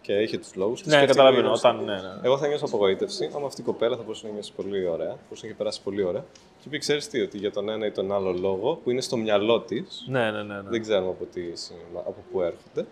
[0.00, 0.92] Και είχε τους λόγους της.
[0.92, 1.52] Ναι, καταλαβαίνω.
[1.52, 2.00] Όταν, ναι, ναι.
[2.22, 5.18] Εγώ θα νιώσω απογοήτευση, άμα αυτή η κοπέλα θα μπορούσε να νιώσει πολύ ωραία, θα
[5.22, 6.24] μπορούσε να έχει περάσει πολύ ωραία.
[6.62, 9.16] Και πει, ξέρεις τι, ότι για τον ένα ή τον άλλο λόγο που είναι στο
[9.16, 10.54] μυαλό της, Ναι, ναι, ναι.
[10.54, 10.68] ναι.
[10.68, 12.86] δεν ξέρουμε από, τι, συν- από πού έρχονται,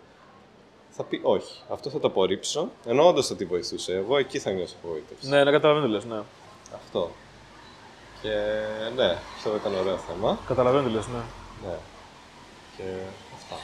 [1.01, 1.62] θα πει όχι.
[1.68, 3.94] Αυτό θα το απορρίψω, ενώ όντως θα τη βοηθούσε.
[3.94, 5.28] Εγώ εκεί θα νιώσω απογοήτευση.
[5.28, 6.20] Ναι, ναι, καταλαβαίνω τι λες, ναι.
[6.74, 7.10] Αυτό.
[8.22, 8.28] Και
[8.97, 10.39] ναι, πιστεύω ήταν ωραίο θέμα.
[10.47, 11.22] Καταλαβαίνω τι λες, ναι.
[11.68, 11.74] Ναι.
[12.77, 12.82] Και
[13.35, 13.55] αυτά.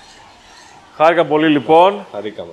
[0.96, 2.06] Χάρηκα πολύ λοιπόν.
[2.12, 2.52] Χαρήκαμε.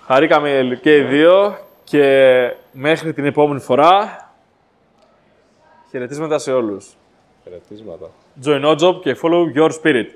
[0.00, 4.22] Χαρήκαμε και οι δύο και μέχρι την επόμενη φορά
[5.90, 6.96] χαιρετίσματα σε όλους.
[7.42, 8.10] Χαιρετίσματα.
[8.44, 10.06] Join Ojob και follow your spirit.